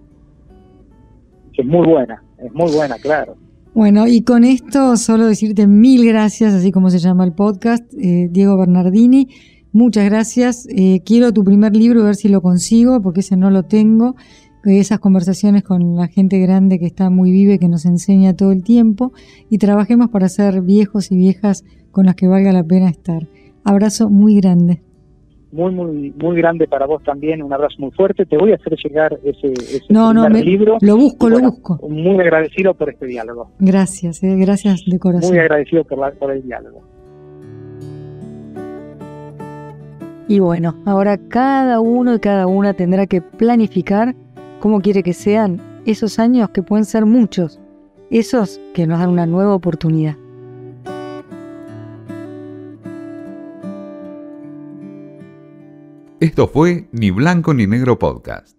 Es 1.56 1.66
muy 1.68 1.88
buena, 1.88 2.24
es 2.40 2.52
muy 2.52 2.72
buena, 2.72 2.96
claro. 2.96 3.36
Bueno, 3.76 4.08
y 4.08 4.24
con 4.24 4.44
esto 4.44 4.98
solo 4.98 5.28
decirte 5.28 5.68
mil 5.68 6.04
gracias, 6.04 6.56
así 6.56 6.72
como 6.72 6.90
se 6.90 6.98
llama 6.98 7.26
el 7.26 7.34
podcast, 7.34 7.84
eh, 7.94 8.28
Diego 8.32 8.58
Bernardini. 8.58 9.28
Muchas 9.72 10.06
gracias. 10.06 10.68
Eh, 10.76 11.02
quiero 11.06 11.32
tu 11.32 11.44
primer 11.44 11.76
libro, 11.76 12.02
a 12.02 12.06
ver 12.06 12.16
si 12.16 12.28
lo 12.28 12.42
consigo, 12.42 13.00
porque 13.04 13.20
ese 13.20 13.38
no 13.38 13.52
lo 13.52 13.64
tengo. 13.64 14.16
Esas 14.70 15.00
conversaciones 15.00 15.64
con 15.64 15.96
la 15.96 16.08
gente 16.08 16.40
grande 16.40 16.78
que 16.78 16.86
está 16.86 17.10
muy 17.10 17.32
vive, 17.32 17.58
que 17.60 17.68
nos 17.68 17.86
enseña 17.86 18.36
todo 18.36 18.52
el 18.52 18.64
tiempo. 18.64 19.14
Y 19.50 19.58
trabajemos 19.58 20.10
para 20.10 20.30
ser 20.30 20.62
viejos 20.62 21.12
y 21.12 21.18
viejas 21.18 21.64
con 21.92 22.06
las 22.06 22.16
que 22.16 22.28
valga 22.28 22.52
la 22.52 22.64
pena 22.64 22.90
estar. 22.90 23.24
Abrazo 23.64 24.10
muy 24.10 24.36
grande 24.36 24.82
muy, 25.52 25.74
muy, 25.74 26.14
muy 26.18 26.38
grande 26.38 26.68
para 26.68 26.86
vos 26.86 27.04
también, 27.04 27.42
un 27.42 27.52
abrazo 27.54 27.76
muy 27.80 27.92
fuerte. 27.92 28.26
Te 28.26 28.38
voy 28.38 28.52
a 28.52 28.56
hacer 28.56 28.76
llegar 28.84 29.18
ese, 29.24 29.54
ese 29.54 29.86
no, 29.90 30.14
no, 30.14 30.28
libro. 30.30 30.78
Lo 30.82 30.98
busco, 30.98 31.30
lo 31.30 31.40
busco. 31.40 31.80
Muy 31.88 32.20
agradecido 32.20 32.74
por 32.74 32.90
este 32.90 33.06
diálogo. 33.06 33.52
Gracias, 33.60 34.24
eh, 34.24 34.36
gracias 34.38 34.84
de 34.86 35.00
corazón. 35.00 35.32
Muy 35.32 35.40
agradecido 35.40 35.84
por, 35.84 36.14
por 36.18 36.32
el 36.32 36.44
diálogo. 36.44 36.82
Y 40.30 40.40
bueno, 40.40 40.76
ahora 40.86 41.18
cada 41.18 41.80
uno 41.80 42.16
y 42.16 42.20
cada 42.20 42.48
una 42.48 42.74
tendrá 42.74 43.08
que 43.08 43.22
planificar 43.22 44.14
cómo 44.68 44.82
quiere 44.82 45.02
que 45.02 45.14
sean 45.14 45.62
esos 45.86 46.20
años 46.20 46.50
que 46.50 46.62
pueden 46.62 46.84
ser 46.84 47.06
muchos, 47.06 47.58
esos 48.12 48.60
que 48.74 48.86
nos 48.86 49.00
dan 49.00 49.12
una 49.12 49.26
nueva 49.26 49.56
oportunidad. 49.56 50.18
Esto 56.20 56.50
fue 56.50 56.90
Ni 56.92 57.12
Blanco 57.12 57.54
ni 57.54 57.66
Negro 57.66 57.98
Podcast. 57.98 58.57